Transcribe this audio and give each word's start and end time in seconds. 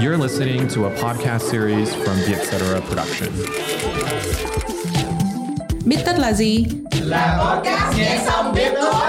You're 0.00 0.16
listening 0.16 0.68
to 0.68 0.86
a 0.86 0.90
podcast 0.90 1.50
series 1.50 1.94
from 1.94 2.16
the 2.16 2.34
Etc. 2.34 2.80
Production. 2.88 3.28
Biết 5.86 5.96
tất 6.06 6.18
là 6.18 6.32
gì? 6.32 6.64
Là 7.02 7.38
podcast 7.44 7.98
nghe 7.98 8.22
xong 8.26 8.54
biết 8.54 8.72
thôi. 8.80 9.04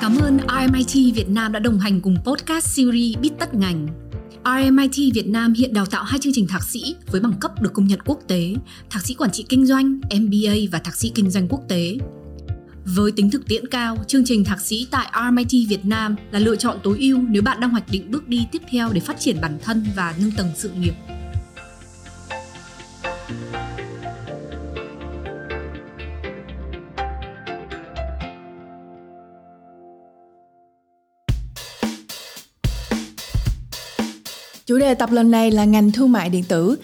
Cảm 0.00 0.16
ơn 0.20 0.38
RMIT 0.48 1.14
Việt 1.14 1.28
Nam 1.28 1.52
đã 1.52 1.60
đồng 1.60 1.78
hành 1.78 2.00
cùng 2.00 2.16
podcast 2.24 2.66
series 2.66 3.16
Biết 3.16 3.30
tất 3.38 3.54
ngành. 3.54 3.86
RMIT 4.44 5.14
Việt 5.14 5.26
Nam 5.26 5.52
hiện 5.52 5.74
đào 5.74 5.86
tạo 5.86 6.04
hai 6.04 6.20
chương 6.20 6.32
trình 6.32 6.46
thạc 6.48 6.62
sĩ 6.62 6.96
với 7.10 7.20
bằng 7.20 7.34
cấp 7.40 7.62
được 7.62 7.72
công 7.72 7.86
nhận 7.86 8.00
quốc 8.04 8.18
tế, 8.28 8.54
thạc 8.90 9.06
sĩ 9.06 9.14
quản 9.14 9.30
trị 9.30 9.44
kinh 9.48 9.66
doanh, 9.66 10.00
MBA 10.20 10.54
và 10.72 10.78
thạc 10.78 10.96
sĩ 10.96 11.12
kinh 11.14 11.30
doanh 11.30 11.48
quốc 11.48 11.60
tế. 11.68 11.96
Với 12.94 13.12
tính 13.12 13.30
thực 13.30 13.46
tiễn 13.48 13.68
cao, 13.68 13.96
chương 14.06 14.22
trình 14.24 14.44
thạc 14.44 14.60
sĩ 14.60 14.88
tại 14.90 15.06
RMIT 15.14 15.68
Việt 15.68 15.84
Nam 15.84 16.16
là 16.30 16.38
lựa 16.38 16.56
chọn 16.56 16.78
tối 16.82 16.98
ưu 17.00 17.18
nếu 17.28 17.42
bạn 17.42 17.60
đang 17.60 17.70
hoạch 17.70 17.88
định 17.90 18.10
bước 18.10 18.28
đi 18.28 18.46
tiếp 18.52 18.62
theo 18.70 18.88
để 18.92 19.00
phát 19.00 19.20
triển 19.20 19.40
bản 19.40 19.58
thân 19.62 19.86
và 19.96 20.14
nâng 20.20 20.30
tầng 20.36 20.50
sự 20.56 20.70
nghiệp. 20.80 20.92
Chủ 34.66 34.78
đề 34.78 34.94
tập 34.94 35.10
lần 35.12 35.30
này 35.30 35.50
là 35.50 35.64
ngành 35.64 35.92
thương 35.92 36.12
mại 36.12 36.30
điện 36.30 36.44
tử. 36.48 36.76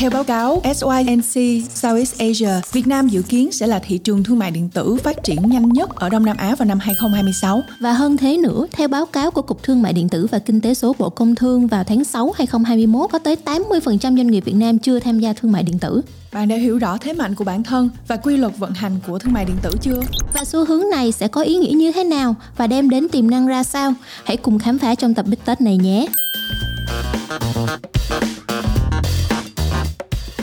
Theo 0.00 0.10
báo 0.10 0.24
cáo 0.24 0.62
SYNC 0.64 1.64
Southeast 1.74 2.18
Asia, 2.18 2.50
Việt 2.72 2.86
Nam 2.86 3.08
dự 3.08 3.22
kiến 3.22 3.52
sẽ 3.52 3.66
là 3.66 3.78
thị 3.78 3.98
trường 3.98 4.24
thương 4.24 4.38
mại 4.38 4.50
điện 4.50 4.68
tử 4.68 4.96
phát 4.96 5.24
triển 5.24 5.50
nhanh 5.50 5.68
nhất 5.68 5.90
ở 5.94 6.08
Đông 6.08 6.24
Nam 6.24 6.36
Á 6.36 6.54
vào 6.58 6.68
năm 6.68 6.78
2026. 6.78 7.62
Và 7.80 7.92
hơn 7.92 8.16
thế 8.16 8.36
nữa, 8.36 8.66
theo 8.72 8.88
báo 8.88 9.06
cáo 9.06 9.30
của 9.30 9.42
Cục 9.42 9.62
Thương 9.62 9.82
mại 9.82 9.92
điện 9.92 10.08
tử 10.08 10.26
và 10.30 10.38
Kinh 10.38 10.60
tế 10.60 10.74
số 10.74 10.94
Bộ 10.98 11.10
Công 11.10 11.34
Thương 11.34 11.66
vào 11.66 11.84
tháng 11.84 12.04
6 12.04 12.32
2021, 12.36 13.10
có 13.10 13.18
tới 13.18 13.36
80% 13.44 13.98
doanh 13.98 14.26
nghiệp 14.26 14.44
Việt 14.44 14.54
Nam 14.54 14.78
chưa 14.78 15.00
tham 15.00 15.18
gia 15.18 15.32
thương 15.32 15.52
mại 15.52 15.62
điện 15.62 15.78
tử. 15.78 16.00
Bạn 16.32 16.48
đã 16.48 16.56
hiểu 16.56 16.78
rõ 16.78 16.96
thế 16.96 17.12
mạnh 17.12 17.34
của 17.34 17.44
bản 17.44 17.62
thân 17.62 17.90
và 18.08 18.16
quy 18.16 18.36
luật 18.36 18.58
vận 18.58 18.72
hành 18.72 18.96
của 19.06 19.18
thương 19.18 19.32
mại 19.32 19.44
điện 19.44 19.56
tử 19.62 19.70
chưa? 19.80 20.00
Và 20.34 20.44
xu 20.44 20.64
hướng 20.64 20.90
này 20.90 21.12
sẽ 21.12 21.28
có 21.28 21.42
ý 21.42 21.56
nghĩa 21.56 21.72
như 21.72 21.92
thế 21.92 22.04
nào 22.04 22.34
và 22.56 22.66
đem 22.66 22.90
đến 22.90 23.08
tiềm 23.08 23.30
năng 23.30 23.46
ra 23.46 23.62
sao? 23.62 23.94
Hãy 24.24 24.36
cùng 24.36 24.58
khám 24.58 24.78
phá 24.78 24.94
trong 24.94 25.14
tập 25.14 25.26
Big 25.28 25.38
Tết 25.44 25.60
này 25.60 25.76
nhé! 25.76 26.06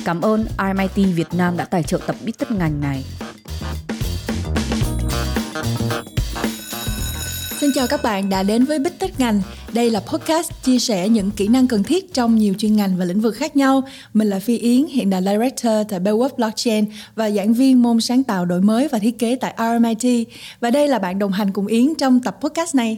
Cảm 0.07 0.21
ơn 0.21 0.45
RMIT 0.57 1.15
Việt 1.15 1.27
Nam 1.33 1.57
đã 1.57 1.65
tài 1.65 1.83
trợ 1.83 1.99
tập 2.07 2.15
Bít 2.25 2.37
tất 2.37 2.51
ngành 2.51 2.81
này. 2.81 3.03
Xin 7.59 7.69
chào 7.75 7.87
các 7.87 8.03
bạn 8.03 8.29
đã 8.29 8.43
đến 8.43 8.65
với 8.65 8.79
Bích 8.79 8.99
Tất 8.99 9.19
Ngành. 9.19 9.41
Đây 9.73 9.89
là 9.89 9.99
podcast 9.99 10.51
chia 10.63 10.79
sẻ 10.79 11.09
những 11.09 11.31
kỹ 11.31 11.47
năng 11.47 11.67
cần 11.67 11.83
thiết 11.83 12.13
trong 12.13 12.35
nhiều 12.35 12.53
chuyên 12.57 12.75
ngành 12.75 12.97
và 12.97 13.05
lĩnh 13.05 13.21
vực 13.21 13.35
khác 13.35 13.55
nhau. 13.55 13.83
Mình 14.13 14.29
là 14.29 14.39
Phi 14.39 14.57
Yến, 14.57 14.85
hiện 14.85 15.09
là 15.09 15.21
Director 15.21 15.73
tại 15.89 15.99
beowulf 15.99 16.29
Blockchain 16.37 16.85
và 17.15 17.29
giảng 17.29 17.53
viên 17.53 17.81
môn 17.81 18.01
sáng 18.01 18.23
tạo 18.23 18.45
đổi 18.45 18.61
mới 18.61 18.87
và 18.87 18.99
thiết 18.99 19.19
kế 19.19 19.35
tại 19.35 19.55
RMIT. 19.57 20.27
Và 20.59 20.71
đây 20.71 20.87
là 20.87 20.99
bạn 20.99 21.19
đồng 21.19 21.31
hành 21.31 21.51
cùng 21.53 21.67
Yến 21.67 21.95
trong 21.95 22.19
tập 22.19 22.37
podcast 22.41 22.75
này. 22.75 22.97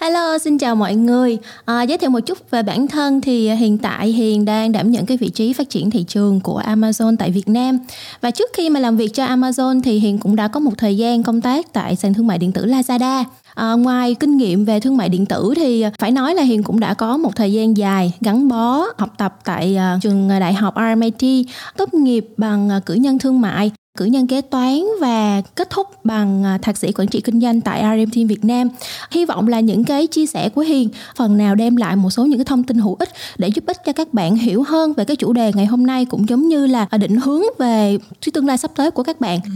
Hello, 0.00 0.38
xin 0.38 0.58
chào 0.58 0.76
mọi 0.76 0.94
người. 0.94 1.38
À, 1.64 1.82
giới 1.82 1.98
thiệu 1.98 2.10
một 2.10 2.20
chút 2.20 2.50
về 2.50 2.62
bản 2.62 2.88
thân 2.88 3.20
thì 3.20 3.46
à, 3.46 3.54
hiện 3.54 3.78
tại 3.78 4.08
Hiền 4.08 4.44
đang 4.44 4.72
đảm 4.72 4.90
nhận 4.90 5.06
cái 5.06 5.16
vị 5.16 5.28
trí 5.28 5.52
phát 5.52 5.70
triển 5.70 5.90
thị 5.90 6.04
trường 6.08 6.40
của 6.40 6.62
Amazon 6.66 7.16
tại 7.18 7.30
Việt 7.30 7.48
Nam. 7.48 7.78
Và 8.20 8.30
trước 8.30 8.50
khi 8.54 8.70
mà 8.70 8.80
làm 8.80 8.96
việc 8.96 9.14
cho 9.14 9.26
Amazon 9.26 9.82
thì 9.82 9.98
Hiền 9.98 10.18
cũng 10.18 10.36
đã 10.36 10.48
có 10.48 10.60
một 10.60 10.72
thời 10.78 10.96
gian 10.96 11.22
công 11.22 11.40
tác 11.40 11.72
tại 11.72 11.96
sàn 11.96 12.14
thương 12.14 12.26
mại 12.26 12.38
điện 12.38 12.52
tử 12.52 12.66
Lazada. 12.66 13.24
À, 13.58 13.72
ngoài 13.72 14.14
kinh 14.14 14.36
nghiệm 14.36 14.64
về 14.64 14.80
thương 14.80 14.96
mại 14.96 15.08
điện 15.08 15.26
tử 15.26 15.52
thì 15.56 15.80
à, 15.80 15.90
phải 15.98 16.10
nói 16.10 16.34
là 16.34 16.42
Hiền 16.42 16.62
cũng 16.62 16.80
đã 16.80 16.94
có 16.94 17.16
một 17.16 17.36
thời 17.36 17.52
gian 17.52 17.76
dài 17.76 18.12
gắn 18.20 18.48
bó 18.48 18.84
học 18.98 19.14
tập 19.18 19.38
tại 19.44 19.78
uh, 19.96 20.02
trường 20.02 20.28
đại 20.28 20.54
học 20.54 20.74
RMIT, 20.76 21.46
tốt 21.76 21.94
nghiệp 21.94 22.26
bằng 22.36 22.70
uh, 22.76 22.86
cử 22.86 22.94
nhân 22.94 23.18
thương 23.18 23.40
mại 23.40 23.70
cử 23.98 24.04
nhân 24.04 24.26
kế 24.26 24.40
toán 24.40 24.80
và 25.00 25.42
kết 25.54 25.70
thúc 25.70 26.04
bằng 26.04 26.58
thạc 26.62 26.76
sĩ 26.76 26.92
quản 26.92 27.08
trị 27.08 27.20
kinh 27.20 27.40
doanh 27.40 27.60
tại 27.60 27.80
RM 27.80 28.10
Team 28.10 28.26
Việt 28.26 28.44
Nam. 28.44 28.68
Hy 29.10 29.24
vọng 29.24 29.48
là 29.48 29.60
những 29.60 29.84
cái 29.84 30.06
chia 30.06 30.26
sẻ 30.26 30.48
của 30.48 30.60
Hiền 30.60 30.88
phần 31.16 31.36
nào 31.36 31.54
đem 31.54 31.76
lại 31.76 31.96
một 31.96 32.10
số 32.10 32.26
những 32.26 32.38
cái 32.38 32.44
thông 32.44 32.64
tin 32.64 32.78
hữu 32.78 32.96
ích 32.98 33.08
để 33.38 33.48
giúp 33.48 33.64
ích 33.66 33.76
cho 33.84 33.92
các 33.92 34.14
bạn 34.14 34.36
hiểu 34.36 34.62
hơn 34.62 34.92
về 34.92 35.04
cái 35.04 35.16
chủ 35.16 35.32
đề 35.32 35.52
ngày 35.54 35.66
hôm 35.66 35.86
nay 35.86 36.04
cũng 36.04 36.28
giống 36.28 36.48
như 36.48 36.66
là 36.66 36.88
định 37.00 37.16
hướng 37.16 37.42
về 37.58 37.98
tương 38.34 38.46
lai 38.46 38.58
sắp 38.58 38.70
tới 38.76 38.90
của 38.90 39.02
các 39.02 39.20
bạn. 39.20 39.40
Ừ. 39.44 39.50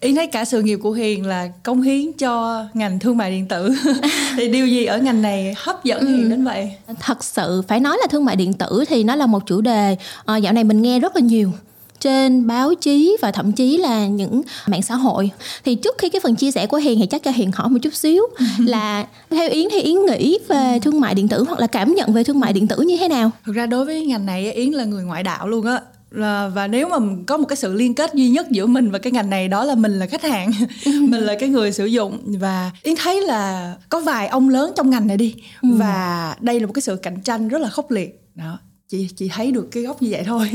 Ý 0.00 0.14
thấy 0.14 0.26
cả 0.26 0.44
sự 0.44 0.62
nghiệp 0.62 0.78
của 0.82 0.92
Hiền 0.92 1.26
là 1.26 1.48
công 1.62 1.82
hiến 1.82 2.12
cho 2.12 2.64
ngành 2.74 2.98
thương 2.98 3.16
mại 3.16 3.30
điện 3.30 3.47
tử. 3.48 3.74
thì 4.36 4.48
điều 4.48 4.66
gì 4.66 4.84
ở 4.84 4.98
ngành 4.98 5.22
này 5.22 5.54
hấp 5.56 5.84
dẫn 5.84 6.00
ừ. 6.00 6.06
Hiền 6.06 6.30
đến 6.30 6.44
vậy? 6.44 6.70
Thật 7.00 7.24
sự 7.24 7.62
phải 7.68 7.80
nói 7.80 7.96
là 8.00 8.06
thương 8.10 8.24
mại 8.24 8.36
điện 8.36 8.52
tử 8.52 8.84
thì 8.88 9.04
nó 9.04 9.16
là 9.16 9.26
một 9.26 9.46
chủ 9.46 9.60
đề 9.60 9.96
uh, 10.32 10.42
dạo 10.42 10.52
này 10.52 10.64
mình 10.64 10.82
nghe 10.82 11.00
rất 11.00 11.16
là 11.16 11.20
nhiều 11.20 11.52
trên 12.00 12.46
báo 12.46 12.74
chí 12.74 13.16
và 13.22 13.32
thậm 13.32 13.52
chí 13.52 13.76
là 13.76 14.06
những 14.06 14.42
mạng 14.66 14.82
xã 14.82 14.94
hội 14.94 15.30
thì 15.64 15.74
trước 15.74 15.98
khi 15.98 16.08
cái 16.08 16.20
phần 16.20 16.34
chia 16.36 16.50
sẻ 16.50 16.66
của 16.66 16.76
hiền 16.76 16.98
thì 17.00 17.06
chắc 17.06 17.22
cho 17.22 17.30
hiền 17.30 17.52
hỏi 17.52 17.68
một 17.68 17.78
chút 17.82 17.94
xíu 17.94 18.22
là 18.58 19.06
theo 19.30 19.48
yến 19.48 19.68
thì 19.70 19.80
yến 19.80 19.96
nghĩ 20.06 20.38
về 20.48 20.78
thương 20.82 21.00
mại 21.00 21.14
điện 21.14 21.28
tử 21.28 21.44
hoặc 21.48 21.60
là 21.60 21.66
cảm 21.66 21.94
nhận 21.94 22.12
về 22.12 22.24
thương 22.24 22.40
mại 22.40 22.52
điện 22.52 22.68
tử 22.68 22.76
như 22.80 22.96
thế 22.96 23.08
nào 23.08 23.30
thực 23.46 23.54
ra 23.54 23.66
đối 23.66 23.84
với 23.84 24.06
ngành 24.06 24.26
này 24.26 24.52
yến 24.52 24.72
là 24.72 24.84
người 24.84 25.04
ngoại 25.04 25.22
đạo 25.22 25.48
luôn 25.48 25.66
á 25.66 25.80
và 26.10 26.66
nếu 26.70 26.88
mà 26.88 26.96
có 27.26 27.36
một 27.36 27.44
cái 27.48 27.56
sự 27.56 27.74
liên 27.74 27.94
kết 27.94 28.14
duy 28.14 28.28
nhất 28.28 28.50
giữa 28.50 28.66
mình 28.66 28.90
và 28.90 28.98
cái 28.98 29.12
ngành 29.12 29.30
này 29.30 29.48
đó 29.48 29.64
là 29.64 29.74
mình 29.74 29.98
là 29.98 30.06
khách 30.06 30.22
hàng. 30.22 30.50
Mình 30.86 31.20
là 31.20 31.36
cái 31.40 31.48
người 31.48 31.72
sử 31.72 31.86
dụng. 31.86 32.18
Và 32.38 32.70
yến 32.82 32.94
thấy 32.96 33.22
là 33.22 33.74
có 33.88 34.00
vài 34.00 34.28
ông 34.28 34.48
lớn 34.48 34.72
trong 34.76 34.90
ngành 34.90 35.06
này 35.06 35.16
đi. 35.16 35.34
Ừ. 35.62 35.68
và 35.72 36.36
đây 36.40 36.60
là 36.60 36.66
một 36.66 36.72
cái 36.72 36.82
sự 36.82 36.96
cạnh 36.96 37.20
tranh 37.20 37.48
rất 37.48 37.58
là 37.58 37.68
khốc 37.68 37.90
liệt. 37.90 38.22
Đó 38.34 38.58
chị 38.90 39.08
chị 39.16 39.28
thấy 39.28 39.52
được 39.52 39.68
cái 39.70 39.82
góc 39.82 40.02
như 40.02 40.08
vậy 40.10 40.22
thôi. 40.26 40.50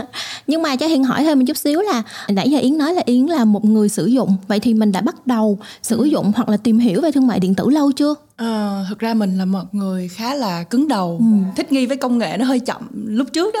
Nhưng 0.46 0.62
mà 0.62 0.76
cho 0.76 0.86
hiền 0.86 1.04
hỏi 1.04 1.24
thêm 1.24 1.38
một 1.38 1.44
chút 1.48 1.56
xíu 1.56 1.80
là 1.80 2.02
nãy 2.28 2.50
giờ 2.50 2.58
yến 2.58 2.78
nói 2.78 2.94
là 2.94 3.02
yến 3.06 3.26
là 3.26 3.44
một 3.44 3.64
người 3.64 3.88
sử 3.88 4.06
dụng 4.06 4.36
vậy 4.48 4.60
thì 4.60 4.74
mình 4.74 4.92
đã 4.92 5.00
bắt 5.00 5.26
đầu 5.26 5.58
sử 5.82 5.98
ừ. 5.98 6.04
dụng 6.04 6.32
hoặc 6.36 6.48
là 6.48 6.56
tìm 6.56 6.78
hiểu 6.78 7.00
về 7.00 7.12
thương 7.12 7.26
mại 7.26 7.40
điện 7.40 7.54
tử 7.54 7.70
lâu 7.70 7.92
chưa? 7.92 8.14
À, 8.36 8.84
thực 8.88 8.98
ra 8.98 9.14
mình 9.14 9.38
là 9.38 9.44
một 9.44 9.64
người 9.72 10.08
khá 10.08 10.34
là 10.34 10.62
cứng 10.62 10.88
đầu 10.88 11.16
ừ. 11.18 11.24
thích 11.56 11.72
nghi 11.72 11.86
với 11.86 11.96
công 11.96 12.18
nghệ 12.18 12.36
nó 12.38 12.44
hơi 12.44 12.60
chậm 12.60 12.88
lúc 12.92 13.28
trước 13.32 13.54
đó. 13.54 13.60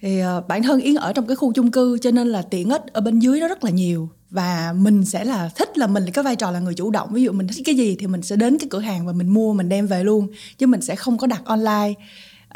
Thì 0.00 0.20
uh, 0.38 0.48
bản 0.48 0.62
thân 0.62 0.80
yến 0.80 0.94
ở 0.94 1.12
trong 1.12 1.26
cái 1.26 1.36
khu 1.36 1.52
chung 1.52 1.70
cư 1.70 1.98
cho 2.02 2.10
nên 2.10 2.28
là 2.28 2.42
tiện 2.42 2.70
ích 2.70 2.82
ở 2.92 3.00
bên 3.00 3.18
dưới 3.18 3.40
nó 3.40 3.48
rất 3.48 3.64
là 3.64 3.70
nhiều. 3.70 4.08
Và 4.30 4.74
mình 4.76 5.04
sẽ 5.04 5.24
là 5.24 5.50
thích 5.56 5.78
là 5.78 5.86
mình 5.86 6.04
có 6.14 6.22
vai 6.22 6.36
trò 6.36 6.50
là 6.50 6.60
người 6.60 6.74
chủ 6.74 6.90
động. 6.90 7.08
Ví 7.12 7.22
dụ 7.22 7.32
mình 7.32 7.48
thích 7.48 7.62
cái 7.64 7.74
gì 7.74 7.96
thì 7.98 8.06
mình 8.06 8.22
sẽ 8.22 8.36
đến 8.36 8.58
cái 8.58 8.68
cửa 8.70 8.80
hàng 8.80 9.06
và 9.06 9.12
mình 9.12 9.28
mua 9.28 9.52
mình 9.52 9.68
đem 9.68 9.86
về 9.86 10.04
luôn. 10.04 10.28
Chứ 10.58 10.66
mình 10.66 10.80
sẽ 10.80 10.96
không 10.96 11.18
có 11.18 11.26
đặt 11.26 11.42
online 11.44 11.94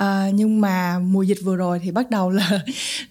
à, 0.01 0.31
nhưng 0.35 0.61
mà 0.61 0.99
mùa 0.99 1.23
dịch 1.23 1.39
vừa 1.45 1.57
rồi 1.57 1.81
thì 1.85 1.91
bắt 1.91 2.11
đầu 2.11 2.31
là 2.31 2.61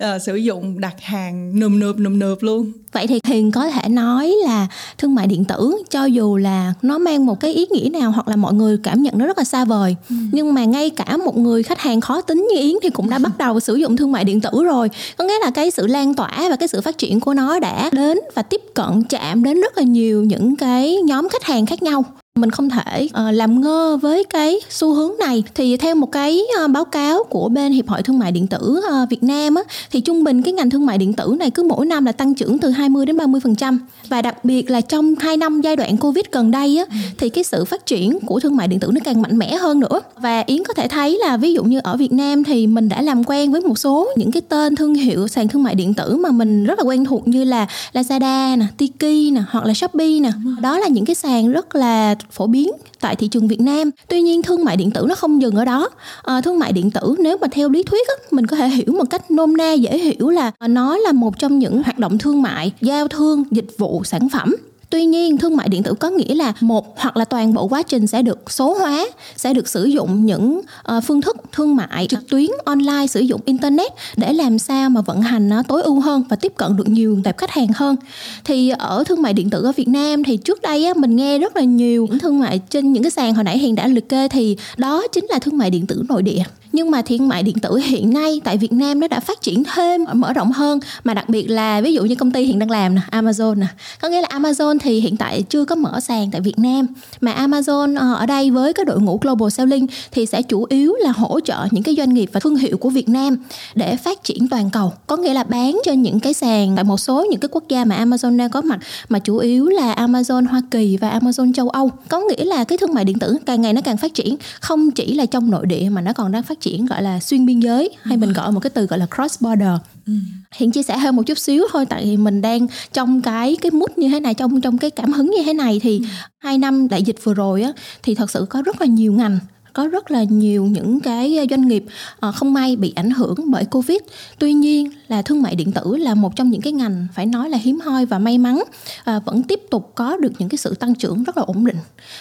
uh, 0.03 0.21
sử 0.21 0.35
dụng 0.35 0.79
đặt 0.79 1.01
hàng 1.01 1.59
nườm 1.59 1.79
nượp 1.79 1.97
nườm 1.97 2.19
nượp 2.19 2.37
luôn. 2.41 2.71
Vậy 2.91 3.07
thì 3.07 3.19
hiền 3.23 3.51
có 3.51 3.69
thể 3.69 3.89
nói 3.89 4.33
là 4.45 4.67
thương 4.97 5.15
mại 5.15 5.27
điện 5.27 5.45
tử 5.45 5.83
cho 5.89 6.05
dù 6.05 6.37
là 6.37 6.73
nó 6.81 6.97
mang 6.97 7.25
một 7.25 7.39
cái 7.39 7.53
ý 7.53 7.65
nghĩa 7.71 7.89
nào 7.89 8.11
hoặc 8.11 8.27
là 8.27 8.35
mọi 8.35 8.53
người 8.53 8.77
cảm 8.83 9.01
nhận 9.01 9.17
nó 9.17 9.25
rất 9.25 9.37
là 9.37 9.43
xa 9.43 9.65
vời 9.65 9.95
ừ. 10.09 10.15
nhưng 10.31 10.53
mà 10.53 10.63
ngay 10.63 10.89
cả 10.89 11.17
một 11.17 11.37
người 11.37 11.63
khách 11.63 11.79
hàng 11.79 12.01
khó 12.01 12.21
tính 12.21 12.47
như 12.53 12.61
yến 12.61 12.75
thì 12.83 12.89
cũng 12.89 13.09
đã 13.09 13.19
bắt 13.19 13.37
đầu 13.37 13.59
sử 13.59 13.75
dụng 13.75 13.97
thương 13.97 14.11
mại 14.11 14.23
điện 14.23 14.41
tử 14.41 14.63
rồi. 14.63 14.89
Có 15.17 15.23
nghĩa 15.23 15.39
là 15.43 15.51
cái 15.51 15.71
sự 15.71 15.87
lan 15.87 16.13
tỏa 16.13 16.47
và 16.49 16.55
cái 16.55 16.67
sự 16.67 16.81
phát 16.81 16.97
triển 16.97 17.19
của 17.19 17.33
nó 17.33 17.59
đã 17.59 17.89
đến 17.93 18.19
và 18.35 18.41
tiếp 18.41 18.61
cận 18.73 19.03
chạm 19.09 19.43
đến 19.43 19.61
rất 19.61 19.77
là 19.77 19.83
nhiều 19.83 20.23
những 20.23 20.55
cái 20.55 20.97
nhóm 21.05 21.29
khách 21.29 21.43
hàng 21.43 21.65
khác 21.65 21.83
nhau 21.83 22.03
mình 22.41 22.51
không 22.51 22.69
thể 22.69 23.03
uh, 23.05 23.33
làm 23.33 23.61
ngơ 23.61 23.97
với 23.97 24.23
cái 24.23 24.59
xu 24.69 24.93
hướng 24.93 25.11
này. 25.19 25.43
Thì 25.55 25.77
theo 25.77 25.95
một 25.95 26.11
cái 26.11 26.41
uh, 26.63 26.71
báo 26.71 26.85
cáo 26.85 27.23
của 27.23 27.49
bên 27.49 27.71
hiệp 27.71 27.87
hội 27.87 28.03
thương 28.03 28.19
mại 28.19 28.31
điện 28.31 28.47
tử 28.47 28.81
uh, 29.03 29.09
Việt 29.09 29.23
Nam 29.23 29.55
á, 29.55 29.63
thì 29.91 30.01
trung 30.01 30.23
bình 30.23 30.41
cái 30.41 30.53
ngành 30.53 30.69
thương 30.69 30.85
mại 30.85 30.97
điện 30.97 31.13
tử 31.13 31.35
này 31.39 31.49
cứ 31.49 31.63
mỗi 31.63 31.85
năm 31.85 32.05
là 32.05 32.11
tăng 32.11 32.33
trưởng 32.33 32.59
từ 32.59 32.69
20 32.69 33.05
đến 33.05 33.17
30 33.17 33.41
phần 33.43 33.55
trăm. 33.55 33.79
Và 34.09 34.21
đặc 34.21 34.45
biệt 34.45 34.69
là 34.69 34.81
trong 34.81 35.15
2 35.19 35.37
năm 35.37 35.61
giai 35.61 35.75
đoạn 35.75 35.97
Covid 35.97 36.25
gần 36.31 36.51
đây 36.51 36.77
á, 36.77 36.85
thì 37.17 37.29
cái 37.29 37.43
sự 37.43 37.65
phát 37.65 37.85
triển 37.85 38.19
của 38.25 38.39
thương 38.39 38.55
mại 38.55 38.67
điện 38.67 38.79
tử 38.79 38.89
nó 38.93 38.99
càng 39.03 39.21
mạnh 39.21 39.37
mẽ 39.37 39.55
hơn 39.55 39.79
nữa. 39.79 39.99
Và 40.17 40.43
Yến 40.47 40.63
có 40.63 40.73
thể 40.73 40.87
thấy 40.87 41.19
là 41.25 41.37
ví 41.37 41.53
dụ 41.53 41.63
như 41.63 41.79
ở 41.83 41.97
Việt 41.97 42.11
Nam 42.11 42.43
thì 42.43 42.67
mình 42.67 42.89
đã 42.89 43.01
làm 43.01 43.23
quen 43.23 43.51
với 43.51 43.61
một 43.61 43.77
số 43.77 44.07
những 44.15 44.31
cái 44.31 44.41
tên 44.41 44.75
thương 44.75 44.93
hiệu 44.93 45.27
sàn 45.27 45.47
thương 45.47 45.63
mại 45.63 45.75
điện 45.75 45.93
tử 45.93 46.15
mà 46.15 46.31
mình 46.31 46.65
rất 46.65 46.79
là 46.79 46.85
quen 46.85 47.05
thuộc 47.05 47.27
như 47.27 47.43
là 47.43 47.67
Lazada 47.93 48.57
nè, 48.57 48.65
Tiki 48.77 49.33
nè 49.33 49.41
hoặc 49.49 49.65
là 49.65 49.73
Shopee 49.73 50.19
nè. 50.19 50.31
Đó 50.61 50.79
là 50.79 50.87
những 50.87 51.05
cái 51.05 51.15
sàn 51.15 51.51
rất 51.51 51.75
là 51.75 52.15
phổ 52.31 52.47
biến 52.47 52.71
tại 52.99 53.15
thị 53.15 53.27
trường 53.27 53.47
Việt 53.47 53.61
Nam. 53.61 53.91
Tuy 54.07 54.21
nhiên 54.21 54.41
thương 54.41 54.63
mại 54.63 54.77
điện 54.77 54.91
tử 54.91 55.05
nó 55.09 55.15
không 55.15 55.41
dừng 55.41 55.55
ở 55.55 55.65
đó. 55.65 55.89
À, 56.23 56.41
thương 56.41 56.59
mại 56.59 56.71
điện 56.71 56.91
tử 56.91 57.15
nếu 57.19 57.37
mà 57.37 57.47
theo 57.51 57.69
lý 57.69 57.83
thuyết 57.83 58.07
á, 58.07 58.13
mình 58.31 58.47
có 58.47 58.57
thể 58.57 58.69
hiểu 58.69 58.93
một 58.97 59.09
cách 59.09 59.31
nôm 59.31 59.57
na 59.57 59.73
dễ 59.73 59.97
hiểu 59.97 60.29
là 60.29 60.51
ờ, 60.57 60.67
nó 60.67 60.97
là 60.97 61.11
một 61.11 61.39
trong 61.39 61.59
những 61.59 61.83
hoạt 61.83 61.97
động 61.99 62.17
thương 62.17 62.41
mại, 62.41 62.71
giao 62.81 63.07
thương, 63.07 63.43
dịch 63.51 63.77
vụ, 63.77 64.03
sản 64.03 64.29
phẩm 64.29 64.55
tuy 64.89 65.05
nhiên 65.05 65.37
thương 65.37 65.57
mại 65.57 65.69
điện 65.69 65.83
tử 65.83 65.93
có 65.93 66.09
nghĩa 66.09 66.35
là 66.35 66.53
một 66.61 66.99
hoặc 66.99 67.17
là 67.17 67.25
toàn 67.25 67.53
bộ 67.53 67.67
quá 67.67 67.83
trình 67.83 68.07
sẽ 68.07 68.21
được 68.21 68.51
số 68.51 68.73
hóa 68.73 69.05
sẽ 69.35 69.53
được 69.53 69.67
sử 69.67 69.85
dụng 69.85 70.25
những 70.25 70.61
uh, 70.97 71.03
phương 71.03 71.21
thức 71.21 71.37
thương 71.51 71.75
mại 71.75 72.07
trực 72.07 72.29
tuyến 72.29 72.49
online 72.65 73.07
sử 73.07 73.19
dụng 73.19 73.41
internet 73.45 73.91
để 74.17 74.33
làm 74.33 74.59
sao 74.59 74.89
mà 74.89 75.01
vận 75.01 75.21
hành 75.21 75.49
nó 75.49 75.63
tối 75.63 75.81
ưu 75.81 75.99
hơn 75.99 76.23
và 76.29 76.35
tiếp 76.35 76.53
cận 76.57 76.77
được 76.77 76.87
nhiều 76.87 77.19
tệp 77.23 77.37
khách 77.37 77.51
hàng 77.51 77.67
hơn. 77.75 77.95
Thì 78.43 78.69
ở 78.69 79.03
thương 79.03 79.21
mại 79.21 79.33
điện 79.33 79.49
tử 79.49 79.63
ở 79.63 79.71
Việt 79.71 79.87
Nam 79.87 80.23
thì 80.23 80.37
trước 80.37 80.61
đây 80.61 80.85
á, 80.85 80.93
mình 80.93 81.15
nghe 81.15 81.39
rất 81.39 81.55
là 81.55 81.61
nhiều 81.61 82.07
những 82.09 82.19
thương 82.19 82.39
mại 82.39 82.59
trên 82.69 82.93
những 82.93 83.03
cái 83.03 83.11
sàn 83.11 83.33
hồi 83.33 83.43
nãy 83.43 83.57
hiền 83.57 83.75
đã 83.75 83.87
liệt 83.87 84.09
kê 84.09 84.27
thì 84.27 84.57
đó 84.77 85.07
chính 85.11 85.25
là 85.29 85.39
thương 85.39 85.57
mại 85.57 85.69
điện 85.69 85.87
tử 85.87 86.03
nội 86.09 86.23
địa 86.23 86.43
nhưng 86.71 86.91
mà 86.91 87.01
thương 87.01 87.27
mại 87.27 87.43
điện 87.43 87.59
tử 87.59 87.75
hiện 87.75 88.13
nay 88.13 88.41
tại 88.43 88.57
Việt 88.57 88.71
Nam 88.71 88.99
nó 88.99 89.07
đã 89.07 89.19
phát 89.19 89.41
triển 89.41 89.63
thêm, 89.75 90.05
mở 90.13 90.33
rộng 90.33 90.51
hơn. 90.51 90.79
Mà 91.03 91.13
đặc 91.13 91.29
biệt 91.29 91.47
là 91.47 91.81
ví 91.81 91.93
dụ 91.93 92.03
như 92.03 92.15
công 92.15 92.31
ty 92.31 92.43
hiện 92.43 92.59
đang 92.59 92.71
làm 92.71 92.95
nè, 92.95 93.01
Amazon 93.11 93.59
nè. 93.59 93.65
Có 94.01 94.09
nghĩa 94.09 94.21
là 94.21 94.27
Amazon 94.27 94.77
thì 94.79 94.99
hiện 94.99 95.17
tại 95.17 95.43
chưa 95.49 95.65
có 95.65 95.75
mở 95.75 95.99
sàn 95.99 96.31
tại 96.31 96.41
Việt 96.41 96.59
Nam. 96.59 96.87
Mà 97.21 97.33
Amazon 97.33 97.97
ờ, 97.99 98.13
ở 98.13 98.25
đây 98.25 98.51
với 98.51 98.73
cái 98.73 98.85
đội 98.85 99.01
ngũ 99.01 99.17
global 99.21 99.49
selling 99.49 99.87
thì 100.11 100.25
sẽ 100.25 100.41
chủ 100.41 100.65
yếu 100.69 100.93
là 100.93 101.11
hỗ 101.11 101.39
trợ 101.39 101.67
những 101.71 101.83
cái 101.83 101.95
doanh 101.95 102.13
nghiệp 102.13 102.29
và 102.33 102.39
thương 102.39 102.55
hiệu 102.55 102.77
của 102.77 102.89
Việt 102.89 103.09
Nam 103.09 103.37
để 103.75 103.95
phát 103.95 104.23
triển 104.23 104.47
toàn 104.49 104.69
cầu. 104.69 104.93
Có 105.07 105.17
nghĩa 105.17 105.33
là 105.33 105.43
bán 105.43 105.79
trên 105.85 106.01
những 106.01 106.19
cái 106.19 106.33
sàn 106.33 106.73
tại 106.75 106.83
một 106.83 106.97
số 106.97 107.25
những 107.31 107.39
cái 107.39 107.49
quốc 107.51 107.63
gia 107.69 107.85
mà 107.85 108.05
Amazon 108.05 108.37
đang 108.37 108.49
có 108.49 108.61
mặt. 108.61 108.79
Mà 109.09 109.19
chủ 109.19 109.37
yếu 109.37 109.67
là 109.67 109.95
Amazon 109.95 110.47
Hoa 110.47 110.61
Kỳ 110.71 110.97
và 110.97 111.19
Amazon 111.19 111.53
châu 111.53 111.69
Âu. 111.69 111.91
Có 112.09 112.19
nghĩa 112.19 112.45
là 112.45 112.63
cái 112.63 112.77
thương 112.77 112.93
mại 112.93 113.05
điện 113.05 113.19
tử 113.19 113.37
càng 113.45 113.61
ngày 113.61 113.73
nó 113.73 113.81
càng 113.81 113.97
phát 113.97 114.13
triển, 114.13 114.35
không 114.61 114.91
chỉ 114.91 115.13
là 115.13 115.25
trong 115.25 115.51
nội 115.51 115.65
địa 115.65 115.89
mà 115.91 116.01
nó 116.01 116.13
còn 116.13 116.31
đang 116.31 116.43
phát 116.43 116.58
triển 116.59 116.85
gọi 116.85 117.01
là 117.01 117.19
xuyên 117.19 117.45
biên 117.45 117.59
giới 117.59 117.89
hay 118.01 118.17
mình 118.17 118.33
gọi 118.33 118.51
một 118.51 118.59
cái 118.59 118.69
từ 118.69 118.85
gọi 118.85 118.99
là 118.99 119.05
cross 119.15 119.41
border 119.41 119.77
ừ. 120.05 120.13
hiện 120.55 120.71
chia 120.71 120.83
sẻ 120.83 120.97
hơn 120.97 121.15
một 121.15 121.23
chút 121.25 121.37
xíu 121.37 121.63
thôi 121.71 121.85
tại 121.89 122.05
vì 122.05 122.17
mình 122.17 122.41
đang 122.41 122.67
trong 122.93 123.21
cái 123.21 123.57
cái 123.61 123.71
mút 123.71 123.97
như 123.97 124.09
thế 124.09 124.19
này 124.19 124.33
trong 124.33 124.61
trong 124.61 124.77
cái 124.77 124.91
cảm 124.91 125.13
hứng 125.13 125.31
như 125.31 125.43
thế 125.45 125.53
này 125.53 125.79
thì 125.83 125.99
ừ. 125.99 126.05
hai 126.39 126.57
năm 126.57 126.87
đại 126.87 127.03
dịch 127.03 127.23
vừa 127.23 127.33
rồi 127.33 127.61
á 127.61 127.71
thì 128.03 128.15
thật 128.15 128.31
sự 128.31 128.45
có 128.49 128.61
rất 128.61 128.81
là 128.81 128.87
nhiều 128.87 129.13
ngành 129.13 129.39
có 129.79 129.87
rất 129.87 130.11
là 130.11 130.23
nhiều 130.23 130.65
những 130.65 130.99
cái 130.99 131.37
ờ, 131.37 131.45
doanh 131.49 131.67
nghiệp 131.67 131.85
ờ, 132.19 132.31
không 132.31 132.53
may 132.53 132.75
bị 132.75 132.93
ảnh 132.95 133.09
hưởng 133.09 133.35
bởi 133.45 133.65
covid. 133.65 133.97
Tuy 134.39 134.53
nhiên 134.53 134.91
là 135.07 135.21
thương 135.21 135.41
mại 135.41 135.55
điện 135.55 135.71
tử 135.71 135.95
là 135.95 136.15
một 136.15 136.35
trong 136.35 136.49
những 136.49 136.61
cái 136.61 136.73
ngành 136.73 137.07
phải 137.13 137.25
nói 137.25 137.49
là 137.49 137.57
hiếm 137.57 137.79
hoi 137.79 138.05
và 138.05 138.19
may 138.19 138.37
mắn 138.37 138.63
ờ, 139.03 139.19
vẫn 139.25 139.43
tiếp 139.43 139.61
tục 139.71 139.91
có 139.95 140.17
được 140.17 140.31
những 140.39 140.49
cái 140.49 140.57
sự 140.57 140.75
tăng 140.75 140.95
trưởng 140.95 141.23
rất 141.23 141.37
là 141.37 141.43
ổn 141.43 141.65
định. 141.65 141.77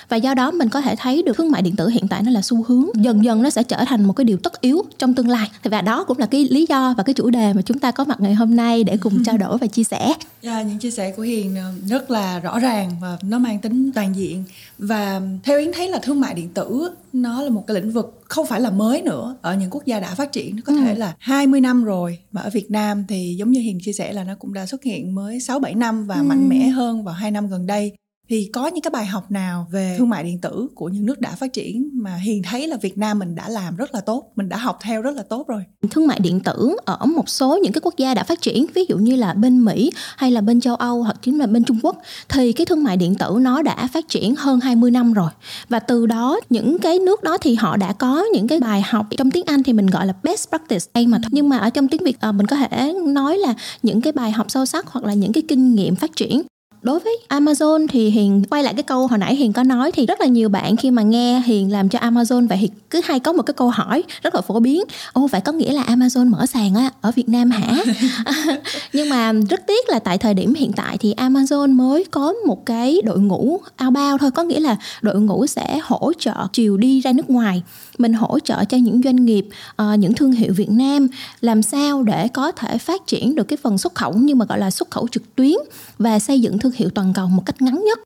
Và 0.09 0.17
do 0.17 0.35
đó 0.35 0.51
mình 0.51 0.69
có 0.69 0.81
thể 0.81 0.97
thấy 0.99 1.23
được 1.23 1.37
thương 1.37 1.51
mại 1.51 1.63
điện 1.63 1.77
tử 1.77 1.89
hiện 1.89 2.09
tại 2.09 2.23
nó 2.23 2.31
là 2.31 2.43
xu 2.43 2.63
hướng 2.63 2.87
dần 2.95 3.25
dần 3.25 3.43
nó 3.43 3.51
sẽ 3.51 3.63
trở 3.63 3.85
thành 3.87 4.05
một 4.05 4.13
cái 4.13 4.25
điều 4.25 4.37
tất 4.37 4.61
yếu 4.61 4.83
trong 4.99 5.15
tương 5.15 5.29
lai. 5.29 5.51
Và 5.65 5.81
đó 5.81 6.05
cũng 6.05 6.19
là 6.19 6.27
cái 6.27 6.49
lý 6.51 6.67
do 6.69 6.95
và 6.97 7.03
cái 7.03 7.15
chủ 7.15 7.31
đề 7.31 7.53
mà 7.53 7.63
chúng 7.63 7.79
ta 7.79 7.91
có 7.91 8.05
mặt 8.05 8.21
ngày 8.21 8.35
hôm 8.35 8.57
nay 8.57 8.85
để 8.85 8.97
cùng 8.97 9.25
trao 9.25 9.39
đổi 9.39 9.59
và 9.59 9.67
chia 9.67 9.85
sẻ. 9.85 9.99
Yeah, 10.07 10.19
dạ, 10.43 10.63
những 10.63 10.79
chia 10.79 10.91
sẻ 10.91 11.13
của 11.17 11.23
hiền 11.23 11.57
rất 11.89 12.11
là 12.11 12.39
rõ 12.39 12.59
ràng 12.59 12.91
và 13.01 13.19
nó 13.23 13.39
mang 13.39 13.59
tính 13.59 13.93
toàn 13.93 14.17
diện. 14.17 14.45
Và 14.79 15.21
theo 15.43 15.59
yến 15.59 15.73
thấy 15.73 15.89
là 15.89 15.99
thương 16.03 16.21
mại 16.21 16.35
điện 16.35 16.49
tử 16.49 16.91
nó 17.13 17.43
là 17.43 17.48
một 17.51 17.65
cái 17.67 17.75
lĩnh 17.75 17.91
vực 17.91 18.21
không 18.25 18.47
phải 18.47 18.61
là 18.61 18.71
mới 18.71 19.03
nữa 19.03 19.37
ở 19.43 19.55
những 19.55 19.71
quốc 19.71 19.85
gia 19.87 20.01
đã 20.01 20.15
phát 20.15 20.33
triển 20.33 20.57
nó 20.57 20.63
có 20.65 20.73
ừ. 20.73 20.79
thể 20.85 20.95
là 20.95 21.15
20 21.19 21.61
năm 21.61 21.85
rồi 21.85 22.19
mà 22.33 22.41
ở 22.41 22.51
Việt 22.51 22.71
Nam 22.71 23.05
thì 23.09 23.35
giống 23.39 23.51
như 23.51 23.61
Hiền 23.61 23.79
chia 23.83 23.93
sẻ 23.93 24.13
là 24.13 24.25
nó 24.25 24.35
cũng 24.39 24.53
đã 24.53 24.67
xuất 24.67 24.83
hiện 24.83 25.15
mới 25.15 25.41
6 25.41 25.59
7 25.59 25.75
năm 25.75 26.07
và 26.07 26.15
ừ. 26.15 26.23
mạnh 26.23 26.49
mẽ 26.49 26.69
hơn 26.69 27.05
vào 27.05 27.15
hai 27.15 27.31
năm 27.31 27.49
gần 27.49 27.67
đây 27.67 27.93
thì 28.29 28.51
có 28.53 28.67
những 28.67 28.83
cái 28.83 28.91
bài 28.91 29.07
học 29.07 29.31
nào 29.31 29.67
về 29.71 29.95
thương 29.99 30.09
mại 30.09 30.25
điện 30.25 30.41
tử 30.41 30.69
của 30.75 30.89
những 30.89 31.07
nước 31.07 31.21
đã 31.21 31.31
phát 31.31 31.53
triển 31.53 31.91
mà 31.93 32.15
hiền 32.15 32.43
thấy 32.43 32.67
là 32.67 32.77
việt 32.77 32.99
nam 32.99 33.19
mình 33.19 33.35
đã 33.35 33.49
làm 33.49 33.77
rất 33.77 33.95
là 33.95 34.01
tốt, 34.01 34.33
mình 34.37 34.49
đã 34.49 34.57
học 34.57 34.79
theo 34.83 35.03
rất 35.03 35.17
là 35.17 35.23
tốt 35.23 35.49
rồi? 35.49 35.63
Thương 35.91 36.07
mại 36.07 36.21
điện 36.21 36.41
tử 36.41 36.77
ở 36.85 37.07
một 37.07 37.29
số 37.29 37.59
những 37.63 37.73
cái 37.73 37.81
quốc 37.85 37.95
gia 37.97 38.15
đã 38.15 38.23
phát 38.25 38.41
triển, 38.41 38.67
ví 38.75 38.85
dụ 38.89 38.97
như 38.97 39.17
là 39.17 39.35
bên 39.35 39.65
mỹ 39.65 39.91
hay 40.17 40.31
là 40.31 40.41
bên 40.41 40.61
châu 40.61 40.75
âu 40.75 41.03
hoặc 41.03 41.17
chính 41.23 41.39
là 41.39 41.47
bên 41.47 41.65
trung 41.65 41.79
quốc, 41.83 41.97
thì 42.29 42.53
cái 42.53 42.67
thương 42.67 42.85
mại 42.85 42.97
điện 42.97 43.15
tử 43.15 43.39
nó 43.41 43.63
đã 43.63 43.89
phát 43.93 44.09
triển 44.09 44.35
hơn 44.35 44.61
20 44.61 44.91
năm 44.91 45.13
rồi. 45.13 45.31
Và 45.69 45.81
từ 45.81 46.07
đó, 46.07 46.41
những 46.51 46.79
cái 46.79 46.99
nước 46.99 47.23
đó 47.23 47.39
thì 47.41 47.55
họ 47.55 47.77
đã 47.77 47.93
có 47.93 48.25
những 48.33 48.49
cái 48.49 48.61
bài 48.61 48.83
học. 48.87 49.07
Trong 49.17 49.31
tiếng 49.31 49.45
anh 49.47 49.63
thì 49.63 49.73
mình 49.73 49.87
gọi 49.87 50.07
là 50.07 50.13
best 50.23 50.49
practice, 50.49 50.87
hay 50.95 51.07
mà 51.07 51.19
thôi 51.23 51.29
nhưng 51.33 51.49
mà 51.49 51.59
ở 51.59 51.71
trong 51.71 51.89
tiếng 51.89 52.05
việt 52.05 52.21
ờ, 52.21 52.33
mình 52.33 52.47
có 52.47 52.57
thể 52.57 52.95
nói 53.07 53.39
là 53.39 53.55
những 53.83 54.01
cái 54.01 54.13
bài 54.13 54.31
học 54.31 54.51
sâu 54.51 54.67
sắc 54.67 54.87
hoặc 54.87 55.05
là 55.05 55.15
những 55.15 55.33
cái 55.33 55.43
kinh 55.49 55.75
nghiệm 55.75 55.97
phát 55.97 56.17
triển 56.17 56.43
đối 56.83 57.01
với 57.01 57.19
Amazon 57.29 57.87
thì 57.91 58.11
Hiền 58.11 58.43
quay 58.51 58.63
lại 58.63 58.75
cái 58.75 58.83
câu 58.83 59.07
hồi 59.07 59.19
nãy 59.19 59.35
Hiền 59.35 59.53
có 59.53 59.63
nói 59.63 59.93
thì 59.93 60.07
rất 60.07 60.21
là 60.21 60.27
nhiều 60.27 60.49
bạn 60.49 60.77
khi 60.77 60.91
mà 60.91 61.03
nghe 61.03 61.43
Hiền 61.47 61.73
làm 61.73 61.89
cho 61.89 61.99
Amazon 61.99 62.49
vậy 62.49 62.59
thì 62.61 62.71
cứ 62.91 63.01
hay 63.05 63.21
có 63.21 63.33
một 63.33 63.43
cái 63.43 63.55
câu 63.55 63.71
hỏi 63.71 64.03
rất 64.23 64.35
là 64.35 64.41
phổ 64.41 64.61
biến. 64.61 64.83
Ô 65.13 65.27
vậy 65.27 65.41
có 65.41 65.53
nghĩa 65.53 65.73
là 65.73 65.83
Amazon 65.83 66.31
mở 66.31 66.47
sàn 66.47 66.75
á 66.75 66.91
ở 67.01 67.13
Việt 67.17 67.29
Nam 67.29 67.51
hả? 67.51 67.77
Nhưng 68.93 69.09
mà 69.09 69.33
rất 69.51 69.67
tiếc 69.67 69.89
là 69.89 69.99
tại 69.99 70.19
thời 70.19 70.35
điểm 70.35 70.55
hiện 70.55 70.73
tại 70.73 70.99
thì 70.99 71.15
Amazon 71.15 71.77
mới 71.77 72.05
có 72.11 72.35
một 72.47 72.67
cái 72.67 73.01
đội 73.05 73.19
ngũ 73.19 73.61
outbound 73.85 74.21
thôi. 74.21 74.31
Có 74.31 74.43
nghĩa 74.43 74.61
là 74.61 74.77
đội 75.03 75.21
ngũ 75.21 75.47
sẽ 75.47 75.81
hỗ 75.83 76.13
trợ 76.19 76.47
chiều 76.53 76.77
đi 76.77 77.01
ra 77.01 77.13
nước 77.13 77.31
ngoài 77.31 77.63
mình 77.99 78.13
hỗ 78.13 78.39
trợ 78.39 78.65
cho 78.65 78.77
những 78.77 79.01
doanh 79.05 79.25
nghiệp 79.25 79.47
ờ, 79.77 79.95
những 79.95 80.15
thương 80.15 80.33
hiệu 80.33 80.53
Việt 80.53 80.71
Nam 80.71 81.09
làm 81.41 81.63
sao 81.63 82.03
để 82.03 82.29
có 82.29 82.53
thể 82.53 82.79
phát 82.79 83.07
triển 83.07 83.35
được 83.35 83.45
cái 83.45 83.57
phần 83.63 83.79
xuất 83.79 83.95
khẩu 83.95 84.13
nhưng 84.17 84.39
mà 84.39 84.45
gọi 84.45 84.59
là 84.59 84.71
xuất 84.71 84.91
khẩu 84.91 85.09
trực 85.09 85.37
tuyến 85.37 85.57
và 85.99 86.19
xây 86.19 86.41
dựng 86.41 86.59
thương 86.59 86.73
hiệu 86.75 86.91
toàn 86.91 87.13
cầu 87.15 87.27
một 87.27 87.43
cách 87.47 87.63
ngắn 87.63 87.85
nhất 87.85 87.99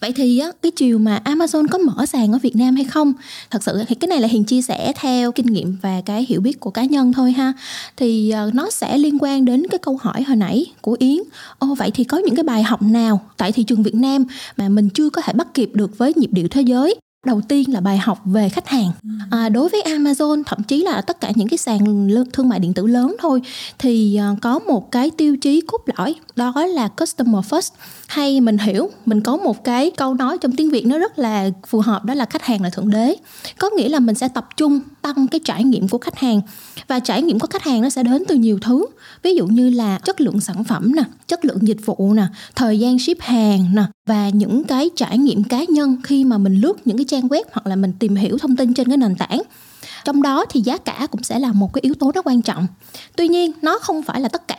Vậy 0.00 0.12
thì 0.12 0.38
á, 0.38 0.48
cái 0.62 0.72
chiều 0.76 0.98
mà 0.98 1.20
Amazon 1.24 1.66
có 1.70 1.78
mở 1.78 2.06
sàn 2.06 2.32
ở 2.32 2.38
Việt 2.38 2.56
Nam 2.56 2.76
hay 2.76 2.84
không? 2.84 3.12
Thật 3.50 3.62
sự 3.62 3.84
thì 3.88 3.94
cái 3.94 4.08
này 4.08 4.20
là 4.20 4.28
Hiền 4.28 4.44
chia 4.44 4.62
sẻ 4.62 4.92
theo 4.96 5.32
kinh 5.32 5.46
nghiệm 5.46 5.76
và 5.82 6.00
cái 6.06 6.26
hiểu 6.28 6.40
biết 6.40 6.60
của 6.60 6.70
cá 6.70 6.84
nhân 6.84 7.12
thôi 7.12 7.32
ha. 7.32 7.52
Thì 7.96 8.30
ờ, 8.30 8.50
nó 8.54 8.70
sẽ 8.70 8.98
liên 8.98 9.18
quan 9.20 9.44
đến 9.44 9.66
cái 9.70 9.78
câu 9.78 9.98
hỏi 10.02 10.22
hồi 10.22 10.36
nãy 10.36 10.66
của 10.80 10.96
Yến. 10.98 11.18
Ô 11.58 11.74
vậy 11.74 11.90
thì 11.94 12.04
có 12.04 12.18
những 12.18 12.36
cái 12.36 12.44
bài 12.44 12.62
học 12.62 12.82
nào 12.82 13.20
tại 13.36 13.52
thị 13.52 13.62
trường 13.62 13.82
Việt 13.82 13.94
Nam 13.94 14.24
mà 14.56 14.68
mình 14.68 14.88
chưa 14.88 15.10
có 15.10 15.22
thể 15.22 15.32
bắt 15.32 15.54
kịp 15.54 15.70
được 15.74 15.98
với 15.98 16.12
nhịp 16.16 16.30
điệu 16.32 16.48
thế 16.48 16.62
giới? 16.62 16.94
Đầu 17.26 17.40
tiên 17.48 17.72
là 17.72 17.80
bài 17.80 17.98
học 17.98 18.20
về 18.24 18.48
khách 18.48 18.68
hàng. 18.68 18.90
Ừ. 19.02 19.08
à, 19.30 19.48
đối 19.48 19.68
với 19.68 19.82
Amazon 19.82 20.42
thậm 20.46 20.62
chí 20.62 20.82
là 20.82 21.00
tất 21.00 21.20
cả 21.20 21.32
những 21.34 21.48
cái 21.48 21.58
sàn 21.58 22.08
thương 22.32 22.48
mại 22.48 22.58
điện 22.58 22.74
tử 22.74 22.86
lớn 22.86 23.16
thôi 23.18 23.42
thì 23.78 24.18
uh, 24.32 24.40
có 24.42 24.58
một 24.58 24.90
cái 24.90 25.10
tiêu 25.10 25.36
chí 25.36 25.60
cốt 25.60 25.82
lõi 25.96 26.14
đó 26.36 26.66
là 26.66 26.88
customer 26.88 27.44
first. 27.52 27.70
Hay 28.06 28.40
mình 28.40 28.58
hiểu 28.58 28.90
mình 29.06 29.20
có 29.20 29.36
một 29.36 29.64
cái 29.64 29.90
câu 29.90 30.14
nói 30.14 30.38
trong 30.38 30.52
tiếng 30.52 30.70
việt 30.70 30.86
nó 30.86 30.98
rất 30.98 31.18
là 31.18 31.50
phù 31.66 31.80
hợp 31.80 32.04
đó 32.04 32.14
là 32.14 32.24
khách 32.24 32.42
hàng 32.42 32.62
là 32.62 32.70
thượng 32.70 32.90
đế. 32.90 33.16
Có 33.58 33.70
nghĩa 33.76 33.88
là 33.88 34.00
mình 34.00 34.14
sẽ 34.14 34.28
tập 34.28 34.48
trung 34.56 34.80
tăng 35.02 35.26
cái 35.26 35.40
trải 35.44 35.64
nghiệm 35.64 35.88
của 35.88 35.98
khách 35.98 36.18
hàng 36.18 36.40
và 36.88 37.00
trải 37.00 37.22
nghiệm 37.22 37.38
của 37.38 37.46
khách 37.46 37.62
hàng 37.62 37.82
nó 37.82 37.90
sẽ 37.90 38.02
đến 38.02 38.24
từ 38.28 38.34
nhiều 38.34 38.58
thứ. 38.62 38.86
Ví 39.22 39.34
dụ 39.34 39.46
như 39.46 39.70
là 39.70 39.98
chất 39.98 40.20
lượng 40.20 40.40
sản 40.40 40.64
phẩm 40.64 40.92
nè 40.96 41.02
chất 41.28 41.44
lượng 41.44 41.68
dịch 41.68 41.86
vụ 41.86 42.14
nè 42.14 42.26
thời 42.54 42.78
gian 42.78 42.98
ship 42.98 43.20
hàng 43.20 43.66
nè 43.74 43.82
và 44.06 44.28
những 44.28 44.64
cái 44.64 44.90
trải 44.96 45.18
nghiệm 45.18 45.44
cá 45.44 45.64
nhân 45.68 45.96
khi 46.04 46.24
mà 46.24 46.38
mình 46.38 46.54
lướt 46.54 46.86
những 46.86 46.96
cái 46.96 47.04
trang 47.08 47.28
web 47.28 47.44
hoặc 47.52 47.66
là 47.66 47.76
mình 47.76 47.92
tìm 47.98 48.16
hiểu 48.16 48.38
thông 48.38 48.56
tin 48.56 48.74
trên 48.74 48.88
cái 48.88 48.96
nền 48.96 49.16
tảng. 49.16 49.42
Trong 50.04 50.22
đó 50.22 50.44
thì 50.50 50.60
giá 50.60 50.78
cả 50.78 51.06
cũng 51.10 51.22
sẽ 51.22 51.38
là 51.38 51.52
một 51.52 51.72
cái 51.72 51.80
yếu 51.80 51.94
tố 51.94 52.12
rất 52.14 52.26
quan 52.26 52.42
trọng. 52.42 52.66
Tuy 53.16 53.28
nhiên, 53.28 53.52
nó 53.62 53.78
không 53.78 54.02
phải 54.02 54.20
là 54.20 54.28
tất 54.28 54.48
cả 54.48 54.56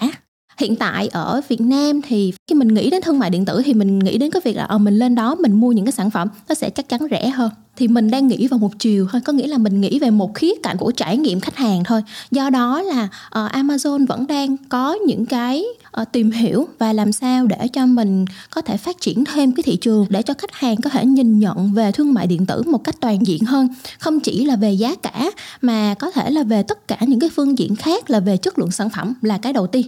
hiện 0.58 0.76
tại 0.76 1.08
ở 1.08 1.42
Việt 1.48 1.62
Nam 1.62 2.02
thì 2.02 2.34
khi 2.48 2.56
mình 2.56 2.68
nghĩ 2.68 2.90
đến 2.90 3.02
thương 3.02 3.20
mại 3.20 3.30
điện 3.30 3.46
tử 3.46 3.62
thì 3.66 3.74
mình 3.74 4.00
nghĩ 4.00 4.18
đến 4.18 4.32
cái 4.32 4.42
việc 4.46 4.58
là 4.58 4.64
ờ, 4.64 4.78
mình 4.78 5.00
lên 5.00 5.16
đó 5.16 5.36
mình 5.36 5.54
mua 5.54 5.72
những 5.72 5.86
cái 5.86 5.92
sản 5.92 6.10
phẩm 6.10 6.28
nó 6.50 6.56
sẽ 6.56 6.70
chắc 6.70 6.90
chắn 6.90 7.02
rẻ 7.12 7.30
hơn. 7.30 7.52
Thì 7.76 7.88
mình 7.88 8.12
đang 8.12 8.28
nghĩ 8.28 8.48
vào 8.48 8.58
một 8.60 8.72
chiều 8.80 9.08
thôi 9.12 9.22
có 9.26 9.34
nghĩa 9.34 9.48
là 9.48 9.58
mình 9.58 9.82
nghĩ 9.82 10.00
về 10.00 10.10
một 10.10 10.36
khía 10.36 10.54
cạnh 10.64 10.78
của 10.78 10.92
trải 10.92 11.18
nghiệm 11.18 11.40
khách 11.40 11.56
hàng 11.56 11.84
thôi. 11.84 12.02
Do 12.32 12.50
đó 12.50 12.82
là 12.82 13.04
uh, 13.04 13.52
Amazon 13.52 14.08
vẫn 14.08 14.28
đang 14.28 14.58
có 14.70 14.94
những 14.94 15.26
cái 15.26 15.66
uh, 16.02 16.08
tìm 16.12 16.32
hiểu 16.32 16.68
và 16.80 16.94
làm 16.94 17.12
sao 17.12 17.48
để 17.48 17.68
cho 17.68 17.86
mình 17.86 18.26
có 18.50 18.62
thể 18.62 18.78
phát 18.78 19.02
triển 19.02 19.24
thêm 19.26 19.52
cái 19.52 19.64
thị 19.64 19.76
trường 19.76 20.06
để 20.10 20.22
cho 20.22 20.34
khách 20.38 20.54
hàng 20.54 20.82
có 20.82 20.90
thể 20.90 21.06
nhìn 21.06 21.40
nhận 21.40 21.74
về 21.74 21.92
thương 21.92 22.14
mại 22.14 22.28
điện 22.28 22.46
tử 22.46 22.62
một 22.66 22.84
cách 22.84 22.96
toàn 23.00 23.28
diện 23.28 23.44
hơn. 23.46 23.68
Không 24.00 24.20
chỉ 24.20 24.46
là 24.46 24.56
về 24.56 24.72
giá 24.72 24.96
cả 24.96 25.32
mà 25.62 25.94
có 26.00 26.12
thể 26.12 26.30
là 26.30 26.44
về 26.44 26.64
tất 26.64 26.88
cả 26.88 26.98
những 27.02 27.20
cái 27.20 27.30
phương 27.36 27.58
diện 27.58 27.76
khác 27.76 28.10
là 28.10 28.20
về 28.20 28.38
chất 28.38 28.60
lượng 28.60 28.72
sản 28.72 28.90
phẩm 28.90 29.14
là 29.22 29.38
cái 29.38 29.54
đầu 29.54 29.68
tiên 29.68 29.86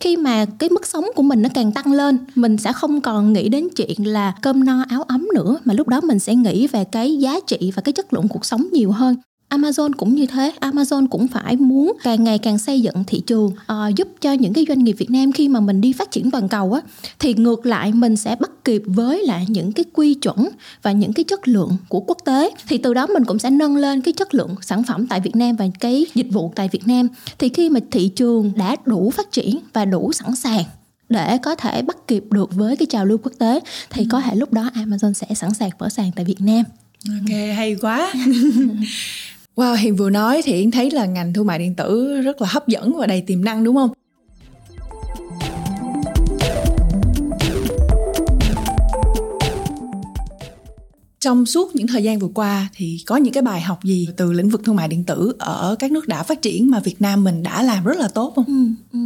khi 0.00 0.16
mà 0.16 0.46
cái 0.58 0.70
mức 0.70 0.86
sống 0.86 1.04
của 1.14 1.22
mình 1.22 1.42
nó 1.42 1.48
càng 1.54 1.72
tăng 1.72 1.92
lên, 1.92 2.18
mình 2.34 2.56
sẽ 2.56 2.72
không 2.72 3.00
còn 3.00 3.32
nghĩ 3.32 3.48
đến 3.48 3.68
chuyện 3.76 4.06
là 4.06 4.34
cơm 4.42 4.64
no 4.64 4.84
áo 4.88 5.02
ấm 5.02 5.28
nữa, 5.34 5.58
mà 5.64 5.74
lúc 5.74 5.88
đó 5.88 6.00
mình 6.00 6.18
sẽ 6.18 6.34
nghĩ 6.34 6.66
về 6.66 6.84
cái 6.84 7.18
giá 7.18 7.40
trị 7.46 7.72
và 7.74 7.82
cái 7.82 7.92
chất 7.92 8.12
lượng 8.12 8.28
cuộc 8.28 8.44
sống 8.44 8.66
nhiều 8.72 8.90
hơn. 8.92 9.16
Amazon 9.48 9.92
cũng 9.92 10.14
như 10.14 10.26
thế, 10.26 10.52
Amazon 10.60 11.06
cũng 11.10 11.28
phải 11.28 11.56
muốn 11.56 11.96
càng 12.02 12.24
ngày 12.24 12.38
càng 12.38 12.58
xây 12.58 12.80
dựng 12.80 13.04
thị 13.06 13.20
trường 13.20 13.46
uh, 13.46 13.96
giúp 13.96 14.08
cho 14.20 14.32
những 14.32 14.52
cái 14.52 14.64
doanh 14.68 14.84
nghiệp 14.84 14.92
Việt 14.92 15.10
Nam 15.10 15.32
khi 15.32 15.48
mà 15.48 15.60
mình 15.60 15.80
đi 15.80 15.92
phát 15.92 16.10
triển 16.10 16.30
toàn 16.30 16.48
cầu 16.48 16.72
á 16.72 16.80
thì 17.18 17.34
ngược 17.34 17.66
lại 17.66 17.92
mình 17.92 18.16
sẽ 18.16 18.36
bắt 18.40 18.50
kịp 18.64 18.82
với 18.86 19.26
lại 19.26 19.46
những 19.48 19.72
cái 19.72 19.84
quy 19.92 20.14
chuẩn 20.14 20.48
và 20.82 20.92
những 20.92 21.12
cái 21.12 21.24
chất 21.24 21.48
lượng 21.48 21.76
của 21.88 22.00
quốc 22.00 22.18
tế 22.24 22.50
thì 22.68 22.78
từ 22.78 22.94
đó 22.94 23.06
mình 23.06 23.24
cũng 23.24 23.38
sẽ 23.38 23.50
nâng 23.50 23.76
lên 23.76 24.00
cái 24.00 24.12
chất 24.12 24.34
lượng 24.34 24.54
sản 24.62 24.82
phẩm 24.82 25.06
tại 25.06 25.20
Việt 25.20 25.36
Nam 25.36 25.56
và 25.56 25.64
cái 25.80 26.06
dịch 26.14 26.28
vụ 26.30 26.52
tại 26.56 26.68
Việt 26.72 26.86
Nam 26.86 27.08
thì 27.38 27.48
khi 27.48 27.70
mà 27.70 27.80
thị 27.90 28.08
trường 28.08 28.52
đã 28.56 28.76
đủ 28.84 29.10
phát 29.10 29.32
triển 29.32 29.58
và 29.72 29.84
đủ 29.84 30.12
sẵn 30.12 30.36
sàng 30.36 30.64
để 31.08 31.38
có 31.42 31.54
thể 31.54 31.82
bắt 31.82 31.96
kịp 32.06 32.24
được 32.30 32.54
với 32.54 32.76
cái 32.76 32.86
trào 32.86 33.06
lưu 33.06 33.18
quốc 33.22 33.32
tế 33.38 33.60
thì 33.90 34.06
có 34.10 34.20
thể 34.20 34.34
lúc 34.34 34.52
đó 34.52 34.70
Amazon 34.74 35.12
sẽ 35.12 35.26
sẵn 35.34 35.54
sàng 35.54 35.70
mở 35.78 35.88
sàn 35.88 36.10
tại 36.16 36.24
Việt 36.24 36.40
Nam. 36.40 36.64
Ok 37.08 37.56
hay 37.56 37.76
quá. 37.80 38.12
Wow, 39.58 39.74
Hiền 39.74 39.96
vừa 39.96 40.10
nói 40.10 40.42
thì 40.44 40.52
Yến 40.52 40.70
thấy 40.70 40.90
là 40.90 41.06
ngành 41.06 41.32
thương 41.32 41.46
mại 41.46 41.58
điện 41.58 41.74
tử 41.74 42.20
rất 42.20 42.40
là 42.40 42.48
hấp 42.50 42.68
dẫn 42.68 42.96
và 42.96 43.06
đầy 43.06 43.20
tiềm 43.20 43.44
năng 43.44 43.64
đúng 43.64 43.76
không? 43.76 43.90
trong 51.20 51.46
suốt 51.46 51.76
những 51.76 51.86
thời 51.86 52.02
gian 52.02 52.18
vừa 52.18 52.28
qua 52.34 52.68
thì 52.74 52.98
có 53.06 53.16
những 53.16 53.32
cái 53.32 53.42
bài 53.42 53.60
học 53.60 53.84
gì 53.84 54.08
từ 54.16 54.32
lĩnh 54.32 54.48
vực 54.48 54.64
thương 54.64 54.76
mại 54.76 54.88
điện 54.88 55.04
tử 55.04 55.34
ở 55.38 55.76
các 55.78 55.92
nước 55.92 56.08
đã 56.08 56.22
phát 56.22 56.42
triển 56.42 56.70
mà 56.70 56.80
Việt 56.80 57.00
Nam 57.00 57.24
mình 57.24 57.42
đã 57.42 57.62
làm 57.62 57.84
rất 57.84 57.98
là 57.98 58.08
tốt 58.08 58.32
không? 58.36 58.44
Ừ, 58.46 58.66
ừ. 58.92 58.98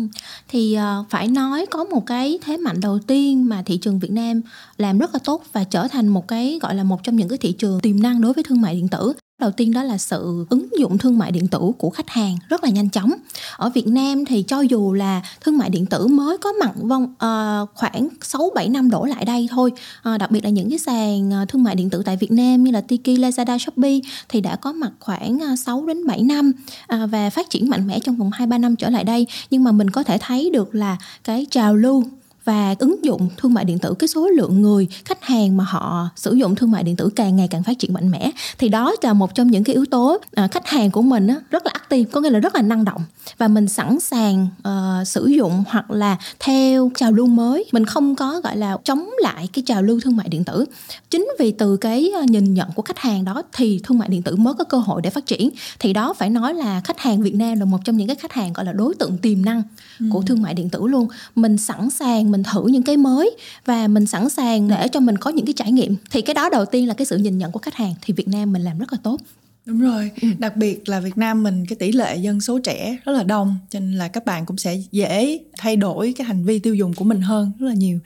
Thì 0.49 0.77
uh, 0.79 1.11
phải 1.11 1.29
nói 1.29 1.67
có 1.71 1.85
một 1.85 2.07
cái 2.07 2.39
thế 2.45 2.57
mạnh 2.57 2.81
đầu 2.81 2.99
tiên 2.99 3.49
mà 3.49 3.63
thị 3.67 3.79
trường 3.79 3.99
Việt 3.99 4.11
Nam 4.11 4.41
làm 4.77 4.99
rất 4.99 5.15
là 5.15 5.19
tốt 5.25 5.43
và 5.53 5.65
trở 5.65 5.89
thành 5.89 6.09
một 6.09 6.29
cái 6.29 6.59
gọi 6.63 6.75
là 6.75 6.85
một 6.85 7.03
trong 7.03 7.17
những 7.17 7.29
cái 7.29 7.39
thị 7.39 7.53
trường 7.53 7.81
tiềm 7.81 8.03
năng 8.03 8.21
đối 8.21 8.33
với 8.33 8.45
thương 8.45 8.61
mại 8.61 8.75
điện 8.75 8.89
tử 8.89 9.13
đầu 9.43 9.51
tiên 9.51 9.73
đó 9.73 9.83
là 9.83 9.99
sự 9.99 10.47
ứng 10.51 10.67
dụng 10.79 10.99
thương 10.99 11.19
mại 11.19 11.33
điện 11.33 11.49
tử 11.49 11.59
của 11.79 11.91
khách 11.91 12.11
hàng 12.11 12.37
rất 12.49 12.65
là 12.65 12.71
nhanh 12.71 12.91
chóng. 12.91 13.13
Ở 13.57 13.71
Việt 13.71 13.87
Nam 13.87 14.25
thì 14.25 14.43
cho 14.43 14.61
dù 14.61 14.93
là 14.93 15.23
thương 15.41 15.59
mại 15.59 15.71
điện 15.71 15.87
tử 15.87 16.07
mới 16.07 16.39
có 16.39 16.53
mặt 16.53 16.71
vong 16.77 17.03
uh, 17.05 17.69
khoảng 17.75 18.09
6 18.23 18.51
7 18.55 18.69
năm 18.69 18.91
đổ 18.91 19.05
lại 19.05 19.25
đây 19.25 19.49
thôi 19.51 19.73
uh, 20.15 20.19
đặc 20.19 20.31
biệt 20.31 20.45
là 20.45 20.51
những 20.51 20.71
cái 20.71 20.79
sàn 20.79 21.31
ờ, 21.31 21.45
thương 21.49 21.63
mại 21.63 21.75
điện 21.75 21.91
tử 21.91 22.03
tại 22.05 22.17
Việt 22.17 22.33
Nam 22.33 22.65
như 22.65 22.71
là 22.71 22.81
Tiki, 22.81 23.19
Lazada, 23.19 23.59
Shopee 23.59 23.99
thì 24.29 24.41
đã 24.41 24.57
có 24.57 24.73
mặt 24.73 24.93
khoảng 25.01 25.57
6 25.57 25.87
đến 25.87 26.07
7 26.07 26.23
năm 26.23 26.53
uh, 26.95 27.11
và 27.11 27.31
phát 27.31 27.51
triển 27.51 27.71
mạnh 27.71 27.87
mẽ 27.87 28.01
trong 28.01 28.17
vòng 28.17 28.31
2 28.33 28.47
3 28.47 28.59
năm 28.59 28.77
trở 28.77 28.91
lại 28.91 29.05
đây. 29.05 29.27
Nhưng 29.51 29.65
mà 29.65 29.73
mình 29.73 29.91
có 29.91 30.03
thể 30.03 30.19
thấy 30.21 30.51
được 30.51 30.75
là 30.75 30.97
cái 31.25 31.47
trào 31.51 31.77
lưu 31.77 32.05
và 32.45 32.75
ứng 32.79 33.05
dụng 33.05 33.29
thương 33.37 33.55
mại 33.55 33.65
điện 33.65 33.79
tử 33.79 33.95
cái 33.99 34.09
số 34.09 34.29
lượng 34.29 34.63
người 34.63 34.89
khách 35.05 35.25
hàng 35.25 35.57
mà 35.57 35.65
họ 35.65 36.09
sử 36.17 36.35
dụng 36.35 36.55
thương 36.55 36.71
mại 36.71 36.83
điện 36.83 36.97
tử 36.97 37.09
càng 37.17 37.37
ngày 37.37 37.49
càng 37.49 37.63
phát 37.63 37.79
triển 37.79 37.93
mạnh 37.93 38.11
mẽ 38.11 38.31
thì 38.59 38.69
đó 38.69 38.95
là 39.03 39.13
một 39.13 39.35
trong 39.35 39.49
những 39.49 39.65
cái 39.65 39.75
yếu 39.75 39.87
tố 39.87 40.19
à, 40.35 40.49
khách 40.49 40.67
hàng 40.67 40.91
của 40.91 41.03
mình 41.03 41.27
á, 41.27 41.37
rất 41.51 41.67
là 41.67 41.73
active 41.75 42.11
có 42.13 42.21
nghĩa 42.21 42.31
là 42.31 42.39
rất 42.39 42.55
là 42.55 42.63
năng 42.63 42.85
động. 42.85 43.03
Và 43.39 43.49
mình 43.49 43.69
sẵn 43.69 44.01
sàng 44.01 44.49
uh, 44.69 45.09
sử 45.09 45.27
dụng 45.27 45.65
hoặc 45.69 45.91
là 45.91 46.17
theo 46.41 46.91
trào 46.95 47.13
lưu 47.13 47.27
mới. 47.27 47.65
Mình 47.73 47.87
không 47.87 48.17
có 48.17 48.41
gọi 48.41 48.57
là 48.57 48.77
chống 48.85 49.09
lại 49.19 49.49
cái 49.53 49.63
trào 49.67 49.83
lưu 49.83 50.01
thương 50.01 50.17
mại 50.17 50.29
điện 50.29 50.45
tử. 50.45 50.65
Chính 51.11 51.29
vì 51.39 51.53
từ 51.53 51.77
cái 51.77 52.11
ờ, 52.15 52.23
nhìn 52.23 52.55
nhận 52.55 52.69
của 52.75 52.83
khách 52.83 52.99
hàng 52.99 53.25
đó 53.25 53.43
thì 53.53 53.81
thương 53.85 53.99
mại 53.99 54.09
điện 54.09 54.23
tử 54.23 54.37
mới 54.37 54.55
có 54.55 54.65
cơ 54.65 54.79
hội 54.79 55.03
để 55.03 55.11
phát 55.11 55.27
triển. 55.27 55.51
Thì 55.79 55.93
đó 55.93 56.15
phải 56.19 56.31
nói 56.31 56.55
là 56.55 56.81
khách 56.81 56.99
hàng 56.99 57.23
Việt 57.23 57.35
Nam 57.35 57.59
là 57.59 57.65
một 57.65 57.79
trong 57.85 57.97
những 57.97 58.07
cái 58.07 58.17
khách 58.17 58.33
hàng 58.33 58.53
gọi 58.53 58.65
là 58.65 58.73
đối 58.73 58.95
tượng 58.95 59.19
tiềm 59.19 59.45
năng 59.45 59.63
ừ. 60.01 60.07
của 60.13 60.23
thương 60.23 60.43
mại 60.43 60.55
điện 60.55 60.69
tử 60.69 60.87
luôn. 60.87 61.09
Mình 61.35 61.57
sẵn 61.57 61.91
sàng 61.91 62.31
mình 62.33 62.43
thử 62.43 62.67
những 62.67 62.83
cái 62.83 62.97
mới 62.97 63.37
và 63.65 63.89
mình 63.89 64.07
sẵn 64.07 64.29
sàng 64.29 64.69
để 64.69 64.89
cho 64.89 65.01
mình 65.01 65.19
có 65.19 65.31
những 65.31 65.47
cái 65.47 65.53
trải 65.53 65.73
nghiệm. 65.73 65.97
Thì 66.11 66.23
cái 66.23 66.35
đó 66.35 66.49
đầu 66.51 66.65
tiên 66.65 66.89
là 66.89 66.95
cái 66.95 67.07
sự 67.07 67.19
nhìn 67.19 67.39
nhận 67.39 67.53
của 67.53 67.59
khách 67.59 67.75
hàng. 67.75 67.95
Thì 68.03 68.15
Việt 68.15 68.29
Nam 68.29 68.53
mình 68.53 68.63
làm 68.63 68.79
rất 68.79 68.93
là 68.93 68.99
tốt. 69.03 69.21
Đúng 69.65 69.81
rồi. 69.81 70.11
Ừ. 70.23 70.29
đặc 70.39 70.57
biệt 70.57 70.89
là 70.89 71.01
Việt 71.01 71.19
Nam 71.19 71.43
mình 71.43 71.67
cái 71.67 71.77
tỷ 71.77 71.93
lệ 71.93 72.17
dân 72.17 72.41
số 72.41 72.59
trẻ 72.59 72.97
rất 73.05 73.13
là 73.13 73.23
đông 73.23 73.57
cho 73.71 73.81
nên 73.81 73.93
là 73.93 74.09
các 74.09 74.25
bạn 74.27 74.47
cũng 74.47 74.59
sẽ 74.59 74.77
dễ 74.93 75.39
thay 75.59 75.77
đổi 75.77 76.15
cái 76.17 76.27
hành 76.27 76.45
vi 76.45 76.59
tiêu 76.59 76.75
dùng 76.75 76.95
của 76.95 77.05
mình 77.05 77.21
hơn 77.21 77.53
rất 77.59 77.67
là 77.67 77.75
nhiều. 77.75 77.99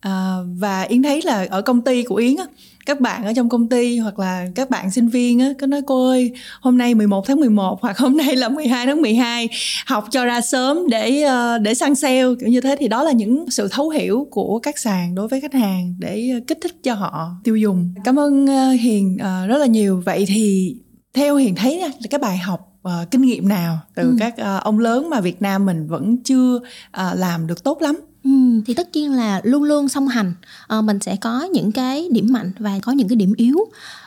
À, 0.00 0.36
và 0.58 0.82
yến 0.82 1.02
thấy 1.02 1.22
là 1.22 1.46
ở 1.50 1.62
công 1.62 1.82
ty 1.82 2.02
của 2.02 2.14
yến 2.14 2.36
á 2.36 2.44
các 2.90 3.00
bạn 3.00 3.24
ở 3.24 3.32
trong 3.32 3.48
công 3.48 3.68
ty 3.68 3.98
hoặc 3.98 4.18
là 4.18 4.46
các 4.54 4.70
bạn 4.70 4.90
sinh 4.90 5.08
viên 5.08 5.38
á 5.38 5.52
có 5.60 5.66
nói 5.66 5.80
cô 5.86 6.08
ơi 6.08 6.32
hôm 6.60 6.78
nay 6.78 6.94
11 6.94 7.26
tháng 7.26 7.40
11 7.40 7.82
hoặc 7.82 7.98
hôm 7.98 8.16
nay 8.16 8.36
là 8.36 8.48
12 8.48 8.86
tháng 8.86 9.02
12 9.02 9.48
học 9.86 10.04
cho 10.10 10.24
ra 10.24 10.40
sớm 10.40 10.78
để 10.88 11.22
ờ, 11.22 11.58
để 11.58 11.74
săn 11.74 11.94
sale. 11.94 12.24
Kiểu 12.40 12.48
như 12.48 12.60
thế. 12.60 12.76
Thì 12.78 12.88
đó 12.88 13.02
là 13.02 13.12
những 13.12 13.50
sự 13.50 13.68
thấu 13.68 13.88
hiểu 13.88 14.26
của 14.30 14.58
các 14.58 14.78
sàn 14.78 15.14
đối 15.14 15.28
với 15.28 15.40
khách 15.40 15.54
hàng 15.54 15.94
để 15.98 16.40
kích 16.46 16.58
thích 16.62 16.76
cho 16.82 16.94
họ 16.94 17.30
tiêu 17.44 17.56
dùng. 17.56 17.94
Cảm 18.04 18.18
ơn 18.18 18.46
ờ, 18.46 18.70
hiền 18.70 19.18
ờ, 19.20 19.46
rất 19.46 19.58
là 19.58 19.66
nhiều. 19.66 20.02
Vậy 20.04 20.24
thì 20.28 20.76
theo 21.14 21.36
hiền 21.36 21.54
thấy 21.54 21.80
là 21.80 21.88
cái 22.10 22.18
bài 22.18 22.38
học 22.38 22.78
uh, 22.88 23.10
kinh 23.10 23.22
nghiệm 23.22 23.48
nào 23.48 23.78
từ 23.94 24.02
ừ. 24.02 24.16
các 24.18 24.34
uh, 24.40 24.62
ông 24.62 24.78
lớn 24.78 25.10
mà 25.10 25.20
Việt 25.20 25.42
Nam 25.42 25.66
mình 25.66 25.86
vẫn 25.86 26.22
chưa 26.22 26.56
uh, 26.56 27.18
làm 27.18 27.46
được 27.46 27.64
tốt 27.64 27.82
lắm 27.82 27.96
Ừ, 28.24 28.30
thì 28.66 28.74
tất 28.74 28.88
nhiên 28.92 29.12
là 29.12 29.40
luôn 29.44 29.62
luôn 29.62 29.88
song 29.88 30.08
hành. 30.08 30.32
À, 30.66 30.80
mình 30.80 31.00
sẽ 31.00 31.16
có 31.16 31.42
những 31.42 31.72
cái 31.72 32.08
điểm 32.10 32.32
mạnh 32.32 32.52
và 32.58 32.78
có 32.82 32.92
những 32.92 33.08
cái 33.08 33.16
điểm 33.16 33.32
yếu. 33.36 33.58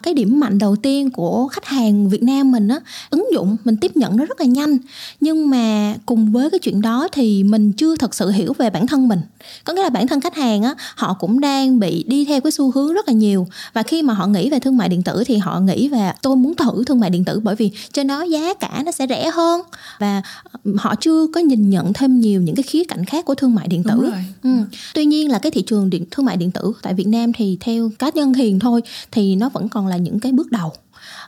Cái 0.04 0.14
điểm 0.14 0.40
mạnh 0.40 0.58
đầu 0.58 0.76
tiên 0.76 1.10
của 1.10 1.48
khách 1.48 1.66
hàng 1.66 2.10
Việt 2.10 2.24
Nam 2.24 2.52
mình 2.52 2.68
á 2.68 2.80
ứng 3.10 3.28
dụng 3.34 3.58
mình 3.64 3.78
tiếp 3.78 3.98
nhận 3.98 4.18
nó 4.18 4.26
rất 4.26 4.40
là 4.40 4.46
nhanh. 4.46 4.78
Nhưng 5.20 5.50
mà 5.50 5.96
cùng 6.06 6.32
với 6.32 6.50
cái 6.50 6.60
chuyện 6.60 6.82
đó 6.82 7.08
thì 7.12 7.44
mình 7.44 7.72
chưa 7.72 7.96
thật 7.96 8.16
sự 8.16 8.30
hiểu 8.30 8.54
về 8.58 8.70
bản 8.70 8.88
thân 8.88 9.08
mình. 9.08 9.20
Có 9.64 9.74
nghĩa 9.74 9.84
là 9.84 9.90
bản 9.90 10.08
thân 10.08 10.22
khách 10.22 10.36
hàng 10.36 10.64
á 10.64 10.76
họ 10.96 11.14
cũng 11.20 11.40
đang 11.40 11.80
bị 11.80 12.04
đi 12.08 12.26
theo 12.26 12.42
cái 12.42 12.52
xu 12.52 12.72
hướng 12.72 12.94
rất 12.94 13.08
là 13.08 13.14
nhiều. 13.14 13.48
Và 13.74 13.84
khi 13.84 14.02
mà 14.02 14.14
họ 14.14 14.28
nghĩ 14.28 14.50
về 14.50 14.60
thương 14.60 14.78
mại 14.78 14.90
điện 14.90 15.04
tử 15.04 15.24
thì 15.26 15.38
họ 15.38 15.60
nghĩ 15.60 15.88
về 15.88 16.12
tôi 16.22 16.36
muốn 16.36 16.56
thử 16.56 16.84
thương 16.84 17.00
mại 17.00 17.10
điện 17.10 17.26
tử 17.26 17.40
bởi 17.40 17.56
vì 17.56 17.72
trên 17.94 18.08
đó 18.08 18.22
giá 18.22 18.54
cả 18.54 18.82
nó 18.86 18.92
sẽ 18.92 19.08
rẻ 19.10 19.30
hơn. 19.34 19.62
Và 20.00 20.22
ờ, 20.44 20.60
họ 20.78 20.96
chưa 20.96 21.28
có 21.34 21.40
nhìn 21.40 21.70
nhận 21.70 21.94
thêm 21.94 22.20
nhiều 22.20 22.42
những 22.42 22.56
cái 22.56 22.64
khía 22.64 22.84
cạnh 22.84 23.06
khác 23.06 23.26
của 23.26 23.36
thương 23.36 23.56
mại 23.56 23.68
điện 23.68 23.84
tử. 23.84 24.03
Ừ. 24.44 24.50
Tuy 24.94 25.06
nhiên 25.06 25.32
là 25.32 25.40
cái 25.40 25.52
thị 25.52 25.62
trường 25.62 25.90
điện 25.90 26.06
thương 26.12 26.26
mại 26.26 26.38
điện 26.38 26.52
tử 26.52 26.74
tại 26.82 26.94
Việt 26.94 27.08
Nam 27.08 27.34
thì 27.34 27.58
theo 27.60 27.90
cá 28.00 28.10
nhân 28.16 28.34
hiền 28.34 28.60
thôi 28.60 28.82
thì 29.12 29.36
nó 29.36 29.50
vẫn 29.50 29.70
còn 29.70 29.88
là 29.88 29.98
những 29.98 30.20
cái 30.20 30.32
bước 30.32 30.52
đầu. 30.52 30.72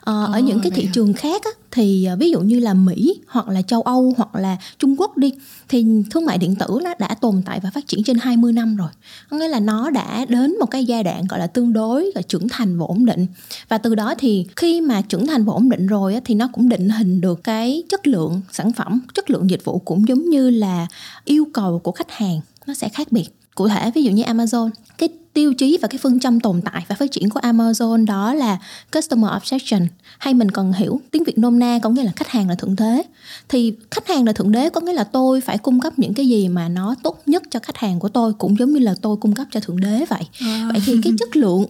À, 0.04 0.24
oh, 0.24 0.34
ở 0.34 0.40
những 0.40 0.60
cái 0.60 0.70
thị 0.70 0.88
trường 0.92 1.12
khác 1.12 1.42
á, 1.44 1.50
thì 1.70 2.04
à, 2.04 2.16
ví 2.16 2.30
dụ 2.30 2.40
như 2.40 2.60
là 2.60 2.74
Mỹ 2.74 3.20
hoặc 3.26 3.48
là 3.48 3.62
châu 3.62 3.82
Âu 3.82 4.14
hoặc 4.16 4.34
là 4.34 4.56
Trung 4.78 4.94
Quốc 4.98 5.16
đi 5.16 5.32
thì 5.68 5.86
thương 6.10 6.24
mại 6.24 6.38
điện 6.38 6.56
tử 6.56 6.78
nó 6.84 6.94
đã 6.98 7.14
tồn 7.20 7.42
tại 7.46 7.60
và 7.62 7.70
phát 7.70 7.86
triển 7.86 8.04
trên 8.04 8.18
20 8.18 8.52
năm 8.52 8.76
rồi. 8.76 8.88
Có 9.30 9.36
nghĩa 9.36 9.48
là 9.48 9.60
nó 9.60 9.90
đã 9.90 10.24
đến 10.28 10.58
một 10.60 10.66
cái 10.70 10.84
giai 10.84 11.02
đoạn 11.02 11.24
gọi 11.28 11.40
là 11.40 11.46
tương 11.46 11.72
đối 11.72 12.12
là 12.14 12.22
trưởng 12.22 12.48
thành 12.48 12.78
và 12.78 12.86
ổn 12.86 13.06
định. 13.06 13.26
Và 13.68 13.78
từ 13.78 13.94
đó 13.94 14.14
thì 14.18 14.46
khi 14.56 14.80
mà 14.80 15.02
trưởng 15.02 15.26
thành 15.26 15.44
và 15.44 15.52
ổn 15.52 15.68
định 15.68 15.86
rồi 15.86 16.14
á, 16.14 16.20
thì 16.24 16.34
nó 16.34 16.48
cũng 16.52 16.68
định 16.68 16.88
hình 16.88 17.20
được 17.20 17.44
cái 17.44 17.82
chất 17.88 18.06
lượng 18.06 18.40
sản 18.52 18.72
phẩm, 18.72 19.00
chất 19.14 19.30
lượng 19.30 19.50
dịch 19.50 19.64
vụ 19.64 19.78
cũng 19.78 20.08
giống 20.08 20.30
như 20.30 20.50
là 20.50 20.86
yêu 21.24 21.44
cầu 21.52 21.78
của 21.78 21.92
khách 21.92 22.10
hàng 22.10 22.40
nó 22.66 22.74
sẽ 22.74 22.88
khác 22.88 23.12
biệt. 23.12 23.28
Cụ 23.54 23.68
thể 23.68 23.90
ví 23.90 24.02
dụ 24.02 24.10
như 24.10 24.22
Amazon 24.22 24.70
cái 24.98 25.08
tiêu 25.32 25.54
chí 25.54 25.78
và 25.82 25.88
cái 25.88 25.98
phương 26.02 26.20
châm 26.20 26.40
tồn 26.40 26.60
tại 26.64 26.84
và 26.88 26.96
phát 26.96 27.12
triển 27.12 27.30
của 27.30 27.40
Amazon 27.40 28.06
đó 28.06 28.34
là 28.34 28.58
customer 28.92 29.30
obsession 29.36 29.86
hay 30.18 30.34
mình 30.34 30.50
còn 30.50 30.72
hiểu 30.72 31.00
tiếng 31.10 31.24
Việt 31.24 31.38
nôm 31.38 31.58
na 31.58 31.78
có 31.82 31.90
nghĩa 31.90 32.02
là 32.02 32.12
khách 32.16 32.28
hàng 32.28 32.48
là 32.48 32.54
thượng 32.54 32.76
đế. 32.76 33.02
Thì 33.48 33.74
khách 33.90 34.08
hàng 34.08 34.24
là 34.24 34.32
thượng 34.32 34.52
đế 34.52 34.70
có 34.70 34.80
nghĩa 34.80 34.92
là 34.92 35.04
tôi 35.04 35.40
phải 35.40 35.58
cung 35.58 35.80
cấp 35.80 35.92
những 35.98 36.14
cái 36.14 36.28
gì 36.28 36.48
mà 36.48 36.68
nó 36.68 36.94
tốt 37.02 37.22
nhất 37.26 37.42
cho 37.50 37.60
khách 37.62 37.76
hàng 37.76 37.98
của 37.98 38.08
tôi 38.08 38.32
cũng 38.32 38.58
giống 38.58 38.72
như 38.72 38.78
là 38.78 38.94
tôi 39.02 39.16
cung 39.16 39.34
cấp 39.34 39.46
cho 39.50 39.60
thượng 39.60 39.80
đế 39.80 40.04
vậy. 40.08 40.22
À. 40.40 40.68
vậy 40.72 40.82
thì 40.86 41.00
cái 41.04 41.12
chất 41.18 41.36
lượng 41.36 41.66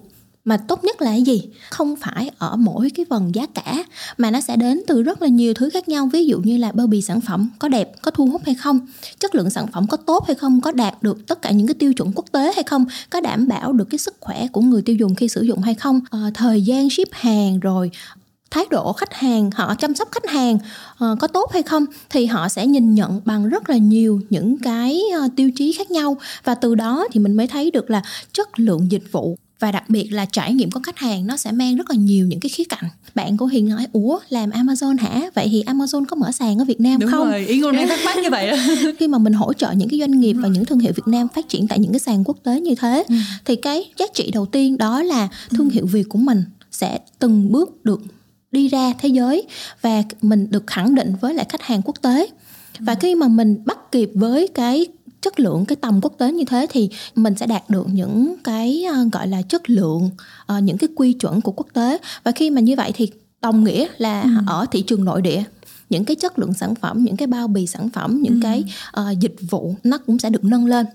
mà 0.46 0.56
tốt 0.56 0.84
nhất 0.84 1.02
là 1.02 1.10
cái 1.10 1.22
gì? 1.22 1.42
Không 1.70 1.96
phải 1.96 2.30
ở 2.38 2.56
mỗi 2.56 2.90
cái 2.90 3.06
phần 3.10 3.34
giá 3.34 3.46
cả 3.46 3.84
mà 4.18 4.30
nó 4.30 4.40
sẽ 4.40 4.56
đến 4.56 4.82
từ 4.86 5.02
rất 5.02 5.22
là 5.22 5.28
nhiều 5.28 5.54
thứ 5.54 5.70
khác 5.70 5.88
nhau. 5.88 6.08
Ví 6.12 6.26
dụ 6.26 6.40
như 6.40 6.56
là 6.56 6.72
bao 6.72 6.86
bì 6.86 7.02
sản 7.02 7.20
phẩm 7.20 7.50
có 7.58 7.68
đẹp 7.68 7.92
có 8.02 8.10
thu 8.10 8.26
hút 8.26 8.42
hay 8.46 8.54
không 8.54 8.80
chất 9.18 9.34
lượng 9.34 9.50
sản 9.50 9.66
phẩm 9.72 9.86
có 9.86 9.96
tốt 9.96 10.24
hay 10.26 10.34
không 10.34 10.60
có 10.60 10.72
đạt 10.72 11.02
được 11.02 11.26
tất 11.26 11.42
cả 11.42 11.50
những 11.50 11.66
cái 11.66 11.74
tiêu 11.74 11.92
chuẩn 11.92 12.12
quốc 12.14 12.26
tế 12.32 12.52
hay 12.54 12.62
không 12.62 12.84
có 13.10 13.20
đảm 13.20 13.48
bảo 13.48 13.72
được 13.72 13.84
cái 13.90 13.98
sức 13.98 14.14
khỏe 14.20 14.46
của 14.52 14.60
người 14.60 14.82
tiêu 14.82 14.96
dùng 14.96 15.14
khi 15.14 15.28
sử 15.28 15.42
dụng 15.42 15.62
hay 15.62 15.74
không 15.74 16.00
à, 16.10 16.18
thời 16.34 16.62
gian 16.62 16.90
ship 16.90 17.12
hàng 17.12 17.60
rồi 17.60 17.90
thái 18.50 18.64
độ 18.70 18.92
khách 18.92 19.14
hàng 19.14 19.50
họ 19.54 19.74
chăm 19.74 19.94
sóc 19.94 20.08
khách 20.12 20.26
hàng 20.26 20.58
uh, 21.04 21.18
có 21.20 21.26
tốt 21.26 21.52
hay 21.52 21.62
không 21.62 21.84
thì 22.10 22.26
họ 22.26 22.48
sẽ 22.48 22.66
nhìn 22.66 22.94
nhận 22.94 23.20
bằng 23.24 23.48
rất 23.48 23.70
là 23.70 23.76
nhiều 23.76 24.20
những 24.30 24.58
cái 24.58 25.02
uh, 25.24 25.32
tiêu 25.36 25.50
chí 25.56 25.72
khác 25.72 25.90
nhau. 25.90 26.16
Và 26.44 26.54
từ 26.54 26.74
đó 26.74 27.06
thì 27.12 27.20
mình 27.20 27.34
mới 27.34 27.46
thấy 27.46 27.70
được 27.70 27.90
là 27.90 28.02
chất 28.32 28.60
lượng 28.60 28.90
dịch 28.90 29.12
vụ 29.12 29.38
và 29.60 29.72
đặc 29.72 29.90
biệt 29.90 30.08
là 30.12 30.24
trải 30.24 30.54
nghiệm 30.54 30.70
của 30.70 30.80
khách 30.82 30.98
hàng 30.98 31.26
nó 31.26 31.36
sẽ 31.36 31.52
mang 31.52 31.76
rất 31.76 31.90
là 31.90 31.96
nhiều 31.96 32.26
những 32.26 32.40
cái 32.40 32.48
khía 32.50 32.64
cạnh. 32.64 32.84
Bạn 33.14 33.36
của 33.36 33.46
hiền 33.46 33.68
nói 33.68 33.86
ủa 33.92 34.18
làm 34.28 34.50
amazon 34.50 34.98
hả? 34.98 35.30
Vậy 35.34 35.48
thì 35.50 35.62
amazon 35.62 36.04
có 36.04 36.16
mở 36.16 36.32
sàn 36.32 36.58
ở 36.58 36.64
việt 36.64 36.80
nam 36.80 37.00
Đúng 37.00 37.10
không? 37.10 37.28
rồi, 37.30 37.46
ý 37.46 37.58
ngôn 37.58 37.76
đang 37.76 37.88
thắc 37.88 37.98
mắc 38.04 38.16
như 38.16 38.30
vậy 38.30 38.50
đó 38.50 38.56
khi 38.98 39.08
mà 39.08 39.18
mình 39.18 39.32
hỗ 39.32 39.52
trợ 39.52 39.72
những 39.72 39.88
cái 39.88 40.00
doanh 40.00 40.20
nghiệp 40.20 40.32
và 40.32 40.48
những 40.48 40.64
thương 40.64 40.78
hiệu 40.78 40.92
việt 40.96 41.06
nam 41.06 41.28
phát 41.34 41.48
triển 41.48 41.68
tại 41.68 41.78
những 41.78 41.92
cái 41.92 42.00
sàn 42.00 42.24
quốc 42.24 42.36
tế 42.42 42.60
như 42.60 42.74
thế 42.74 43.04
ừ. 43.08 43.14
thì 43.44 43.56
cái 43.56 43.90
giá 43.98 44.06
trị 44.14 44.30
đầu 44.34 44.46
tiên 44.46 44.78
đó 44.78 45.02
là 45.02 45.28
thương 45.50 45.70
hiệu 45.70 45.86
việt 45.86 46.04
của 46.08 46.18
mình 46.18 46.44
sẽ 46.70 46.98
từng 47.18 47.52
bước 47.52 47.84
được 47.84 48.00
đi 48.52 48.68
ra 48.68 48.92
thế 48.98 49.08
giới 49.08 49.42
và 49.82 50.02
mình 50.22 50.46
được 50.50 50.66
khẳng 50.66 50.94
định 50.94 51.14
với 51.20 51.34
lại 51.34 51.46
khách 51.48 51.62
hàng 51.62 51.82
quốc 51.84 51.96
tế. 52.02 52.28
Và 52.78 52.94
khi 52.94 53.14
mà 53.14 53.28
mình 53.28 53.56
bắt 53.64 53.92
kịp 53.92 54.10
với 54.14 54.48
cái 54.48 54.86
chất 55.22 55.40
lượng 55.40 55.64
cái 55.64 55.76
tầm 55.76 56.00
quốc 56.02 56.12
tế 56.18 56.32
như 56.32 56.44
thế 56.44 56.66
thì 56.70 56.88
mình 57.14 57.34
sẽ 57.34 57.46
đạt 57.46 57.70
được 57.70 57.86
những 57.92 58.36
cái 58.44 58.86
uh, 58.90 59.12
gọi 59.12 59.28
là 59.28 59.42
chất 59.42 59.70
lượng 59.70 60.10
uh, 60.52 60.62
những 60.62 60.78
cái 60.78 60.88
quy 60.96 61.12
chuẩn 61.12 61.40
của 61.40 61.52
quốc 61.52 61.66
tế 61.72 61.98
và 62.24 62.32
khi 62.32 62.50
mà 62.50 62.60
như 62.60 62.76
vậy 62.76 62.92
thì 62.94 63.10
đồng 63.42 63.64
nghĩa 63.64 63.86
là 63.98 64.22
ừ. 64.22 64.30
ở 64.46 64.66
thị 64.70 64.82
trường 64.82 65.04
nội 65.04 65.22
địa 65.22 65.42
những 65.90 66.04
cái 66.04 66.16
chất 66.16 66.38
lượng 66.38 66.54
sản 66.54 66.74
phẩm 66.74 67.04
những 67.04 67.16
cái 67.16 67.26
bao 67.26 67.48
bì 67.48 67.66
sản 67.66 67.90
phẩm 67.90 68.20
những 68.22 68.34
ừ. 68.34 68.40
cái 68.42 68.64
uh, 69.00 69.20
dịch 69.20 69.36
vụ 69.50 69.74
nó 69.84 69.98
cũng 69.98 70.18
sẽ 70.18 70.30
được 70.30 70.44
nâng 70.44 70.66
lên 70.66 70.86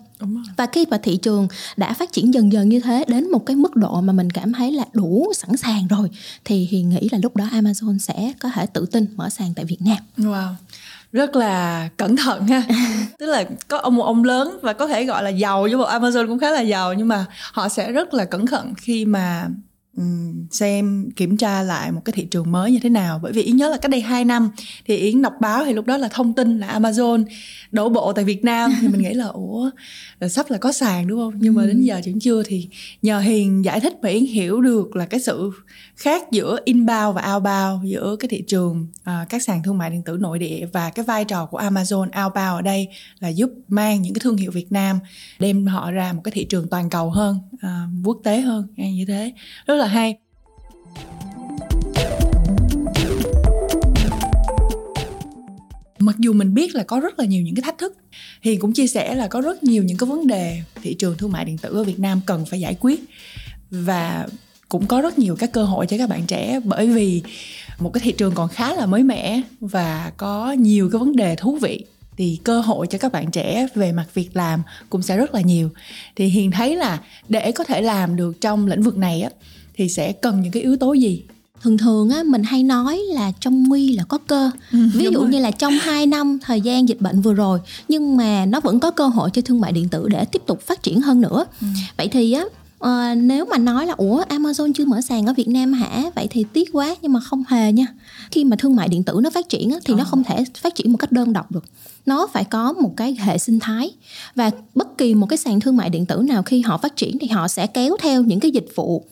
và 0.57 0.67
khi 0.71 0.85
mà 0.89 0.99
thị 1.03 1.17
trường 1.17 1.47
đã 1.77 1.93
phát 1.93 2.11
triển 2.11 2.33
dần 2.33 2.51
dần 2.51 2.69
như 2.69 2.79
thế 2.79 3.05
đến 3.07 3.31
một 3.31 3.45
cái 3.45 3.55
mức 3.55 3.75
độ 3.75 4.01
mà 4.01 4.13
mình 4.13 4.29
cảm 4.29 4.53
thấy 4.53 4.71
là 4.71 4.85
đủ 4.93 5.31
sẵn 5.35 5.57
sàng 5.57 5.87
rồi 5.87 6.09
thì 6.45 6.67
thì 6.71 6.81
nghĩ 6.81 7.09
là 7.11 7.17
lúc 7.23 7.35
đó 7.35 7.45
Amazon 7.51 7.97
sẽ 7.97 8.33
có 8.39 8.49
thể 8.49 8.65
tự 8.65 8.85
tin 8.85 9.05
mở 9.15 9.29
sàn 9.29 9.53
tại 9.55 9.65
Việt 9.65 9.81
Nam. 9.81 9.97
Wow 10.17 10.53
rất 11.13 11.35
là 11.35 11.89
cẩn 11.97 12.15
thận 12.15 12.47
ha. 12.47 12.63
Tức 13.19 13.25
là 13.25 13.43
có 13.67 13.77
ông 13.77 13.95
một 13.95 14.03
ông 14.03 14.23
lớn 14.23 14.57
và 14.61 14.73
có 14.73 14.87
thể 14.87 15.05
gọi 15.05 15.23
là 15.23 15.29
giàu 15.29 15.61
với 15.61 15.75
một 15.75 15.87
Amazon 15.87 16.27
cũng 16.27 16.39
khá 16.39 16.51
là 16.51 16.61
giàu 16.61 16.93
nhưng 16.93 17.07
mà 17.07 17.25
họ 17.53 17.69
sẽ 17.69 17.91
rất 17.91 18.13
là 18.13 18.25
cẩn 18.25 18.45
thận 18.45 18.73
khi 18.77 19.05
mà 19.05 19.47
xem 20.51 21.09
kiểm 21.15 21.37
tra 21.37 21.63
lại 21.63 21.91
một 21.91 22.01
cái 22.05 22.13
thị 22.13 22.25
trường 22.25 22.51
mới 22.51 22.71
như 22.71 22.79
thế 22.83 22.89
nào. 22.89 23.19
Bởi 23.23 23.31
vì 23.31 23.41
yến 23.41 23.57
nhớ 23.57 23.69
là 23.69 23.77
cách 23.77 23.91
đây 23.91 24.01
2 24.01 24.25
năm 24.25 24.51
thì 24.85 24.95
yến 24.95 25.21
đọc 25.21 25.33
báo 25.39 25.65
thì 25.65 25.73
lúc 25.73 25.85
đó 25.85 25.97
là 25.97 26.07
thông 26.07 26.33
tin 26.33 26.59
là 26.59 26.79
amazon 26.79 27.25
đổ 27.71 27.89
bộ 27.89 28.13
tại 28.13 28.25
việt 28.25 28.43
nam. 28.43 28.71
Thì 28.81 28.87
mình 28.87 29.01
nghĩ 29.01 29.13
là 29.13 29.25
ủa 29.25 29.69
là 30.19 30.27
sắp 30.29 30.51
là 30.51 30.57
có 30.57 30.71
sàn 30.71 31.07
đúng 31.07 31.19
không? 31.19 31.33
Nhưng 31.39 31.53
mà 31.53 31.65
đến 31.65 31.81
giờ 31.81 32.01
vẫn 32.05 32.19
chưa 32.19 32.43
thì 32.43 32.67
nhờ 33.01 33.19
hiền 33.19 33.65
giải 33.65 33.79
thích 33.79 33.93
mà 34.01 34.09
yến 34.09 34.25
hiểu 34.25 34.61
được 34.61 34.95
là 34.95 35.05
cái 35.05 35.19
sự 35.19 35.51
khác 35.95 36.31
giữa 36.31 36.57
inbound 36.65 37.15
và 37.15 37.33
outbound 37.33 37.91
giữa 37.91 38.15
cái 38.19 38.29
thị 38.29 38.43
trường 38.47 38.87
à, 39.03 39.25
các 39.29 39.43
sàn 39.43 39.63
thương 39.63 39.77
mại 39.77 39.89
điện 39.89 40.01
tử 40.01 40.17
nội 40.19 40.39
địa 40.39 40.65
và 40.73 40.89
cái 40.89 41.05
vai 41.05 41.25
trò 41.25 41.45
của 41.45 41.59
amazon 41.59 42.25
outbound 42.25 42.57
ở 42.57 42.61
đây 42.61 42.87
là 43.19 43.29
giúp 43.29 43.49
mang 43.67 44.01
những 44.01 44.13
cái 44.13 44.19
thương 44.23 44.37
hiệu 44.37 44.51
việt 44.51 44.71
nam 44.71 44.99
đem 45.39 45.67
họ 45.67 45.91
ra 45.91 46.13
một 46.13 46.21
cái 46.23 46.31
thị 46.31 46.45
trường 46.45 46.67
toàn 46.67 46.89
cầu 46.89 47.09
hơn 47.09 47.39
uh, 47.65 47.71
quốc 48.03 48.17
tế 48.23 48.41
hơn 48.41 48.67
như 48.75 49.05
thế. 49.07 49.33
Rất 49.65 49.75
là 49.75 49.87
hay. 49.87 50.17
Mặc 55.99 56.15
dù 56.19 56.33
mình 56.33 56.53
biết 56.53 56.75
là 56.75 56.83
có 56.83 56.99
rất 56.99 57.19
là 57.19 57.25
nhiều 57.25 57.41
những 57.43 57.55
cái 57.55 57.61
thách 57.61 57.77
thức 57.77 57.97
hiền 58.41 58.59
cũng 58.59 58.73
chia 58.73 58.87
sẻ 58.87 59.15
là 59.15 59.27
có 59.27 59.41
rất 59.41 59.63
nhiều 59.63 59.83
những 59.83 59.97
cái 59.97 60.09
vấn 60.09 60.27
đề 60.27 60.61
thị 60.81 60.93
trường 60.93 61.17
thương 61.17 61.31
mại 61.31 61.45
điện 61.45 61.57
tử 61.57 61.69
ở 61.77 61.83
việt 61.83 61.99
nam 61.99 62.21
cần 62.25 62.45
phải 62.45 62.59
giải 62.59 62.75
quyết. 62.79 63.03
Và 63.69 64.27
cũng 64.69 64.87
có 64.87 65.01
rất 65.01 65.19
nhiều 65.19 65.35
các 65.35 65.51
cơ 65.51 65.63
hội 65.63 65.87
cho 65.87 65.97
các 65.97 66.09
bạn 66.09 66.25
trẻ 66.27 66.59
bởi 66.63 66.87
vì 66.87 67.21
một 67.79 67.89
cái 67.93 68.01
thị 68.03 68.11
trường 68.11 68.33
còn 68.35 68.49
khá 68.49 68.73
là 68.73 68.85
mới 68.85 69.03
mẻ 69.03 69.41
và 69.59 70.11
có 70.17 70.51
nhiều 70.51 70.89
cái 70.91 70.99
vấn 70.99 71.15
đề 71.15 71.35
thú 71.35 71.57
vị 71.61 71.85
thì 72.17 72.39
cơ 72.43 72.61
hội 72.61 72.87
cho 72.87 72.97
các 72.97 73.11
bạn 73.11 73.31
trẻ 73.31 73.67
về 73.75 73.91
mặt 73.91 74.05
việc 74.13 74.29
làm 74.33 74.61
cũng 74.89 75.01
sẽ 75.01 75.17
rất 75.17 75.33
là 75.33 75.41
nhiều. 75.41 75.69
Thì 76.15 76.25
hiền 76.25 76.51
thấy 76.51 76.75
là 76.75 76.99
để 77.29 77.51
có 77.51 77.63
thể 77.63 77.81
làm 77.81 78.15
được 78.15 78.41
trong 78.41 78.67
lĩnh 78.67 78.83
vực 78.83 78.97
này 78.97 79.21
á 79.21 79.29
thì 79.73 79.89
sẽ 79.89 80.11
cần 80.11 80.41
những 80.41 80.51
cái 80.51 80.63
yếu 80.63 80.77
tố 80.77 80.93
gì? 80.93 81.23
Thường 81.61 81.77
thường 81.77 82.09
á 82.09 82.23
mình 82.23 82.43
hay 82.43 82.63
nói 82.63 82.97
là 82.97 83.31
trong 83.39 83.63
nguy 83.63 83.93
là 83.93 84.03
có 84.03 84.17
cơ. 84.17 84.51
Ừ, 84.71 84.79
ví 84.93 85.07
dụ 85.11 85.21
như 85.21 85.39
là 85.39 85.51
trong 85.51 85.73
2 85.73 86.05
năm 86.05 86.39
thời 86.41 86.61
gian 86.61 86.89
dịch 86.89 87.01
bệnh 87.01 87.21
vừa 87.21 87.33
rồi 87.33 87.59
nhưng 87.87 88.17
mà 88.17 88.45
nó 88.45 88.59
vẫn 88.59 88.79
có 88.79 88.91
cơ 88.91 89.07
hội 89.07 89.29
cho 89.33 89.41
thương 89.41 89.61
mại 89.61 89.71
điện 89.71 89.89
tử 89.89 90.07
để 90.09 90.25
tiếp 90.25 90.41
tục 90.45 90.61
phát 90.61 90.83
triển 90.83 91.01
hơn 91.01 91.21
nữa. 91.21 91.45
Ừ. 91.61 91.67
vậy 91.97 92.07
thì 92.07 92.31
á 92.31 92.43
À, 92.81 93.15
nếu 93.15 93.45
mà 93.45 93.57
nói 93.57 93.87
là 93.87 93.93
ủa 93.97 94.23
Amazon 94.29 94.73
chưa 94.73 94.85
mở 94.85 95.01
sàn 95.01 95.25
ở 95.25 95.33
Việt 95.33 95.47
Nam 95.47 95.73
hả? 95.73 96.03
Vậy 96.15 96.27
thì 96.29 96.45
tiếc 96.53 96.69
quá 96.73 96.95
nhưng 97.01 97.13
mà 97.13 97.19
không 97.19 97.43
hề 97.47 97.71
nha. 97.71 97.85
Khi 98.31 98.43
mà 98.43 98.55
thương 98.59 98.75
mại 98.75 98.87
điện 98.87 99.03
tử 99.03 99.19
nó 99.23 99.29
phát 99.29 99.49
triển 99.49 99.71
á, 99.71 99.79
thì 99.85 99.93
à. 99.93 99.97
nó 99.97 100.03
không 100.03 100.23
thể 100.23 100.43
phát 100.61 100.75
triển 100.75 100.91
một 100.91 100.97
cách 100.97 101.11
đơn 101.11 101.33
độc 101.33 101.51
được 101.51 101.63
nó 102.05 102.27
phải 102.33 102.43
có 102.43 102.73
một 102.73 102.93
cái 102.97 103.17
hệ 103.19 103.37
sinh 103.37 103.59
thái 103.59 103.91
và 104.35 104.51
bất 104.75 104.97
kỳ 104.97 105.15
một 105.15 105.25
cái 105.25 105.37
sàn 105.37 105.59
thương 105.59 105.77
mại 105.77 105.89
điện 105.89 106.05
tử 106.05 106.17
nào 106.27 106.43
khi 106.43 106.61
họ 106.61 106.77
phát 106.77 106.95
triển 106.95 107.17
thì 107.19 107.27
họ 107.27 107.47
sẽ 107.47 107.67
kéo 107.67 107.97
theo 108.01 108.23
những 108.23 108.39
cái 108.39 108.51
dịch 108.51 108.67
vụ 108.75 109.05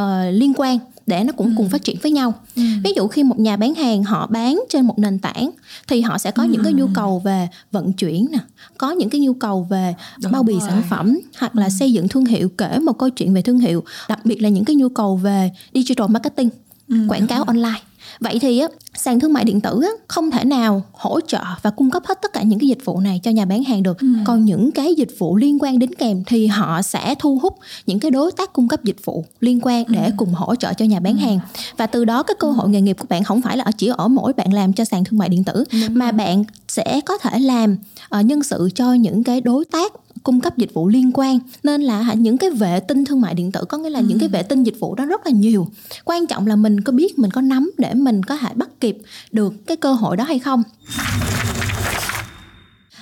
uh, 0.00 0.06
liên 0.30 0.52
quan 0.56 0.78
để 1.06 1.24
nó 1.24 1.32
cũng 1.32 1.46
ừ. 1.46 1.52
cùng 1.56 1.68
phát 1.68 1.84
triển 1.84 1.96
với 2.02 2.12
nhau 2.12 2.34
ừ. 2.56 2.62
ví 2.84 2.92
dụ 2.96 3.08
khi 3.08 3.22
một 3.22 3.38
nhà 3.38 3.56
bán 3.56 3.74
hàng 3.74 4.04
họ 4.04 4.26
bán 4.26 4.62
trên 4.68 4.86
một 4.86 4.98
nền 4.98 5.18
tảng 5.18 5.50
thì 5.88 6.00
họ 6.00 6.18
sẽ 6.18 6.30
có 6.30 6.42
ừ. 6.42 6.48
những 6.48 6.64
cái 6.64 6.72
nhu 6.72 6.86
cầu 6.94 7.22
về 7.24 7.48
vận 7.72 7.92
chuyển 7.92 8.26
nè 8.32 8.38
có 8.78 8.90
những 8.90 9.10
cái 9.10 9.20
nhu 9.20 9.34
cầu 9.34 9.66
về 9.70 9.94
Đúng 10.22 10.32
bao 10.32 10.42
bì 10.42 10.52
rồi. 10.52 10.62
sản 10.68 10.82
phẩm 10.90 11.18
hoặc 11.38 11.52
ừ. 11.52 11.60
là 11.60 11.70
xây 11.70 11.92
dựng 11.92 12.08
thương 12.08 12.24
hiệu 12.24 12.48
kể 12.48 12.78
một 12.78 12.98
câu 12.98 13.10
chuyện 13.10 13.34
về 13.34 13.42
thương 13.42 13.58
hiệu 13.58 13.84
đặc 14.08 14.24
biệt 14.24 14.42
là 14.42 14.48
những 14.48 14.64
cái 14.64 14.76
nhu 14.76 14.88
cầu 14.88 15.16
về 15.16 15.50
digital 15.74 16.08
marketing 16.08 16.48
ừ. 16.88 16.96
quảng 17.08 17.26
cáo 17.26 17.42
online 17.42 17.80
vậy 18.20 18.38
thì 18.38 18.58
á 18.58 18.68
sàn 18.96 19.20
thương 19.20 19.32
mại 19.32 19.44
điện 19.44 19.60
tử 19.60 19.80
á, 19.82 19.88
không 20.08 20.30
thể 20.30 20.44
nào 20.44 20.82
hỗ 20.92 21.20
trợ 21.20 21.42
và 21.62 21.70
cung 21.70 21.90
cấp 21.90 22.02
hết 22.06 22.18
tất 22.22 22.32
cả 22.32 22.42
những 22.42 22.58
cái 22.58 22.68
dịch 22.68 22.84
vụ 22.84 23.00
này 23.00 23.20
cho 23.22 23.30
nhà 23.30 23.44
bán 23.44 23.64
hàng 23.64 23.82
được 23.82 23.98
ừ. 23.98 24.06
còn 24.24 24.44
những 24.44 24.72
cái 24.72 24.94
dịch 24.94 25.10
vụ 25.18 25.36
liên 25.36 25.58
quan 25.60 25.78
đến 25.78 25.94
kèm 25.94 26.22
thì 26.26 26.46
họ 26.46 26.82
sẽ 26.82 27.14
thu 27.18 27.38
hút 27.38 27.58
những 27.86 28.00
cái 28.00 28.10
đối 28.10 28.32
tác 28.32 28.52
cung 28.52 28.68
cấp 28.68 28.84
dịch 28.84 29.04
vụ 29.04 29.24
liên 29.40 29.60
quan 29.62 29.84
để 29.88 30.04
ừ. 30.04 30.12
cùng 30.16 30.34
hỗ 30.34 30.54
trợ 30.54 30.72
cho 30.74 30.84
nhà 30.84 31.00
bán 31.00 31.12
ừ. 31.12 31.18
hàng 31.18 31.38
và 31.76 31.86
từ 31.86 32.04
đó 32.04 32.22
cái 32.22 32.34
cơ 32.38 32.50
hội 32.50 32.68
nghề 32.68 32.80
nghiệp 32.80 32.96
của 33.00 33.06
bạn 33.08 33.24
không 33.24 33.42
phải 33.42 33.56
là 33.56 33.64
chỉ 33.78 33.86
ở 33.96 34.08
mỗi 34.08 34.32
bạn 34.32 34.52
làm 34.52 34.72
cho 34.72 34.84
sàn 34.84 35.04
thương 35.04 35.18
mại 35.18 35.28
điện 35.28 35.44
tử 35.44 35.64
ừ. 35.72 35.78
mà 35.90 36.12
bạn 36.12 36.44
sẽ 36.68 37.00
có 37.06 37.18
thể 37.18 37.38
làm 37.38 37.76
uh, 38.20 38.24
nhân 38.26 38.42
sự 38.42 38.70
cho 38.74 38.94
những 38.94 39.24
cái 39.24 39.40
đối 39.40 39.64
tác 39.64 39.92
cung 40.26 40.40
cấp 40.40 40.56
dịch 40.56 40.74
vụ 40.74 40.88
liên 40.88 41.10
quan. 41.14 41.38
Nên 41.62 41.82
là 41.82 42.14
những 42.14 42.38
cái 42.38 42.50
vệ 42.50 42.80
tinh 42.80 43.04
thương 43.04 43.20
mại 43.20 43.34
điện 43.34 43.52
tử 43.52 43.64
có 43.68 43.78
nghĩa 43.78 43.90
là 43.90 43.98
ừ. 43.98 44.04
những 44.08 44.18
cái 44.18 44.28
vệ 44.28 44.42
tinh 44.42 44.62
dịch 44.62 44.74
vụ 44.80 44.94
đó 44.94 45.04
rất 45.04 45.26
là 45.26 45.32
nhiều. 45.32 45.68
Quan 46.04 46.26
trọng 46.26 46.46
là 46.46 46.56
mình 46.56 46.80
có 46.80 46.92
biết 46.92 47.18
mình 47.18 47.30
có 47.30 47.40
nắm 47.40 47.70
để 47.78 47.94
mình 47.94 48.22
có 48.22 48.36
thể 48.36 48.48
bắt 48.54 48.68
kịp 48.80 48.98
được 49.32 49.66
cái 49.66 49.76
cơ 49.76 49.92
hội 49.92 50.16
đó 50.16 50.24
hay 50.24 50.38
không. 50.38 50.62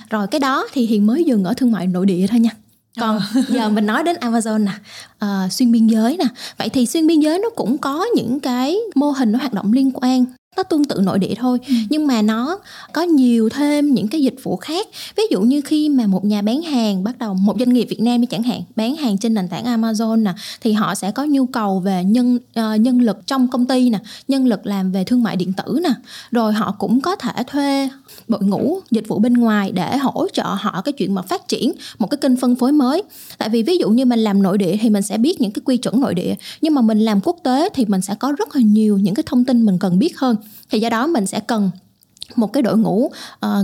Rồi 0.09 0.27
cái 0.27 0.39
đó 0.39 0.67
thì 0.73 0.85
hiền 0.85 1.07
mới 1.07 1.23
dừng 1.23 1.43
ở 1.43 1.53
thương 1.53 1.71
mại 1.71 1.87
nội 1.87 2.05
địa 2.05 2.27
thôi 2.27 2.39
nha. 2.39 2.51
Còn 2.99 3.19
ờ. 3.35 3.41
giờ 3.49 3.69
mình 3.69 3.85
nói 3.85 4.03
đến 4.03 4.15
Amazon 4.15 4.63
nè 4.63 4.71
uh, 5.25 5.51
xuyên 5.51 5.71
biên 5.71 5.87
giới 5.87 6.17
nè. 6.17 6.25
Vậy 6.57 6.69
thì 6.69 6.85
xuyên 6.85 7.07
biên 7.07 7.19
giới 7.19 7.39
nó 7.39 7.49
cũng 7.49 7.77
có 7.77 8.05
những 8.15 8.39
cái 8.39 8.77
mô 8.95 9.11
hình 9.11 9.31
nó 9.31 9.39
hoạt 9.39 9.53
động 9.53 9.73
liên 9.73 9.91
quan 9.91 10.25
nó 10.57 10.63
tương 10.63 10.85
tự 10.85 11.01
nội 11.03 11.19
địa 11.19 11.33
thôi. 11.37 11.59
Ừ. 11.67 11.73
nhưng 11.89 12.07
mà 12.07 12.21
nó 12.21 12.59
có 12.93 13.01
nhiều 13.01 13.49
thêm 13.49 13.93
những 13.93 14.07
cái 14.07 14.21
dịch 14.21 14.35
vụ 14.43 14.57
khác. 14.57 14.87
Ví 15.17 15.23
dụ 15.31 15.41
như 15.41 15.61
khi 15.61 15.89
mà 15.89 16.07
một 16.07 16.25
nhà 16.25 16.41
bán 16.41 16.61
hàng 16.61 17.03
bắt 17.03 17.17
đầu 17.17 17.33
một 17.33 17.55
doanh 17.59 17.73
nghiệp 17.73 17.85
Việt 17.89 17.99
Nam 17.99 18.21
đi 18.21 18.27
chẳng 18.27 18.43
hạn 18.43 18.61
bán 18.75 18.95
hàng 18.95 19.17
trên 19.17 19.33
nền 19.33 19.47
tảng 19.47 19.65
Amazon 19.65 20.23
nè 20.23 20.33
thì 20.61 20.73
họ 20.73 20.95
sẽ 20.95 21.11
có 21.11 21.23
nhu 21.23 21.45
cầu 21.45 21.79
về 21.79 22.03
nhân 22.03 22.35
uh, 22.35 22.79
nhân 22.79 23.01
lực 23.01 23.27
trong 23.27 23.47
công 23.47 23.65
ty 23.65 23.89
nè 23.89 23.99
nhân 24.27 24.47
lực 24.47 24.65
làm 24.65 24.91
về 24.91 25.03
thương 25.03 25.23
mại 25.23 25.35
điện 25.35 25.53
tử 25.53 25.79
nè. 25.83 25.93
Rồi 26.31 26.53
họ 26.53 26.75
cũng 26.79 27.01
có 27.01 27.15
thể 27.15 27.43
thuê 27.47 27.89
đội 28.27 28.43
ngũ 28.43 28.79
dịch 28.91 29.07
vụ 29.07 29.19
bên 29.19 29.33
ngoài 29.33 29.71
để 29.71 29.97
hỗ 29.97 30.27
trợ 30.33 30.43
họ 30.43 30.81
cái 30.81 30.93
chuyện 30.93 31.15
mà 31.15 31.21
phát 31.21 31.47
triển 31.47 31.71
một 31.99 32.07
cái 32.11 32.17
kênh 32.17 32.37
phân 32.37 32.55
phối 32.55 32.71
mới. 32.71 33.03
Tại 33.37 33.49
vì 33.49 33.63
ví 33.63 33.77
dụ 33.77 33.89
như 33.89 34.05
mình 34.05 34.19
làm 34.19 34.43
nội 34.43 34.57
địa 34.57 34.77
thì 34.81 34.89
mình 34.89 35.03
sẽ 35.03 35.17
biết 35.17 35.41
những 35.41 35.51
cái 35.51 35.61
quy 35.65 35.77
chuẩn 35.77 35.99
nội 35.99 36.13
địa 36.13 36.35
nhưng 36.61 36.73
mà 36.73 36.81
mình 36.81 36.99
làm 36.99 37.19
quốc 37.23 37.37
tế 37.43 37.69
thì 37.73 37.85
mình 37.85 38.01
sẽ 38.01 38.15
có 38.15 38.31
rất 38.31 38.55
là 38.55 38.61
nhiều 38.61 38.97
những 38.97 39.15
cái 39.15 39.23
thông 39.25 39.45
tin 39.45 39.65
mình 39.65 39.77
cần 39.79 39.99
biết 39.99 40.17
hơn 40.17 40.35
thì 40.69 40.79
do 40.79 40.89
đó 40.89 41.07
mình 41.07 41.25
sẽ 41.25 41.39
cần 41.39 41.71
một 42.35 42.53
cái 42.53 42.63
đội 42.63 42.77
ngũ 42.77 43.05
uh, 43.05 43.11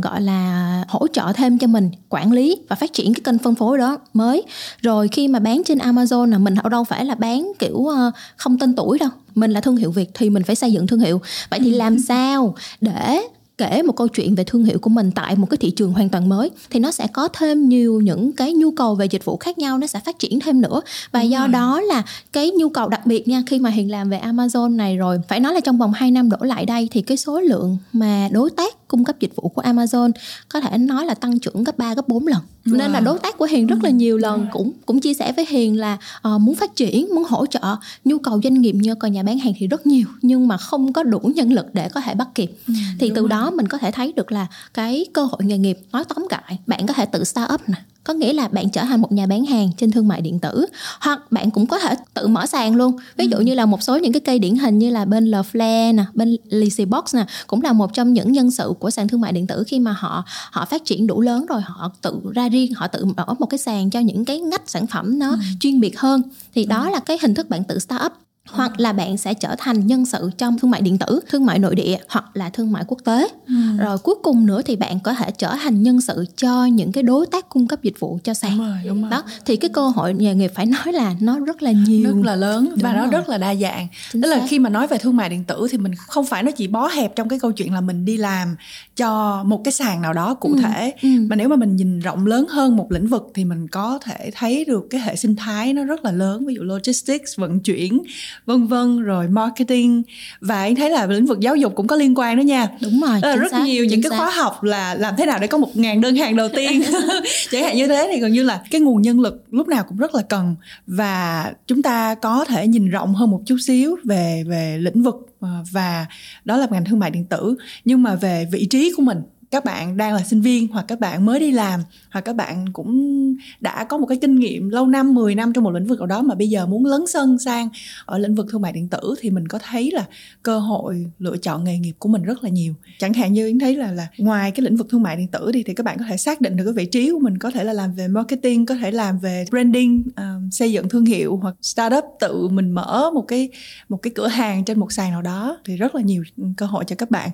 gọi 0.04 0.22
là 0.22 0.84
hỗ 0.88 1.08
trợ 1.08 1.32
thêm 1.36 1.58
cho 1.58 1.68
mình 1.68 1.92
quản 2.10 2.32
lý 2.32 2.60
và 2.70 2.76
phát 2.76 2.94
triển 2.94 3.14
cái 3.14 3.22
kênh 3.24 3.38
phân 3.38 3.56
phối 3.56 3.78
đó 3.78 3.98
mới. 4.14 4.44
Rồi 4.82 5.08
khi 5.08 5.28
mà 5.28 5.40
bán 5.40 5.62
trên 5.66 5.78
Amazon 5.78 6.26
là 6.26 6.38
mình 6.38 6.56
đâu 6.72 6.84
phải 6.84 7.06
là 7.06 7.16
bán 7.16 7.52
kiểu 7.60 7.76
uh, 7.76 8.14
không 8.36 8.60
tên 8.60 8.76
tuổi 8.76 9.00
đâu. 9.00 9.10
Mình 9.36 9.52
là 9.52 9.62
thương 9.62 9.76
hiệu 9.76 9.92
Việt 9.92 10.10
thì 10.14 10.30
mình 10.30 10.44
phải 10.44 10.56
xây 10.56 10.72
dựng 10.72 10.88
thương 10.88 11.00
hiệu. 11.00 11.22
Vậy 11.50 11.60
thì 11.60 11.72
làm 11.72 12.00
sao 12.00 12.56
để 12.82 13.22
kể 13.62 13.82
một 13.82 13.96
câu 13.96 14.08
chuyện 14.08 14.36
về 14.36 14.44
thương 14.44 14.64
hiệu 14.64 14.80
của 14.80 14.90
mình 14.90 15.12
tại 15.16 15.36
một 15.36 15.50
cái 15.50 15.58
thị 15.58 15.72
trường 15.72 15.94
hoàn 15.94 16.10
toàn 16.10 16.30
mới 16.30 16.50
thì 16.70 16.80
nó 16.80 16.92
sẽ 16.92 17.08
có 17.14 17.28
thêm 17.28 17.70
nhiều 17.70 18.02
những 18.02 18.32
cái 18.32 18.54
nhu 18.54 18.72
cầu 18.72 18.96
về 18.96 19.06
dịch 19.06 19.26
vụ 19.26 19.38
khác 19.38 19.58
nhau 19.58 19.78
nó 19.78 19.88
sẽ 19.88 20.00
phát 20.06 20.20
triển 20.20 20.40
thêm 20.40 20.62
nữa 20.62 20.82
và 21.12 21.22
Đúng 21.22 21.32
do 21.32 21.40
rồi. 21.40 21.48
đó 21.48 21.82
là 21.82 22.04
cái 22.34 22.52
nhu 22.52 22.70
cầu 22.70 22.90
đặc 22.90 23.06
biệt 23.06 23.28
nha 23.28 23.44
khi 23.48 23.60
mà 23.60 23.70
hiền 23.70 23.92
làm 23.92 24.10
về 24.10 24.20
Amazon 24.20 24.76
này 24.76 24.98
rồi 24.98 25.18
phải 25.28 25.40
nói 25.40 25.54
là 25.54 25.60
trong 25.60 25.78
vòng 25.78 25.92
2 25.94 26.12
năm 26.12 26.30
đổ 26.30 26.38
lại 26.42 26.66
đây 26.66 26.88
thì 26.92 27.02
cái 27.02 27.18
số 27.18 27.40
lượng 27.40 27.78
mà 27.94 28.30
đối 28.32 28.50
tác 28.50 28.81
cung 28.92 29.04
cấp 29.04 29.16
dịch 29.20 29.36
vụ 29.36 29.50
của 29.50 29.62
Amazon 29.62 30.12
có 30.50 30.60
thể 30.60 30.78
nói 30.78 31.06
là 31.06 31.14
tăng 31.14 31.40
trưởng 31.40 31.64
gấp 31.64 31.78
3 31.78 31.94
gấp 31.94 32.08
4 32.08 32.28
lần. 32.28 32.42
Wow. 32.66 32.78
nên 32.78 32.92
là 32.92 33.00
đối 33.00 33.20
tác 33.20 33.38
của 33.38 33.46
Hiền 33.46 33.68
rất 33.68 33.84
là 33.84 33.90
nhiều 33.90 34.18
lần 34.18 34.48
cũng 34.52 34.72
cũng 34.86 35.00
chia 35.00 35.14
sẻ 35.14 35.32
với 35.32 35.46
Hiền 35.50 35.80
là 35.80 35.98
uh, 36.28 36.42
muốn 36.42 36.56
phát 36.56 36.76
triển 36.76 37.16
muốn 37.16 37.24
hỗ 37.24 37.46
trợ 37.46 37.76
nhu 38.06 38.18
cầu 38.18 38.42
doanh 38.44 38.62
nghiệp 38.62 38.72
như 38.72 38.96
còn 38.96 39.12
nhà 39.12 39.24
bán 39.24 39.40
hàng 39.40 39.54
thì 39.58 39.68
rất 39.68 39.88
nhiều 39.88 40.08
nhưng 40.22 40.48
mà 40.48 40.58
không 40.58 40.94
có 40.94 41.04
đủ 41.04 41.20
nhân 41.20 41.54
lực 41.54 41.66
để 41.74 41.90
có 41.90 42.02
thể 42.02 42.14
bắt 42.16 42.28
kịp. 42.36 42.52
Ừ, 42.68 42.74
thì 43.00 43.12
từ 43.16 43.22
rồi. 43.22 43.30
đó 43.30 43.52
mình 43.52 43.68
có 43.68 43.78
thể 43.78 43.92
thấy 43.92 44.14
được 44.16 44.32
là 44.32 44.48
cái 44.74 45.06
cơ 45.14 45.24
hội 45.24 45.40
nghề 45.44 45.58
nghiệp 45.58 45.78
nói 45.92 46.04
tóm 46.16 46.28
lại 46.30 46.60
bạn 46.68 46.88
có 46.88 46.94
thể 46.94 47.06
tự 47.06 47.24
start 47.24 47.54
up 47.54 47.62
nè 47.70 47.76
có 48.04 48.14
nghĩa 48.14 48.34
là 48.34 48.48
bạn 48.48 48.70
trở 48.70 48.84
thành 48.84 49.02
một 49.02 49.12
nhà 49.12 49.26
bán 49.26 49.46
hàng 49.46 49.70
trên 49.78 49.92
thương 49.92 50.08
mại 50.08 50.22
điện 50.22 50.40
tử 50.40 50.66
hoặc 51.00 51.32
bạn 51.32 51.52
cũng 51.52 51.66
có 51.66 51.80
thể 51.80 51.96
tự 52.14 52.28
mở 52.28 52.46
sàn 52.46 52.76
luôn 52.76 52.98
ví 53.18 53.28
dụ 53.28 53.38
ừ. 53.38 53.44
như 53.44 53.56
là 53.56 53.66
một 53.66 53.84
số 53.84 53.98
những 53.98 54.14
cái 54.14 54.20
cây 54.20 54.40
điển 54.40 54.56
hình 54.56 54.80
như 54.80 54.90
là 54.90 55.06
bên 55.06 55.32
Leflare 55.32 55.96
nè 55.96 56.04
bên 56.14 56.38
Lizzy 56.50 56.88
Box 56.88 57.16
nè 57.16 57.26
cũng 57.48 57.62
là 57.62 57.74
một 57.74 57.94
trong 57.94 58.14
những 58.14 58.32
nhân 58.32 58.52
sự 58.52 58.74
của 58.80 58.90
sàn 58.90 59.08
thương 59.08 59.22
mại 59.22 59.32
điện 59.32 59.48
tử 59.48 59.64
khi 59.68 59.80
mà 59.80 59.96
họ 60.00 60.24
họ 60.52 60.66
phát 60.66 60.86
triển 60.86 61.08
đủ 61.08 61.22
lớn 61.22 61.46
rồi 61.46 61.62
họ 61.62 61.92
tự 62.02 62.20
ra 62.34 62.50
riêng 62.50 62.74
họ 62.74 62.88
tự 62.88 63.06
mở 63.06 63.26
một 63.40 63.46
cái 63.46 63.58
sàn 63.58 63.90
cho 63.90 64.00
những 64.00 64.26
cái 64.26 64.40
ngách 64.40 64.70
sản 64.70 64.88
phẩm 64.88 65.20
nó 65.20 65.30
ừ. 65.30 65.38
chuyên 65.60 65.80
biệt 65.80 66.00
hơn 66.00 66.22
thì 66.56 66.64
ừ. 66.64 66.70
đó 66.70 66.90
là 66.90 67.00
cái 67.00 67.18
hình 67.22 67.34
thức 67.34 67.50
bạn 67.50 67.64
tự 67.64 67.80
start 67.80 68.06
up 68.06 68.14
hoặc 68.50 68.80
là 68.80 68.94
bạn 68.94 69.18
sẽ 69.18 69.34
trở 69.34 69.56
thành 69.58 69.88
nhân 69.88 70.06
sự 70.06 70.32
trong 70.38 70.60
thương 70.60 70.72
mại 70.72 70.82
điện 70.82 70.98
tử 70.98 71.20
thương 71.30 71.46
mại 71.46 71.60
nội 71.60 71.76
địa 71.76 71.98
hoặc 72.10 72.26
là 72.34 72.50
thương 72.50 72.72
mại 72.72 72.84
quốc 72.88 72.98
tế 73.06 73.28
ừ. 73.48 73.54
rồi 73.78 73.98
cuối 73.98 74.16
cùng 74.24 74.46
nữa 74.46 74.62
thì 74.66 74.76
bạn 74.76 75.00
có 75.00 75.14
thể 75.14 75.32
trở 75.38 75.56
thành 75.64 75.84
nhân 75.84 76.02
sự 76.02 76.26
cho 76.38 76.66
những 76.66 76.92
cái 76.92 77.04
đối 77.04 77.26
tác 77.26 77.50
cung 77.50 77.68
cấp 77.68 77.84
dịch 77.84 78.00
vụ 78.00 78.20
cho 78.24 78.34
sàn 78.34 78.58
đúng 78.58 78.68
rồi, 78.68 78.78
đúng 78.86 79.02
rồi. 79.02 79.12
đó 79.12 79.24
thì 79.46 79.56
cái 79.56 79.70
cơ 79.70 79.88
hội 79.88 80.14
nghề 80.14 80.36
nghiệp 80.36 80.52
phải 80.56 80.66
nói 80.66 80.94
là 80.94 81.16
nó 81.20 81.40
rất 81.40 81.62
là 81.62 81.72
nhiều 81.72 82.04
rất 82.04 82.26
là 82.26 82.36
lớn 82.36 82.68
đúng 82.70 82.80
và 82.82 82.94
nó 82.94 83.02
rồi. 83.02 83.12
rất 83.12 83.30
là 83.30 83.38
đa 83.38 83.56
dạng 83.56 83.88
Chính 84.12 84.22
tức 84.22 84.30
xác. 84.30 84.38
là 84.38 84.48
khi 84.48 84.60
mà 84.60 84.70
nói 84.70 84.88
về 84.88 84.98
thương 84.98 85.18
mại 85.18 85.30
điện 85.30 85.44
tử 85.44 85.68
thì 85.72 85.78
mình 85.78 85.96
không 85.96 86.26
phải 86.26 86.44
nó 86.44 86.52
chỉ 86.52 86.68
bó 86.68 86.88
hẹp 86.88 87.16
trong 87.16 87.30
cái 87.30 87.40
câu 87.40 87.52
chuyện 87.52 87.74
là 87.74 87.82
mình 87.82 88.06
đi 88.06 88.18
làm 88.18 88.56
cho 88.96 89.44
một 89.44 89.62
cái 89.64 89.72
sàn 89.72 90.02
nào 90.02 90.14
đó 90.14 90.34
cụ 90.34 90.50
ừ. 90.50 90.62
thể 90.62 90.94
ừ. 91.02 91.10
mà 91.30 91.36
nếu 91.36 91.50
mà 91.50 91.56
mình 91.56 91.76
nhìn 91.76 92.00
rộng 92.00 92.26
lớn 92.26 92.46
hơn 92.50 92.76
một 92.76 92.92
lĩnh 92.92 93.08
vực 93.08 93.32
thì 93.34 93.46
mình 93.46 93.68
có 93.68 94.00
thể 94.02 94.32
thấy 94.36 94.66
được 94.66 94.88
cái 94.90 95.02
hệ 95.02 95.16
sinh 95.16 95.36
thái 95.36 95.74
nó 95.74 95.84
rất 95.84 96.06
là 96.06 96.12
lớn 96.12 96.46
ví 96.46 96.56
dụ 96.56 96.62
logistics 96.64 97.40
vận 97.40 97.60
chuyển 97.60 98.02
vân 98.46 98.68
vân 98.68 99.04
rồi 99.04 99.28
marketing. 99.28 100.04
Và 100.42 100.62
anh 100.62 100.76
thấy 100.76 100.90
là 100.90 101.06
lĩnh 101.06 101.26
vực 101.26 101.40
giáo 101.40 101.56
dục 101.56 101.76
cũng 101.76 101.88
có 101.88 101.96
liên 101.96 102.14
quan 102.18 102.38
đó 102.38 102.42
nha. 102.42 102.68
Đúng 102.82 103.02
rồi 103.02 103.20
là 103.22 103.36
rất 103.36 103.52
xác, 103.52 103.64
nhiều 103.66 103.86
những 103.86 104.02
cái 104.02 104.10
khóa 104.10 104.30
học 104.30 104.64
là 104.64 104.96
làm 104.96 105.14
thế 105.18 105.26
nào 105.26 105.40
để 105.40 105.48
có 105.48 105.58
một 105.58 105.78
ngàn 105.78 106.02
đơn 106.02 106.16
hàng 106.16 106.36
đầu 106.36 106.50
tiên. 106.54 106.82
Chẳng 107.52 107.64
hạn 107.64 107.78
như 107.78 107.88
thế 107.88 108.10
thì 108.14 108.20
gần 108.20 108.32
như 108.32 108.44
là 108.44 108.62
cái 108.72 108.82
nguồn 108.82 109.02
nhân 109.02 109.20
lực 109.20 109.44
lúc 109.52 109.68
nào 109.68 109.84
cũng 109.84 109.98
rất 109.98 110.16
là 110.16 110.22
cần. 110.22 110.56
Và 110.88 111.52
chúng 111.68 111.82
ta 111.82 112.16
có 112.16 112.46
thể 112.46 112.68
nhìn 112.68 112.90
rộng 112.90 113.16
hơn 113.16 113.32
một 113.32 113.42
chút 113.46 113.58
xíu 113.62 113.96
về 114.04 114.44
về 114.48 114.78
lĩnh 114.80 115.04
vực 115.04 115.16
ờ, 115.40 115.50
và 115.72 116.06
đó 116.46 116.58
là 116.58 116.68
ngành 116.72 116.86
thương 116.86 117.00
mại 117.00 117.12
điện 117.12 117.26
tử. 117.26 117.56
Nhưng 117.86 118.04
mà 118.04 118.16
về 118.16 118.48
vị 118.52 118.66
trí 118.66 118.94
của 118.98 119.04
mình 119.04 119.22
các 119.52 119.66
bạn 119.66 119.98
đang 119.98 120.14
là 120.14 120.24
sinh 120.24 120.42
viên 120.42 120.68
hoặc 120.68 120.86
các 120.88 121.00
bạn 121.00 121.26
mới 121.26 121.40
đi 121.40 121.52
làm 121.52 121.80
hoặc 122.12 122.22
các 122.22 122.36
bạn 122.36 122.66
cũng 122.74 123.12
đã 123.60 123.84
có 123.84 123.98
một 123.98 124.06
cái 124.06 124.18
kinh 124.22 124.36
nghiệm 124.36 124.70
lâu 124.70 124.88
năm 124.88 125.14
10 125.14 125.36
năm 125.36 125.54
trong 125.54 125.64
một 125.64 125.72
lĩnh 125.72 125.86
vực 125.86 126.00
nào 126.00 126.08
đó 126.08 126.22
mà 126.22 126.36
bây 126.36 126.50
giờ 126.50 126.66
muốn 126.66 126.86
lấn 126.86 127.08
sân 127.08 127.40
sang 127.40 127.70
ở 128.06 128.18
lĩnh 128.18 128.36
vực 128.36 128.48
thương 128.52 128.62
mại 128.62 128.72
điện 128.72 128.88
tử 128.88 129.16
thì 129.20 129.30
mình 129.30 129.48
có 129.48 129.60
thấy 129.70 129.92
là 129.92 130.06
cơ 130.44 130.60
hội 130.60 131.06
lựa 131.20 131.38
chọn 131.38 131.64
nghề 131.64 131.78
nghiệp 131.78 131.94
của 132.00 132.10
mình 132.10 132.24
rất 132.24 132.44
là 132.44 132.50
nhiều. 132.50 132.74
Chẳng 133.00 133.14
hạn 133.14 133.34
như 133.34 133.48
yến 133.48 133.60
thấy 133.60 133.76
là 133.76 133.92
là 133.92 134.08
ngoài 134.18 134.52
cái 134.52 134.64
lĩnh 134.64 134.76
vực 134.76 134.88
thương 134.90 135.02
mại 135.02 135.16
điện 135.16 135.28
tử 135.28 135.52
đi 135.52 135.64
thì 135.64 135.74
các 135.74 135.86
bạn 135.86 135.98
có 136.00 136.06
thể 136.10 136.18
xác 136.18 136.42
định 136.42 136.56
được 136.56 136.64
cái 136.64 136.74
vị 136.74 136.86
trí 136.86 137.12
của 137.12 137.20
mình 137.20 137.38
có 137.38 137.52
thể 137.52 137.64
là 137.64 137.74
làm 137.74 137.94
về 137.94 138.08
marketing 138.08 138.66
có 138.66 138.76
thể 138.76 138.92
làm 138.92 139.20
về 139.20 139.46
branding 139.50 140.04
uh, 140.10 140.54
xây 140.54 140.72
dựng 140.72 140.90
thương 140.90 141.06
hiệu 141.06 141.40
hoặc 141.42 141.56
startup 141.62 142.04
tự 142.20 142.48
mình 142.48 142.72
mở 142.72 143.12
một 143.14 143.26
cái 143.28 143.50
một 143.90 143.98
cái 143.98 144.12
cửa 144.16 144.28
hàng 144.28 144.66
trên 144.66 144.80
một 144.80 144.92
sàn 144.92 145.12
nào 145.12 145.22
đó 145.22 145.58
thì 145.66 145.78
rất 145.78 145.96
là 145.96 146.02
nhiều 146.02 146.24
cơ 146.58 146.66
hội 146.66 146.84
cho 146.88 146.96
các 146.96 147.12
bạn. 147.12 147.30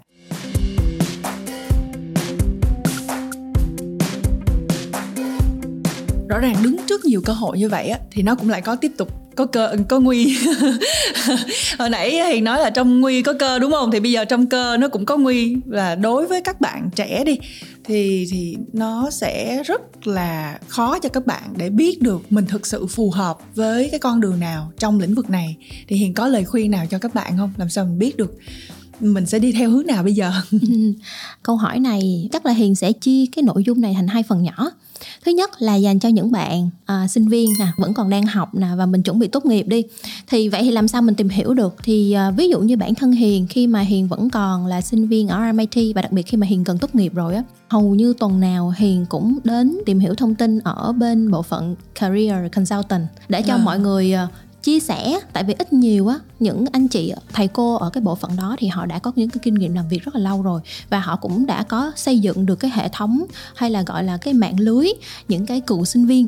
Rõ 6.27 6.39
ràng 6.39 6.55
đứng 6.63 6.77
trước 6.87 7.05
nhiều 7.05 7.21
cơ 7.25 7.33
hội 7.33 7.57
như 7.57 7.69
vậy 7.69 7.89
á, 7.89 7.99
thì 8.11 8.23
nó 8.23 8.35
cũng 8.35 8.49
lại 8.49 8.61
có 8.61 8.75
tiếp 8.75 8.91
tục 8.97 9.27
có 9.37 9.45
cơ, 9.45 9.75
có 9.89 9.99
nguy. 9.99 10.37
Hồi 11.79 11.89
nãy 11.89 12.19
thì 12.31 12.41
nói 12.41 12.59
là 12.59 12.69
trong 12.69 13.01
nguy 13.01 13.21
có 13.21 13.33
cơ 13.33 13.59
đúng 13.59 13.71
không? 13.71 13.91
Thì 13.91 13.99
bây 13.99 14.11
giờ 14.11 14.25
trong 14.25 14.47
cơ 14.47 14.77
nó 14.77 14.87
cũng 14.87 15.05
có 15.05 15.17
nguy. 15.17 15.57
Là 15.65 15.95
đối 15.95 16.27
với 16.27 16.41
các 16.41 16.61
bạn 16.61 16.89
trẻ 16.95 17.23
đi, 17.23 17.37
thì 17.83 18.27
thì 18.31 18.57
nó 18.73 19.09
sẽ 19.09 19.63
rất 19.63 20.07
là 20.07 20.59
khó 20.67 20.99
cho 20.99 21.09
các 21.09 21.25
bạn 21.25 21.43
để 21.57 21.69
biết 21.69 22.01
được 22.01 22.21
mình 22.29 22.45
thực 22.45 22.67
sự 22.67 22.87
phù 22.87 23.11
hợp 23.11 23.37
với 23.55 23.87
cái 23.91 23.99
con 23.99 24.21
đường 24.21 24.39
nào 24.39 24.71
trong 24.77 24.99
lĩnh 24.99 25.15
vực 25.15 25.29
này. 25.29 25.57
Thì 25.87 25.95
hiền 25.95 26.13
có 26.13 26.27
lời 26.27 26.45
khuyên 26.45 26.71
nào 26.71 26.85
cho 26.89 26.99
các 26.99 27.13
bạn 27.13 27.37
không? 27.37 27.53
Làm 27.57 27.69
sao 27.69 27.85
mình 27.85 27.99
biết 27.99 28.17
được? 28.17 28.37
Mình 28.99 29.25
sẽ 29.25 29.39
đi 29.39 29.51
theo 29.51 29.69
hướng 29.69 29.87
nào 29.87 30.03
bây 30.03 30.13
giờ? 30.13 30.31
Câu 31.43 31.55
hỏi 31.55 31.79
này 31.79 32.29
chắc 32.31 32.45
là 32.45 32.53
hiền 32.53 32.75
sẽ 32.75 32.91
chia 32.91 33.25
cái 33.35 33.43
nội 33.43 33.63
dung 33.63 33.81
này 33.81 33.93
thành 33.93 34.07
hai 34.07 34.23
phần 34.23 34.43
nhỏ. 34.43 34.71
Thứ 35.25 35.31
nhất 35.31 35.61
là 35.61 35.75
dành 35.75 35.99
cho 35.99 36.09
những 36.09 36.31
bạn 36.31 36.69
à, 36.85 37.07
sinh 37.07 37.27
viên 37.27 37.49
nè 37.59 37.65
vẫn 37.77 37.93
còn 37.93 38.09
đang 38.09 38.25
học 38.25 38.55
nè 38.55 38.67
và 38.77 38.85
mình 38.85 39.03
chuẩn 39.03 39.19
bị 39.19 39.27
tốt 39.27 39.45
nghiệp 39.45 39.63
đi. 39.67 39.83
Thì 40.27 40.49
vậy 40.49 40.63
thì 40.63 40.71
làm 40.71 40.87
sao 40.87 41.01
mình 41.01 41.15
tìm 41.15 41.29
hiểu 41.29 41.53
được? 41.53 41.75
Thì 41.83 42.11
à, 42.11 42.31
ví 42.31 42.49
dụ 42.49 42.59
như 42.59 42.77
bản 42.77 42.95
thân 42.95 43.11
hiền 43.11 43.47
khi 43.47 43.67
mà 43.67 43.79
hiền 43.79 44.07
vẫn 44.07 44.29
còn 44.29 44.65
là 44.65 44.81
sinh 44.81 45.07
viên 45.07 45.27
ở 45.27 45.51
RMIT 45.51 45.95
và 45.95 46.01
đặc 46.01 46.11
biệt 46.11 46.23
khi 46.23 46.37
mà 46.37 46.47
hiền 46.47 46.63
cần 46.63 46.77
tốt 46.77 46.95
nghiệp 46.95 47.13
rồi 47.15 47.35
á 47.35 47.43
hầu 47.69 47.95
như 47.95 48.13
tuần 48.13 48.39
nào 48.39 48.73
hiền 48.77 49.05
cũng 49.09 49.37
đến 49.43 49.77
tìm 49.85 49.99
hiểu 49.99 50.15
thông 50.15 50.35
tin 50.35 50.59
ở 50.59 50.91
bên 50.91 51.31
bộ 51.31 51.41
phận 51.41 51.75
career 51.99 52.51
consultant 52.55 53.07
để 53.29 53.41
cho 53.41 53.53
à. 53.53 53.57
mọi 53.57 53.79
người 53.79 54.13
à, 54.13 54.27
chia 54.63 54.79
sẻ, 54.79 55.19
tại 55.33 55.43
vì 55.43 55.53
ít 55.53 55.73
nhiều 55.73 56.07
á, 56.07 56.19
những 56.39 56.65
anh 56.71 56.87
chị, 56.87 57.13
thầy 57.33 57.47
cô 57.47 57.75
ở 57.75 57.89
cái 57.89 58.01
bộ 58.01 58.15
phận 58.15 58.31
đó 58.37 58.55
thì 58.59 58.67
họ 58.67 58.85
đã 58.85 58.99
có 58.99 59.11
những 59.15 59.29
cái 59.29 59.39
kinh 59.43 59.55
nghiệm 59.55 59.73
làm 59.73 59.87
việc 59.89 60.03
rất 60.03 60.15
là 60.15 60.21
lâu 60.21 60.41
rồi 60.41 60.61
và 60.89 60.99
họ 60.99 61.15
cũng 61.15 61.45
đã 61.45 61.63
có 61.63 61.91
xây 61.95 62.19
dựng 62.19 62.45
được 62.45 62.55
cái 62.55 62.71
hệ 62.73 62.89
thống 62.89 63.25
hay 63.55 63.69
là 63.69 63.81
gọi 63.81 64.03
là 64.03 64.17
cái 64.17 64.33
mạng 64.33 64.59
lưới, 64.59 64.87
những 65.27 65.45
cái 65.45 65.61
cựu 65.61 65.85
sinh 65.85 66.05
viên 66.05 66.27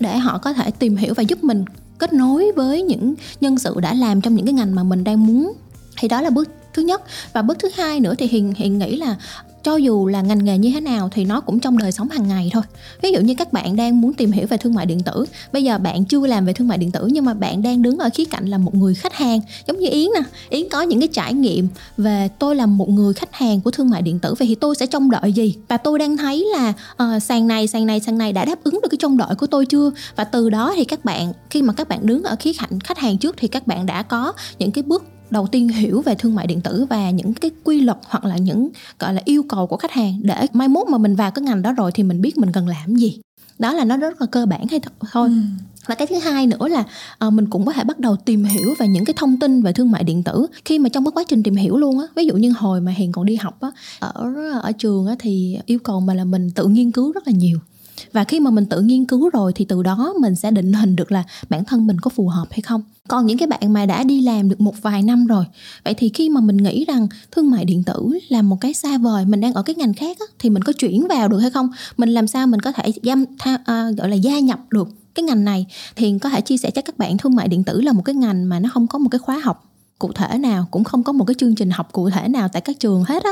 để 0.00 0.18
họ 0.18 0.38
có 0.38 0.52
thể 0.52 0.70
tìm 0.70 0.96
hiểu 0.96 1.14
và 1.14 1.22
giúp 1.22 1.44
mình 1.44 1.64
kết 1.98 2.12
nối 2.12 2.52
với 2.56 2.82
những 2.82 3.14
nhân 3.40 3.58
sự 3.58 3.80
đã 3.80 3.94
làm 3.94 4.20
trong 4.20 4.34
những 4.34 4.46
cái 4.46 4.52
ngành 4.52 4.74
mà 4.74 4.82
mình 4.82 5.04
đang 5.04 5.26
muốn. 5.26 5.52
Thì 5.98 6.08
đó 6.08 6.20
là 6.20 6.30
bước 6.30 6.48
thứ 6.74 6.82
nhất. 6.82 7.02
Và 7.32 7.42
bước 7.42 7.58
thứ 7.58 7.68
hai 7.74 8.00
nữa 8.00 8.14
thì 8.18 8.26
hiền 8.26 8.54
hiền 8.56 8.78
nghĩ 8.78 8.96
là 8.96 9.16
cho 9.62 9.76
dù 9.76 10.06
là 10.06 10.22
ngành 10.22 10.44
nghề 10.44 10.58
như 10.58 10.70
thế 10.74 10.80
nào 10.80 11.08
thì 11.12 11.24
nó 11.24 11.40
cũng 11.40 11.60
trong 11.60 11.78
đời 11.78 11.92
sống 11.92 12.08
hàng 12.08 12.28
ngày 12.28 12.50
thôi. 12.52 12.62
Ví 13.02 13.12
dụ 13.12 13.20
như 13.20 13.34
các 13.38 13.52
bạn 13.52 13.76
đang 13.76 14.00
muốn 14.00 14.12
tìm 14.12 14.32
hiểu 14.32 14.46
về 14.46 14.56
thương 14.56 14.74
mại 14.74 14.86
điện 14.86 15.02
tử 15.02 15.24
bây 15.52 15.64
giờ 15.64 15.78
bạn 15.78 16.04
chưa 16.04 16.26
làm 16.26 16.44
về 16.44 16.52
thương 16.52 16.68
mại 16.68 16.78
điện 16.78 16.90
tử 16.90 17.08
nhưng 17.12 17.24
mà 17.24 17.34
bạn 17.34 17.62
đang 17.62 17.82
đứng 17.82 17.98
ở 17.98 18.10
khía 18.14 18.24
cạnh 18.24 18.46
là 18.46 18.58
một 18.58 18.74
người 18.74 18.94
khách 18.94 19.14
hàng. 19.14 19.40
Giống 19.66 19.78
như 19.78 19.88
yến 19.90 20.08
nè 20.14 20.22
yến 20.48 20.68
có 20.68 20.82
những 20.82 21.00
cái 21.00 21.08
trải 21.08 21.34
nghiệm 21.34 21.68
về 21.96 22.28
tôi 22.38 22.56
là 22.56 22.66
một 22.66 22.88
người 22.88 23.14
khách 23.14 23.34
hàng 23.34 23.60
của 23.60 23.70
thương 23.70 23.90
mại 23.90 24.02
điện 24.02 24.18
tử 24.18 24.34
vậy 24.34 24.48
thì 24.48 24.54
tôi 24.54 24.74
sẽ 24.74 24.86
trông 24.86 25.10
đợi 25.10 25.32
gì? 25.32 25.54
Và 25.68 25.76
tôi 25.76 25.98
đang 25.98 26.16
thấy 26.16 26.46
là 26.56 26.72
uh, 26.92 27.22
sàn 27.22 27.46
này 27.46 27.66
sàn 27.66 27.86
này 27.86 28.00
sàn 28.00 28.18
này 28.18 28.32
đã 28.32 28.44
đáp 28.44 28.64
ứng 28.64 28.80
được 28.82 28.88
cái 28.90 28.98
trông 28.98 29.16
đợi 29.16 29.34
của 29.34 29.46
tôi 29.46 29.66
chưa? 29.66 29.90
Và 30.16 30.24
từ 30.24 30.50
đó 30.50 30.72
thì 30.76 30.84
các 30.84 31.04
bạn 31.04 31.32
khi 31.50 31.62
mà 31.62 31.72
các 31.72 31.88
bạn 31.88 32.06
đứng 32.06 32.22
ở 32.22 32.36
khía 32.40 32.52
cạnh 32.52 32.80
khách 32.80 32.98
hàng 32.98 33.18
trước 33.18 33.34
thì 33.38 33.48
các 33.48 33.66
bạn 33.66 33.86
đã 33.86 34.02
có 34.02 34.32
những 34.58 34.72
cái 34.72 34.82
bước 34.82 35.04
đầu 35.32 35.46
tiên 35.46 35.68
hiểu 35.68 36.02
về 36.02 36.14
thương 36.14 36.34
mại 36.34 36.46
điện 36.46 36.60
tử 36.60 36.86
và 36.90 37.10
những 37.10 37.34
cái 37.34 37.50
quy 37.64 37.80
luật 37.80 37.98
hoặc 38.08 38.24
là 38.24 38.36
những 38.36 38.68
gọi 38.98 39.14
là 39.14 39.22
yêu 39.24 39.42
cầu 39.48 39.66
của 39.66 39.76
khách 39.76 39.92
hàng 39.92 40.20
để 40.22 40.46
mai 40.52 40.68
mốt 40.68 40.88
mà 40.88 40.98
mình 40.98 41.14
vào 41.14 41.30
cái 41.30 41.42
ngành 41.42 41.62
đó 41.62 41.72
rồi 41.72 41.92
thì 41.94 42.02
mình 42.02 42.20
biết 42.20 42.38
mình 42.38 42.52
cần 42.52 42.68
làm 42.68 42.96
gì. 42.96 43.20
Đó 43.58 43.72
là 43.72 43.84
nó 43.84 43.96
rất 43.96 44.20
là 44.20 44.26
cơ 44.26 44.46
bản 44.46 44.66
hay 44.70 44.80
thôi. 45.12 45.28
Ừ. 45.28 45.34
và 45.86 45.94
cái 45.94 46.06
thứ 46.06 46.18
hai 46.18 46.46
nữa 46.46 46.68
là 46.68 46.84
uh, 47.26 47.32
mình 47.32 47.50
cũng 47.50 47.66
có 47.66 47.72
thể 47.72 47.84
bắt 47.84 47.98
đầu 47.98 48.16
tìm 48.16 48.44
hiểu 48.44 48.74
về 48.78 48.88
những 48.88 49.04
cái 49.04 49.14
thông 49.16 49.38
tin 49.38 49.62
về 49.62 49.72
thương 49.72 49.90
mại 49.90 50.04
điện 50.04 50.22
tử 50.22 50.46
khi 50.64 50.78
mà 50.78 50.88
trong 50.88 51.04
cái 51.04 51.12
quá 51.14 51.24
trình 51.28 51.42
tìm 51.42 51.56
hiểu 51.56 51.76
luôn 51.76 51.98
á. 51.98 52.06
Ví 52.16 52.26
dụ 52.26 52.36
như 52.36 52.52
hồi 52.58 52.80
mà 52.80 52.92
hiền 52.92 53.12
còn 53.12 53.26
đi 53.26 53.36
học 53.36 53.60
á 53.60 53.70
ở 53.98 54.34
ở 54.62 54.72
trường 54.72 55.06
á 55.06 55.14
thì 55.18 55.58
yêu 55.66 55.78
cầu 55.78 56.00
mà 56.00 56.14
là 56.14 56.24
mình 56.24 56.50
tự 56.50 56.66
nghiên 56.66 56.90
cứu 56.90 57.12
rất 57.12 57.26
là 57.26 57.32
nhiều 57.32 57.58
và 58.12 58.24
khi 58.24 58.40
mà 58.40 58.50
mình 58.50 58.66
tự 58.66 58.80
nghiên 58.80 59.04
cứu 59.04 59.30
rồi 59.30 59.52
thì 59.54 59.64
từ 59.64 59.82
đó 59.82 60.14
mình 60.20 60.34
sẽ 60.34 60.50
định 60.50 60.72
hình 60.72 60.96
được 60.96 61.12
là 61.12 61.24
bản 61.48 61.64
thân 61.64 61.86
mình 61.86 62.00
có 62.00 62.10
phù 62.10 62.28
hợp 62.28 62.46
hay 62.50 62.60
không. 62.60 62.82
Còn 63.08 63.26
những 63.26 63.38
cái 63.38 63.46
bạn 63.46 63.72
mà 63.72 63.86
đã 63.86 64.04
đi 64.04 64.20
làm 64.20 64.48
được 64.48 64.60
một 64.60 64.82
vài 64.82 65.02
năm 65.02 65.26
rồi 65.26 65.44
vậy 65.84 65.94
thì 65.94 66.08
khi 66.08 66.28
mà 66.28 66.40
mình 66.40 66.56
nghĩ 66.56 66.84
rằng 66.84 67.08
thương 67.30 67.50
mại 67.50 67.64
điện 67.64 67.84
tử 67.84 68.18
là 68.28 68.42
một 68.42 68.56
cái 68.60 68.74
xa 68.74 68.98
vời 68.98 69.24
mình 69.24 69.40
đang 69.40 69.52
ở 69.52 69.62
cái 69.62 69.74
ngành 69.74 69.94
khác 69.94 70.16
á, 70.20 70.26
thì 70.38 70.50
mình 70.50 70.62
có 70.62 70.72
chuyển 70.72 71.08
vào 71.08 71.28
được 71.28 71.38
hay 71.38 71.50
không? 71.50 71.70
Mình 71.96 72.08
làm 72.08 72.26
sao 72.26 72.46
mình 72.46 72.60
có 72.60 72.72
thể 72.72 72.92
giam 73.02 73.24
tha, 73.38 73.58
à, 73.64 73.90
gọi 73.90 74.08
là 74.08 74.16
gia 74.16 74.38
nhập 74.38 74.60
được 74.70 74.88
cái 75.14 75.22
ngành 75.22 75.44
này? 75.44 75.66
Thì 75.96 76.18
có 76.18 76.28
thể 76.28 76.40
chia 76.40 76.56
sẻ 76.56 76.70
cho 76.70 76.82
các 76.82 76.98
bạn 76.98 77.18
thương 77.18 77.34
mại 77.34 77.48
điện 77.48 77.64
tử 77.64 77.80
là 77.80 77.92
một 77.92 78.02
cái 78.04 78.14
ngành 78.14 78.48
mà 78.48 78.58
nó 78.58 78.68
không 78.72 78.86
có 78.86 78.98
một 78.98 79.08
cái 79.08 79.18
khóa 79.18 79.38
học 79.38 79.68
cụ 79.98 80.12
thể 80.12 80.38
nào 80.38 80.68
cũng 80.70 80.84
không 80.84 81.02
có 81.02 81.12
một 81.12 81.24
cái 81.24 81.34
chương 81.34 81.54
trình 81.54 81.70
học 81.70 81.88
cụ 81.92 82.10
thể 82.10 82.28
nào 82.28 82.48
tại 82.48 82.62
các 82.62 82.80
trường 82.80 83.04
hết 83.04 83.24
á. 83.24 83.30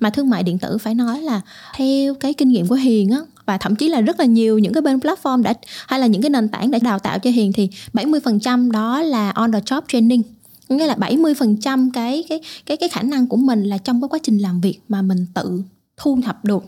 Mà 0.00 0.10
thương 0.10 0.30
mại 0.30 0.42
điện 0.42 0.58
tử 0.58 0.78
phải 0.78 0.94
nói 0.94 1.22
là 1.22 1.40
theo 1.76 2.14
cái 2.14 2.34
kinh 2.34 2.48
nghiệm 2.48 2.66
của 2.66 2.74
hiền 2.74 3.10
á 3.10 3.20
và 3.46 3.58
thậm 3.58 3.76
chí 3.76 3.88
là 3.88 4.00
rất 4.00 4.20
là 4.20 4.26
nhiều 4.26 4.58
những 4.58 4.72
cái 4.72 4.82
bên 4.82 4.98
platform 4.98 5.42
đã 5.42 5.54
hay 5.86 6.00
là 6.00 6.06
những 6.06 6.22
cái 6.22 6.30
nền 6.30 6.48
tảng 6.48 6.70
đã 6.70 6.78
đào 6.82 6.98
tạo 6.98 7.18
cho 7.18 7.30
hiền 7.30 7.52
thì 7.52 7.68
70% 7.92 8.70
đó 8.70 9.02
là 9.02 9.30
on 9.30 9.52
the 9.52 9.60
job 9.60 9.82
training. 9.88 10.22
Nghĩa 10.68 10.86
là 10.86 10.94
70% 10.94 11.90
cái 11.92 12.24
cái 12.28 12.40
cái 12.66 12.76
cái 12.76 12.88
khả 12.88 13.02
năng 13.02 13.26
của 13.26 13.36
mình 13.36 13.64
là 13.64 13.78
trong 13.78 14.00
cái 14.00 14.08
quá 14.08 14.18
trình 14.22 14.38
làm 14.38 14.60
việc 14.60 14.78
mà 14.88 15.02
mình 15.02 15.26
tự 15.34 15.62
thu 15.96 16.18
thập 16.24 16.44
được. 16.44 16.64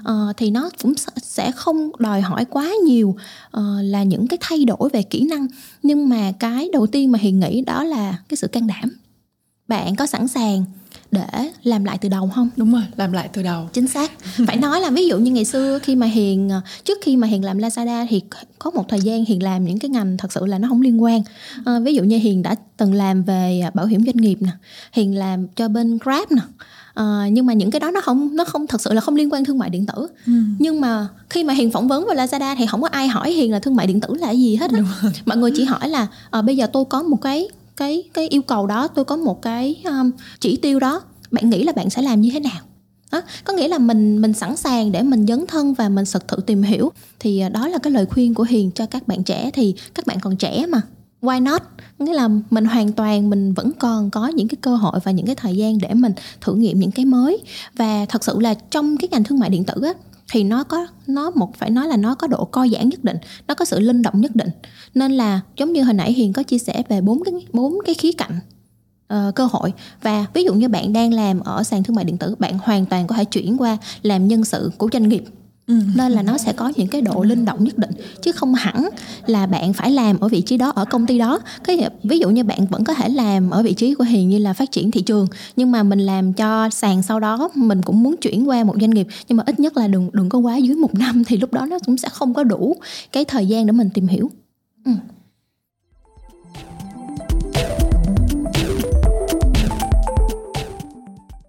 Uh, 0.00 0.36
thì 0.36 0.50
nó 0.50 0.70
cũng 0.82 0.92
sẽ 1.22 1.52
không 1.52 1.90
đòi 1.98 2.20
hỏi 2.20 2.44
quá 2.44 2.72
nhiều 2.84 3.08
uh, 3.56 3.62
là 3.82 4.02
những 4.02 4.26
cái 4.26 4.38
thay 4.40 4.64
đổi 4.64 4.88
về 4.92 5.02
kỹ 5.02 5.20
năng. 5.20 5.46
Nhưng 5.82 6.08
mà 6.08 6.32
cái 6.38 6.68
đầu 6.72 6.86
tiên 6.86 7.12
mà 7.12 7.18
hiền 7.18 7.40
nghĩ 7.40 7.60
đó 7.60 7.84
là 7.84 8.18
cái 8.28 8.36
sự 8.36 8.48
can 8.48 8.66
đảm. 8.66 8.96
Bạn 9.68 9.96
có 9.96 10.06
sẵn 10.06 10.28
sàng 10.28 10.64
để 11.16 11.50
làm 11.62 11.84
lại 11.84 11.98
từ 11.98 12.08
đầu 12.08 12.30
không? 12.34 12.48
Đúng 12.56 12.72
rồi 12.72 12.82
làm 12.96 13.12
lại 13.12 13.28
từ 13.32 13.42
đầu. 13.42 13.68
Chính 13.72 13.88
xác. 13.88 14.12
Phải 14.46 14.56
nói 14.56 14.80
là 14.80 14.90
ví 14.90 15.06
dụ 15.08 15.18
như 15.18 15.30
ngày 15.30 15.44
xưa 15.44 15.78
khi 15.82 15.96
mà 15.96 16.06
hiền 16.06 16.48
ờ, 16.48 16.60
trước 16.84 16.98
khi 17.02 17.16
mà 17.16 17.26
hiền 17.26 17.44
làm 17.44 17.58
lazada 17.58 18.06
thì 18.10 18.22
có 18.58 18.70
một 18.70 18.88
thời 18.88 19.00
gian 19.00 19.24
hiền 19.24 19.42
làm 19.42 19.64
những 19.64 19.78
cái 19.78 19.88
ngành 19.88 20.16
thật 20.16 20.32
sự 20.32 20.46
là 20.46 20.58
nó 20.58 20.68
không 20.68 20.82
liên 20.82 21.02
quan. 21.02 21.22
À, 21.64 21.78
ví 21.78 21.94
dụ 21.94 22.02
như 22.02 22.18
hiền 22.18 22.42
đã 22.42 22.54
từng 22.76 22.94
làm 22.94 23.22
về 23.22 23.62
bảo 23.74 23.86
hiểm 23.86 24.04
doanh 24.06 24.16
nghiệp 24.16 24.38
nè 24.40 24.50
hiền 24.92 25.18
làm 25.18 25.48
cho 25.48 25.68
bên 25.68 25.98
grab 26.04 26.32
nè. 26.32 26.42
À, 26.94 27.28
nhưng 27.32 27.46
mà 27.46 27.52
những 27.52 27.70
cái 27.70 27.80
đó 27.80 27.90
nó 27.90 28.00
không 28.00 28.36
nó 28.36 28.44
không 28.44 28.66
thật 28.66 28.80
sự 28.80 28.92
là 28.92 29.00
không 29.00 29.16
liên 29.16 29.32
quan 29.32 29.44
thương 29.44 29.58
mại 29.58 29.70
điện 29.70 29.86
tử. 29.86 30.06
Ừ. 30.26 30.32
nhưng 30.58 30.80
mà 30.80 31.08
khi 31.30 31.44
mà 31.44 31.54
hiền 31.54 31.70
phỏng 31.70 31.88
vấn 31.88 32.06
vào 32.06 32.16
lazada 32.16 32.56
thì 32.58 32.66
không 32.66 32.82
có 32.82 32.88
ai 32.88 33.08
hỏi 33.08 33.32
hiền 33.32 33.52
là 33.52 33.58
thương 33.58 33.76
mại 33.76 33.86
điện 33.86 34.00
tử 34.00 34.14
là 34.14 34.30
gì 34.30 34.56
hết 34.56 34.70
á. 34.72 34.80
Mọi 35.26 35.36
người 35.36 35.50
chỉ 35.56 35.64
hỏi 35.64 35.88
là 35.88 36.06
à, 36.30 36.42
bây 36.42 36.56
giờ 36.56 36.66
tôi 36.72 36.84
có 36.84 37.02
một 37.02 37.22
cái 37.22 37.48
cái 37.76 38.02
cái 38.14 38.28
yêu 38.28 38.42
cầu 38.42 38.66
đó 38.66 38.88
tôi 38.88 39.04
có 39.04 39.16
một 39.16 39.42
cái 39.42 39.82
um, 39.84 40.10
chỉ 40.40 40.56
tiêu 40.56 40.80
đó 40.80 41.02
bạn 41.30 41.50
nghĩ 41.50 41.64
là 41.64 41.72
bạn 41.72 41.90
sẽ 41.90 42.02
làm 42.02 42.20
như 42.20 42.30
thế 42.32 42.40
nào? 42.40 42.60
Đó, 43.12 43.22
có 43.44 43.52
nghĩa 43.52 43.68
là 43.68 43.78
mình 43.78 44.22
mình 44.22 44.32
sẵn 44.32 44.56
sàng 44.56 44.92
để 44.92 45.02
mình 45.02 45.26
dấn 45.26 45.46
thân 45.46 45.74
và 45.74 45.88
mình 45.88 46.04
thực 46.12 46.28
thử 46.28 46.36
tìm 46.46 46.62
hiểu. 46.62 46.92
Thì 47.20 47.40
à, 47.40 47.48
đó 47.48 47.68
là 47.68 47.78
cái 47.78 47.92
lời 47.92 48.06
khuyên 48.06 48.34
của 48.34 48.42
hiền 48.42 48.70
cho 48.70 48.86
các 48.86 49.08
bạn 49.08 49.22
trẻ. 49.22 49.50
Thì 49.54 49.74
các 49.94 50.06
bạn 50.06 50.20
còn 50.20 50.36
trẻ 50.36 50.66
mà 50.68 50.80
why 51.22 51.42
not? 51.42 51.62
Nghĩa 51.98 52.12
là 52.12 52.28
mình 52.50 52.64
hoàn 52.64 52.92
toàn 52.92 53.30
mình 53.30 53.54
vẫn 53.54 53.72
còn 53.78 54.10
có 54.10 54.28
những 54.28 54.48
cái 54.48 54.56
cơ 54.60 54.76
hội 54.76 55.00
và 55.04 55.12
những 55.12 55.26
cái 55.26 55.34
thời 55.34 55.56
gian 55.56 55.78
để 55.78 55.94
mình 55.94 56.12
thử 56.40 56.54
nghiệm 56.54 56.80
những 56.80 56.90
cái 56.90 57.04
mới. 57.04 57.38
Và 57.76 58.06
thật 58.08 58.24
sự 58.24 58.40
là 58.40 58.54
trong 58.54 58.96
cái 58.96 59.08
ngành 59.12 59.24
thương 59.24 59.38
mại 59.38 59.50
điện 59.50 59.64
tử 59.64 59.82
á 59.82 59.92
thì 60.32 60.44
nó 60.44 60.64
có 60.64 60.86
nó 61.06 61.30
một 61.30 61.56
phải 61.56 61.70
nói 61.70 61.88
là 61.88 61.96
nó 61.96 62.14
có 62.14 62.26
độ 62.26 62.44
co 62.44 62.66
giãn 62.68 62.88
nhất 62.88 63.04
định 63.04 63.16
nó 63.48 63.54
có 63.54 63.64
sự 63.64 63.80
linh 63.80 64.02
động 64.02 64.20
nhất 64.20 64.36
định. 64.36 64.48
Nên 64.94 65.12
là 65.12 65.40
giống 65.56 65.72
như 65.72 65.82
hồi 65.82 65.94
nãy 65.94 66.12
hiền 66.12 66.32
có 66.32 66.42
chia 66.42 66.58
sẻ 66.58 66.82
về 66.88 67.00
bốn 67.00 67.24
cái 67.24 67.34
bốn 67.52 67.78
cái 67.86 67.94
khía 67.94 68.12
cạnh 68.12 68.38
uh, 69.14 69.34
cơ 69.34 69.46
hội. 69.46 69.72
Và 70.02 70.26
ví 70.34 70.44
dụ 70.44 70.54
như 70.54 70.68
bạn 70.68 70.92
đang 70.92 71.12
làm 71.12 71.40
ở 71.40 71.62
sàn 71.62 71.82
thương 71.82 71.96
mại 71.96 72.04
điện 72.04 72.18
tử 72.18 72.34
bạn 72.38 72.58
hoàn 72.58 72.86
toàn 72.86 73.06
có 73.06 73.16
thể 73.16 73.24
chuyển 73.24 73.56
qua 73.60 73.76
làm 74.02 74.28
nhân 74.28 74.44
sự 74.44 74.70
của 74.78 74.88
doanh 74.92 75.08
nghiệp. 75.08 75.24
Ừ. 75.66 75.74
nên 75.94 76.12
là 76.12 76.22
nó 76.22 76.38
sẽ 76.38 76.52
có 76.52 76.72
những 76.76 76.88
cái 76.88 77.00
độ 77.00 77.22
linh 77.22 77.44
động 77.44 77.64
nhất 77.64 77.78
định 77.78 77.90
chứ 78.22 78.32
không 78.32 78.54
hẳn 78.54 78.88
là 79.26 79.46
bạn 79.46 79.72
phải 79.72 79.90
làm 79.90 80.20
ở 80.20 80.28
vị 80.28 80.40
trí 80.40 80.56
đó 80.56 80.70
ở 80.70 80.84
công 80.84 81.06
ty 81.06 81.18
đó 81.18 81.38
cái 81.64 81.88
ví 82.02 82.18
dụ 82.18 82.30
như 82.30 82.44
bạn 82.44 82.66
vẫn 82.66 82.84
có 82.84 82.94
thể 82.94 83.08
làm 83.08 83.50
ở 83.50 83.62
vị 83.62 83.74
trí 83.74 83.94
của 83.94 84.04
hiền 84.04 84.28
như 84.28 84.38
là 84.38 84.52
phát 84.52 84.70
triển 84.70 84.90
thị 84.90 85.02
trường 85.02 85.26
nhưng 85.56 85.70
mà 85.70 85.82
mình 85.82 85.98
làm 85.98 86.32
cho 86.32 86.70
sàn 86.70 87.02
sau 87.02 87.20
đó 87.20 87.50
mình 87.54 87.82
cũng 87.82 88.02
muốn 88.02 88.16
chuyển 88.16 88.48
qua 88.48 88.64
một 88.64 88.76
doanh 88.80 88.90
nghiệp 88.90 89.06
nhưng 89.28 89.36
mà 89.36 89.44
ít 89.46 89.60
nhất 89.60 89.76
là 89.76 89.88
đừng 89.88 90.10
đừng 90.12 90.28
có 90.28 90.38
quá 90.38 90.56
dưới 90.56 90.74
một 90.74 90.94
năm 90.98 91.24
thì 91.24 91.36
lúc 91.36 91.52
đó 91.52 91.66
nó 91.66 91.78
cũng 91.86 91.96
sẽ 91.96 92.08
không 92.08 92.34
có 92.34 92.44
đủ 92.44 92.76
cái 93.12 93.24
thời 93.24 93.46
gian 93.46 93.66
để 93.66 93.72
mình 93.72 93.90
tìm 93.94 94.06
hiểu 94.06 94.30
ừ. 94.84 94.92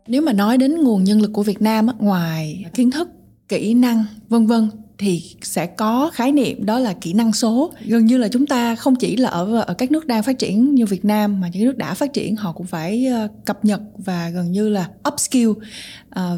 nếu 0.07 0.21
mà 0.21 0.33
nói 0.33 0.57
đến 0.57 0.75
nguồn 0.75 1.03
nhân 1.03 1.21
lực 1.21 1.33
của 1.33 1.43
Việt 1.43 1.61
Nam 1.61 1.87
ngoài 1.99 2.65
kiến 2.73 2.91
thức 2.91 3.09
kỹ 3.49 3.73
năng 3.73 4.05
vân 4.29 4.47
vân 4.47 4.69
thì 4.97 5.23
sẽ 5.41 5.65
có 5.65 6.11
khái 6.13 6.31
niệm 6.31 6.65
đó 6.65 6.79
là 6.79 6.93
kỹ 6.93 7.13
năng 7.13 7.33
số. 7.33 7.73
Gần 7.85 8.05
như 8.05 8.17
là 8.17 8.27
chúng 8.27 8.47
ta 8.47 8.75
không 8.75 8.95
chỉ 8.95 9.15
là 9.17 9.29
ở 9.29 9.61
ở 9.61 9.73
các 9.73 9.91
nước 9.91 10.07
đang 10.07 10.23
phát 10.23 10.39
triển 10.39 10.75
như 10.75 10.85
Việt 10.85 11.05
Nam 11.05 11.41
mà 11.41 11.49
những 11.53 11.65
nước 11.65 11.77
đã 11.77 11.93
phát 11.93 12.13
triển 12.13 12.35
họ 12.35 12.51
cũng 12.51 12.67
phải 12.67 13.05
ờ, 13.05 13.27
cập 13.45 13.65
nhật 13.65 13.81
và 13.97 14.29
gần 14.29 14.51
như 14.51 14.69
là 14.69 14.89
upskill 15.07 15.49
uh, 15.49 15.55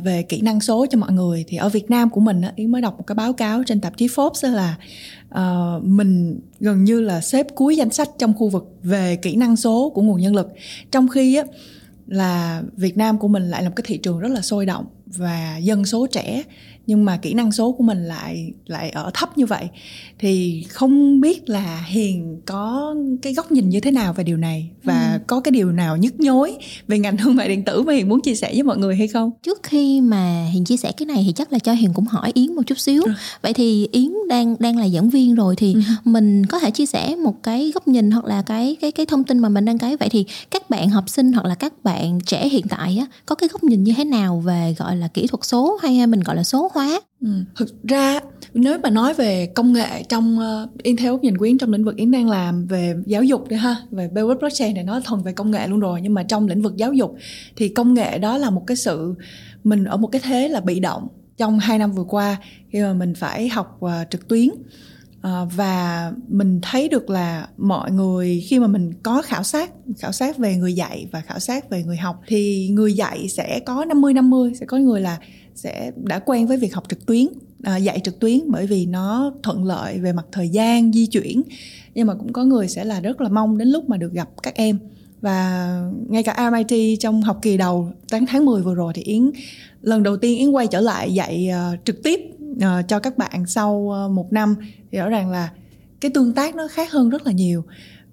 về 0.03 0.23
kỹ 0.23 0.41
năng 0.41 0.61
số 0.61 0.85
cho 0.89 0.97
mọi 0.97 1.11
người. 1.11 1.45
Thì 1.47 1.57
ở 1.57 1.69
Việt 1.69 1.89
Nam 1.89 2.09
của 2.09 2.21
mình 2.21 2.41
yến 2.55 2.71
mới 2.71 2.81
đọc 2.81 2.97
một 2.97 3.03
cái 3.07 3.15
báo 3.15 3.33
cáo 3.33 3.63
trên 3.63 3.81
tạp 3.81 3.97
chí 3.97 4.07
Forbes 4.07 4.53
là 4.53 4.75
uh, 5.29 5.83
mình 5.83 6.39
gần 6.59 6.83
như 6.83 7.01
là 7.01 7.21
xếp 7.21 7.47
cuối 7.55 7.77
danh 7.77 7.89
sách 7.89 8.09
trong 8.17 8.33
khu 8.33 8.49
vực 8.49 8.75
về 8.83 9.15
kỹ 9.15 9.35
năng 9.35 9.55
số 9.55 9.91
của 9.95 10.01
nguồn 10.01 10.21
nhân 10.21 10.35
lực. 10.35 10.47
Trong 10.91 11.07
khi 11.07 11.35
á 11.35 11.43
là 12.07 12.61
Việt 12.75 12.97
Nam 12.97 13.17
của 13.17 13.27
mình 13.27 13.49
lại 13.49 13.63
là 13.63 13.69
một 13.69 13.75
cái 13.75 13.83
thị 13.87 13.97
trường 13.97 14.19
rất 14.19 14.31
là 14.31 14.41
sôi 14.41 14.65
động 14.65 14.85
và 15.05 15.57
dân 15.57 15.85
số 15.85 16.07
trẻ 16.07 16.43
nhưng 16.89 17.05
mà 17.05 17.17
kỹ 17.17 17.33
năng 17.33 17.51
số 17.51 17.71
của 17.71 17.83
mình 17.83 18.05
lại 18.05 18.53
lại 18.65 18.89
ở 18.89 19.11
thấp 19.13 19.37
như 19.37 19.45
vậy 19.45 19.69
thì 20.19 20.63
không 20.69 21.21
biết 21.21 21.49
là 21.49 21.85
hiền 21.87 22.41
có 22.45 22.95
cái 23.21 23.33
góc 23.33 23.51
nhìn 23.51 23.69
như 23.69 23.79
thế 23.79 23.91
nào 23.91 24.13
về 24.13 24.23
điều 24.23 24.37
này 24.37 24.69
và 24.83 25.11
ừ. 25.13 25.19
có 25.27 25.39
cái 25.39 25.51
điều 25.51 25.71
nào 25.71 25.97
nhức 25.97 26.19
nhối 26.19 26.57
về 26.87 26.99
ngành 26.99 27.17
thương 27.17 27.35
mại 27.35 27.47
điện 27.47 27.63
tử 27.63 27.81
mà 27.81 27.93
hiền 27.93 28.09
muốn 28.09 28.21
chia 28.21 28.35
sẻ 28.35 28.51
với 28.53 28.63
mọi 28.63 28.77
người 28.77 28.95
hay 28.95 29.07
không 29.07 29.31
trước 29.43 29.63
khi 29.63 30.01
mà 30.01 30.45
hiền 30.53 30.65
chia 30.65 30.77
sẻ 30.77 30.91
cái 30.91 31.05
này 31.05 31.23
thì 31.25 31.33
chắc 31.35 31.53
là 31.53 31.59
cho 31.59 31.73
hiền 31.73 31.93
cũng 31.93 32.05
hỏi 32.05 32.31
yến 32.33 32.55
một 32.55 32.61
chút 32.67 32.79
xíu 32.79 33.03
ừ. 33.03 33.11
vậy 33.41 33.53
thì 33.53 33.87
yến 33.91 34.13
đang 34.29 34.55
đang 34.59 34.77
là 34.77 34.89
giảng 34.89 35.09
viên 35.09 35.35
rồi 35.35 35.55
thì 35.55 35.73
ừ. 35.73 35.81
mình 36.03 36.45
có 36.45 36.59
thể 36.59 36.71
chia 36.71 36.85
sẻ 36.85 37.15
một 37.15 37.43
cái 37.43 37.71
góc 37.75 37.87
nhìn 37.87 38.11
hoặc 38.11 38.25
là 38.25 38.41
cái 38.41 38.77
cái 38.81 38.91
cái 38.91 39.05
thông 39.05 39.23
tin 39.23 39.39
mà 39.39 39.49
mình 39.49 39.65
đang 39.65 39.77
cái 39.77 39.97
vậy 39.97 40.09
thì 40.09 40.25
các 40.51 40.69
bạn 40.69 40.89
học 40.89 41.09
sinh 41.09 41.33
hoặc 41.33 41.45
là 41.45 41.55
các 41.55 41.83
bạn 41.83 42.19
trẻ 42.25 42.49
hiện 42.49 42.65
tại 42.69 42.97
á 42.99 43.05
có 43.25 43.35
cái 43.35 43.49
góc 43.49 43.63
nhìn 43.63 43.83
như 43.83 43.93
thế 43.97 44.03
nào 44.03 44.39
về 44.45 44.75
gọi 44.77 44.95
là 44.95 45.07
kỹ 45.07 45.27
thuật 45.27 45.45
số 45.45 45.79
hay 45.81 46.07
mình 46.07 46.19
gọi 46.19 46.35
là 46.35 46.43
số 46.43 46.71
hóa 46.73 46.78
ừ. 47.21 47.29
thực 47.55 47.83
ra 47.83 48.19
nếu 48.53 48.79
mà 48.83 48.89
nói 48.89 49.13
về 49.13 49.45
công 49.55 49.73
nghệ 49.73 50.03
trong 50.03 50.39
uh, 50.39 50.83
Yến 50.83 50.95
theo 50.95 51.19
nhìn 51.21 51.37
quyến 51.37 51.57
trong 51.57 51.71
lĩnh 51.71 51.83
vực 51.83 51.95
Yến 51.95 52.11
đang 52.11 52.29
làm 52.29 52.67
về 52.67 52.95
giáo 53.05 53.23
dục 53.23 53.47
đi 53.47 53.55
ha 53.55 53.75
về 53.91 54.07
web 54.07 54.39
blockchain 54.39 54.73
này 54.73 54.83
nó 54.83 54.99
thuần 54.99 55.21
về 55.21 55.31
công 55.31 55.51
nghệ 55.51 55.67
luôn 55.67 55.79
rồi 55.79 55.99
nhưng 56.01 56.13
mà 56.13 56.23
trong 56.23 56.47
lĩnh 56.47 56.61
vực 56.61 56.77
giáo 56.77 56.93
dục 56.93 57.15
thì 57.55 57.69
công 57.69 57.93
nghệ 57.93 58.17
đó 58.17 58.37
là 58.37 58.49
một 58.49 58.63
cái 58.67 58.77
sự 58.77 59.13
mình 59.63 59.83
ở 59.83 59.97
một 59.97 60.07
cái 60.07 60.21
thế 60.23 60.47
là 60.47 60.59
bị 60.59 60.79
động 60.79 61.07
trong 61.37 61.59
hai 61.59 61.79
năm 61.79 61.91
vừa 61.91 62.03
qua 62.03 62.37
khi 62.69 62.81
mà 62.81 62.93
mình 62.93 63.15
phải 63.15 63.49
học 63.49 63.79
uh, 63.85 63.91
trực 64.09 64.27
tuyến 64.27 64.49
À, 65.21 65.45
và 65.55 66.11
mình 66.27 66.59
thấy 66.61 66.89
được 66.89 67.09
là 67.09 67.47
mọi 67.57 67.91
người 67.91 68.43
khi 68.47 68.59
mà 68.59 68.67
mình 68.67 68.93
có 69.03 69.21
khảo 69.21 69.43
sát 69.43 69.71
khảo 69.97 70.11
sát 70.11 70.37
về 70.37 70.55
người 70.55 70.73
dạy 70.73 71.07
và 71.11 71.21
khảo 71.21 71.39
sát 71.39 71.69
về 71.69 71.83
người 71.83 71.97
học 71.97 72.21
thì 72.27 72.69
người 72.69 72.93
dạy 72.93 73.29
sẽ 73.29 73.59
có 73.59 73.85
50 73.85 74.13
50 74.13 74.51
sẽ 74.59 74.65
có 74.65 74.77
người 74.77 75.01
là 75.01 75.17
sẽ 75.63 75.91
đã 75.95 76.19
quen 76.19 76.47
với 76.47 76.57
việc 76.57 76.75
học 76.75 76.83
trực 76.89 77.05
tuyến 77.05 77.27
à, 77.63 77.77
dạy 77.77 77.99
trực 78.03 78.19
tuyến 78.19 78.39
bởi 78.47 78.67
vì 78.67 78.85
nó 78.85 79.33
thuận 79.43 79.65
lợi 79.65 79.99
về 79.99 80.13
mặt 80.13 80.25
thời 80.31 80.49
gian 80.49 80.93
di 80.93 81.05
chuyển. 81.05 81.41
Nhưng 81.95 82.07
mà 82.07 82.13
cũng 82.13 82.33
có 82.33 82.43
người 82.43 82.67
sẽ 82.67 82.83
là 82.85 82.99
rất 82.99 83.21
là 83.21 83.29
mong 83.29 83.57
đến 83.57 83.67
lúc 83.67 83.89
mà 83.89 83.97
được 83.97 84.13
gặp 84.13 84.29
các 84.43 84.55
em. 84.55 84.79
Và 85.21 85.69
ngay 86.07 86.23
cả 86.23 86.51
MIT 86.51 86.99
trong 86.99 87.21
học 87.21 87.39
kỳ 87.41 87.57
đầu 87.57 87.91
tháng 88.11 88.25
tháng 88.25 88.45
10 88.45 88.61
vừa 88.61 88.75
rồi 88.75 88.93
thì 88.95 89.01
Yến 89.01 89.31
lần 89.81 90.03
đầu 90.03 90.17
tiên 90.17 90.39
Yến 90.39 90.51
quay 90.51 90.67
trở 90.67 90.81
lại 90.81 91.13
dạy 91.13 91.49
uh, 91.73 91.85
trực 91.85 92.03
tiếp 92.03 92.19
uh, 92.51 92.87
cho 92.87 92.99
các 92.99 93.17
bạn 93.17 93.45
sau 93.47 93.73
uh, 93.75 94.11
một 94.11 94.33
năm 94.33 94.55
thì 94.91 94.97
rõ 94.97 95.09
ràng 95.09 95.29
là 95.29 95.49
cái 96.01 96.11
tương 96.11 96.33
tác 96.33 96.55
nó 96.55 96.67
khác 96.67 96.91
hơn 96.91 97.09
rất 97.09 97.25
là 97.25 97.31
nhiều. 97.31 97.63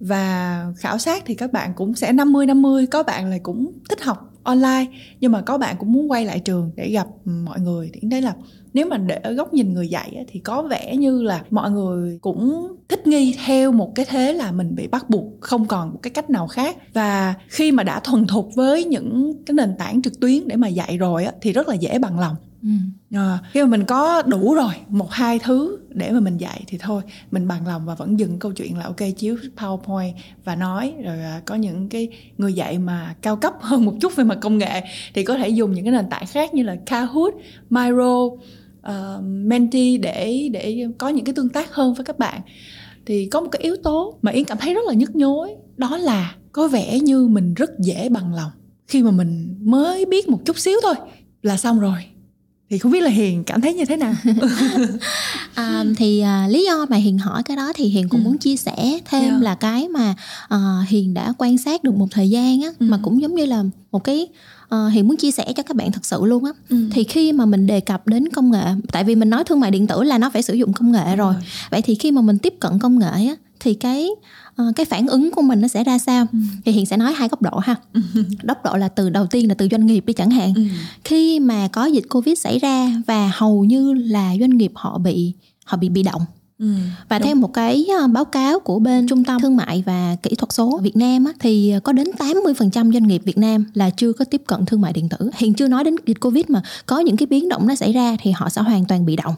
Và 0.01 0.65
khảo 0.77 0.99
sát 0.99 1.23
thì 1.27 1.35
các 1.35 1.53
bạn 1.53 1.73
cũng 1.77 1.95
sẽ 1.95 2.13
50 2.13 2.47
50 2.47 2.87
có 2.87 3.03
bạn 3.03 3.31
là 3.31 3.39
cũng 3.43 3.73
thích 3.89 4.03
học 4.03 4.36
online, 4.47 4.87
nhưng 5.21 5.33
mà 5.33 5.41
có 5.41 5.59
bạn 5.59 5.77
cũng 5.79 5.93
muốn 5.93 6.11
quay 6.11 6.25
lại 6.25 6.41
trường 6.41 6.71
để 6.77 6.91
gặp 6.91 7.07
mọi 7.25 7.61
người. 7.61 7.91
Thì 7.93 8.09
thấy 8.11 8.23
là 8.23 8.35
nếu 8.75 8.87
mà 8.87 8.99
để 8.99 9.21
ở 9.23 9.33
góc 9.33 9.55
nhìn 9.55 9.73
người 9.73 9.89
dạy 9.89 10.25
thì 10.29 10.41
có 10.41 10.63
vẻ 10.63 10.97
như 10.97 11.23
là 11.23 11.45
mọi 11.51 11.71
người 11.71 12.19
cũng 12.21 12.69
thích 12.89 13.07
nghi 13.07 13.37
theo 13.47 13.73
một 13.73 13.93
cái 13.95 14.07
thế 14.09 14.33
là 14.33 14.53
mình 14.53 14.75
bị 14.75 14.87
bắt 14.87 15.11
buộc, 15.11 15.25
không 15.41 15.67
còn 15.67 15.93
một 15.93 15.99
cái 16.03 16.11
cách 16.11 16.31
nào 16.31 16.47
khác. 16.49 16.77
Và 16.93 17.35
khi 17.49 17.73
mà 17.73 17.83
đã 17.83 18.01
thuần 18.01 18.27
thục 18.27 18.49
với 18.55 18.85
những 18.85 19.33
cái 19.47 19.55
nền 19.55 19.75
tảng 19.79 20.03
trực 20.03 20.21
tuyến 20.21 20.49
để 20.49 20.57
mà 20.57 20.69
dạy 20.69 20.99
rồi 20.99 21.27
thì 21.41 21.53
rất 21.53 21.69
là 21.69 21.75
dễ 21.75 21.99
bằng 21.99 22.21
lòng. 22.21 22.37
Ừ. 22.63 22.69
À, 23.11 23.39
khi 23.53 23.61
mà 23.61 23.67
mình 23.67 23.85
có 23.85 24.23
đủ 24.23 24.55
rồi 24.55 24.73
một 24.89 25.11
hai 25.11 25.39
thứ 25.39 25.79
để 25.89 26.13
mà 26.13 26.21
mình 26.21 26.39
dạy 26.39 26.65
thì 26.67 26.79
thôi 26.79 27.03
mình 27.31 27.49
bằng 27.49 27.67
lòng 27.67 27.87
và 27.87 27.95
vẫn 27.95 28.19
dừng 28.19 28.39
câu 28.39 28.53
chuyện 28.53 28.79
là 28.79 28.85
ok 28.85 28.97
chiếu 29.17 29.37
powerpoint 29.57 30.13
và 30.45 30.57
nói. 30.57 30.95
Rồi 31.05 31.19
à, 31.23 31.43
có 31.45 31.55
những 31.55 31.89
cái 31.89 32.09
người 32.39 32.53
dạy 32.53 32.79
mà 32.79 33.15
cao 33.23 33.37
cấp 33.37 33.55
hơn 33.61 33.85
một 33.85 33.95
chút 34.01 34.17
về 34.17 34.25
mặt 34.25 34.39
công 34.41 34.59
nghệ 34.59 34.83
thì 35.15 35.25
có 35.25 35.37
thể 35.37 35.49
dùng 35.49 35.73
những 35.73 35.85
cái 35.85 35.93
nền 35.93 36.11
tảng 36.11 36.27
khác 36.27 36.55
như 36.55 36.63
là 36.63 36.77
Kahoot, 36.87 37.35
Miro, 37.71 38.23
uh, 38.25 39.23
Menti 39.23 39.99
để 39.99 40.49
để 40.53 40.87
có 40.99 41.09
những 41.09 41.25
cái 41.25 41.35
tương 41.35 41.49
tác 41.49 41.75
hơn 41.75 41.95
với 41.95 42.05
các 42.05 42.19
bạn. 42.19 42.41
Thì 43.07 43.27
có 43.27 43.41
một 43.41 43.49
cái 43.53 43.63
yếu 43.63 43.77
tố 43.77 44.19
mà 44.23 44.33
yến 44.33 44.45
cảm 44.45 44.59
thấy 44.59 44.75
rất 44.75 44.85
là 44.87 44.95
nhức 44.95 45.17
nhối 45.17 45.55
đó 45.77 45.97
là 45.97 46.35
có 46.53 46.69
vẻ 46.69 47.01
như 47.01 47.27
mình 47.27 47.55
rất 47.55 47.71
dễ 47.79 48.09
bằng 48.09 48.35
lòng 48.35 48.51
khi 48.87 49.03
mà 49.03 49.11
mình 49.11 49.57
mới 49.61 50.05
biết 50.05 50.29
một 50.29 50.39
chút 50.45 50.59
xíu 50.59 50.79
thôi 50.83 50.95
là 51.43 51.57
xong 51.57 51.81
rồi 51.81 52.05
thì 52.71 52.79
không 52.79 52.93
biết 52.93 53.01
là 53.01 53.11
hiền 53.11 53.45
cảm 53.45 53.61
thấy 53.61 53.75
như 53.75 53.85
thế 53.85 53.97
nào 53.97 54.15
à, 55.55 55.85
thì 55.97 56.21
à, 56.21 56.49
lý 56.49 56.65
do 56.65 56.87
mà 56.89 56.97
hiền 56.97 57.19
hỏi 57.19 57.43
cái 57.43 57.57
đó 57.57 57.73
thì 57.75 57.85
hiền 57.85 58.09
cũng 58.09 58.21
ừ. 58.21 58.25
muốn 58.25 58.39
chia 58.39 58.57
sẻ 58.57 58.99
thêm 59.11 59.23
yeah. 59.23 59.33
Dạ. 59.33 59.39
là 59.41 59.55
cái 59.55 59.89
mà 59.89 60.15
à, 60.49 60.59
hiền 60.89 61.15
đã 61.15 61.33
quan 61.39 61.59
sát 61.59 61.85
được 61.85 61.95
một 61.95 62.07
thời 62.11 62.31
gian 62.31 62.63
á 62.63 62.69
ừ. 62.79 62.87
mà 62.87 62.99
cũng 63.03 63.23
giống 63.23 63.35
như 63.35 63.45
là 63.45 63.63
một 63.93 64.05
cái 64.05 64.29
uh, 64.75 64.93
hiền 64.93 65.09
muốn 65.09 65.17
chia 65.17 65.31
sẻ 65.31 65.53
cho 65.57 65.63
các 65.63 65.77
bạn 65.77 65.93
thật 65.93 66.07
sự 66.07 66.25
luôn 66.25 66.45
á 66.45 66.53
ừ. 66.69 66.77
thì 66.93 67.05
khi 67.05 67.33
mà 67.33 67.47
mình 67.47 67.67
đề 67.67 67.81
cập 67.81 68.07
đến 68.07 68.29
công 68.29 68.51
nghệ 68.51 68.65
tại 68.93 69.05
vì 69.05 69.15
mình 69.15 69.31
nói 69.31 69.45
thương 69.45 69.61
mại 69.61 69.71
điện 69.71 69.87
tử 69.87 70.03
là 70.03 70.19
nó 70.19 70.31
phải 70.31 70.43
sử 70.43 70.55
dụng 70.55 70.73
công 70.73 70.93
nghệ 70.93 71.17
rồi 71.17 71.35
vậy 71.71 71.83
thì 71.83 71.95
khi 71.95 72.11
mà 72.11 72.23
mình 72.23 72.39
tiếp 72.39 72.55
cận 72.61 72.79
công 72.79 72.99
nghệ 72.99 73.27
á 73.29 73.35
thì 73.61 73.75
cái 73.75 74.11
uh, 74.63 74.77
cái 74.77 74.87
phản 74.87 75.07
ứng 75.07 75.31
của 75.31 75.43
mình 75.43 75.61
nó 75.61 75.69
sẽ 75.69 75.85
ra 75.85 75.99
sao 75.99 76.27
ừ. 76.33 76.39
thì 76.65 76.73
hiện 76.73 76.87
sẽ 76.87 76.97
nói 76.97 77.13
hai 77.13 77.29
góc 77.29 77.43
độ 77.43 77.59
ha 77.59 77.75
ừ. 77.93 78.01
góc 78.43 78.65
độ 78.65 78.77
là 78.77 78.89
từ 78.89 79.11
đầu 79.11 79.27
tiên 79.27 79.49
là 79.49 79.55
từ 79.55 79.69
doanh 79.71 79.87
nghiệp 79.87 80.07
đi 80.07 80.13
chẳng 80.13 80.31
hạn 80.31 80.53
ừ. 80.57 80.63
khi 81.05 81.41
mà 81.41 81.69
có 81.69 81.85
dịch 81.85 82.05
covid 82.11 82.39
xảy 82.39 82.59
ra 82.59 82.91
và 83.07 83.31
hầu 83.35 83.65
như 83.65 83.93
là 83.93 84.35
doanh 84.41 84.57
nghiệp 84.57 84.73
họ 84.75 84.99
bị 84.99 85.33
họ 85.65 85.77
bị 85.77 85.89
bị 85.89 86.03
động 86.03 86.23
Ừ, 86.59 86.67
và 87.09 87.19
đúng. 87.19 87.27
theo 87.27 87.35
một 87.35 87.53
cái 87.53 87.87
ờ, 88.01 88.07
báo 88.07 88.25
cáo 88.25 88.61
của 88.61 88.79
bên 88.79 89.07
Trung 89.09 89.25
tâm 89.25 89.41
Thương 89.41 89.57
mại 89.57 89.83
và 89.87 90.17
Kỹ 90.23 90.35
thuật 90.35 90.53
số 90.53 90.81
Việt 90.83 90.97
Nam 90.97 91.25
á, 91.25 91.33
thì 91.41 91.75
có 91.85 91.93
đến 91.93 92.07
80% 92.19 92.93
doanh 92.93 93.07
nghiệp 93.07 93.23
Việt 93.25 93.39
Nam 93.39 93.65
là 93.75 93.91
chưa 93.91 94.13
có 94.13 94.25
tiếp 94.25 94.43
cận 94.47 94.67
thương 94.67 94.81
mại 94.81 94.93
điện 94.93 95.09
tử. 95.09 95.31
Hiện 95.37 95.55
chưa 95.55 95.69
nói 95.69 95.85
đến 95.85 95.97
dịch 96.07 96.21
Covid 96.21 96.45
mà 96.49 96.63
có 96.87 96.99
những 96.99 97.17
cái 97.17 97.27
biến 97.27 97.49
động 97.49 97.67
nó 97.67 97.75
xảy 97.75 97.93
ra 97.93 98.17
thì 98.23 98.31
họ 98.31 98.49
sẽ 98.49 98.63
hoàn 98.63 98.85
toàn 98.85 99.07
bị 99.07 99.17
động 99.17 99.35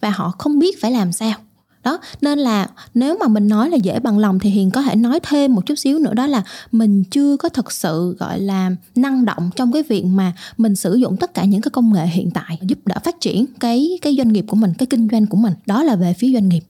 và 0.00 0.10
họ 0.10 0.32
không 0.38 0.58
biết 0.58 0.80
phải 0.80 0.90
làm 0.90 1.12
sao 1.12 1.32
đó, 1.84 1.98
nên 2.20 2.38
là 2.38 2.68
nếu 2.94 3.16
mà 3.20 3.28
mình 3.28 3.48
nói 3.48 3.70
là 3.70 3.76
dễ 3.76 4.00
bằng 4.00 4.18
lòng 4.18 4.38
thì 4.38 4.50
hiền 4.50 4.70
có 4.70 4.82
thể 4.82 4.96
nói 4.96 5.20
thêm 5.22 5.54
một 5.54 5.66
chút 5.66 5.74
xíu 5.74 5.98
nữa, 5.98 6.14
đó 6.14 6.26
là 6.26 6.42
mình 6.72 7.04
chưa 7.04 7.36
có 7.36 7.48
thực 7.48 7.72
sự, 7.72 8.16
gọi 8.18 8.40
là, 8.40 8.70
năng 8.94 9.24
động 9.24 9.50
trong 9.56 9.72
cái 9.72 9.82
việc 9.82 10.04
mà 10.04 10.32
mình 10.56 10.76
sử 10.76 10.94
dụng 10.94 11.16
tất 11.16 11.34
cả 11.34 11.44
những 11.44 11.60
cái 11.60 11.70
công 11.70 11.92
nghệ 11.92 12.06
hiện 12.06 12.30
tại 12.30 12.58
giúp 12.62 12.78
đỡ 12.86 12.94
phát 13.04 13.20
triển 13.20 13.46
cái 13.60 13.98
cái 14.02 14.14
doanh 14.18 14.32
nghiệp 14.32 14.44
của 14.48 14.56
mình, 14.56 14.72
cái 14.78 14.86
kinh 14.86 15.08
doanh 15.12 15.26
của 15.26 15.36
mình. 15.36 15.52
Đó 15.66 15.82
là 15.82 15.96
về 15.96 16.14
phía 16.18 16.32
doanh 16.32 16.48
nghiệp 16.48 16.62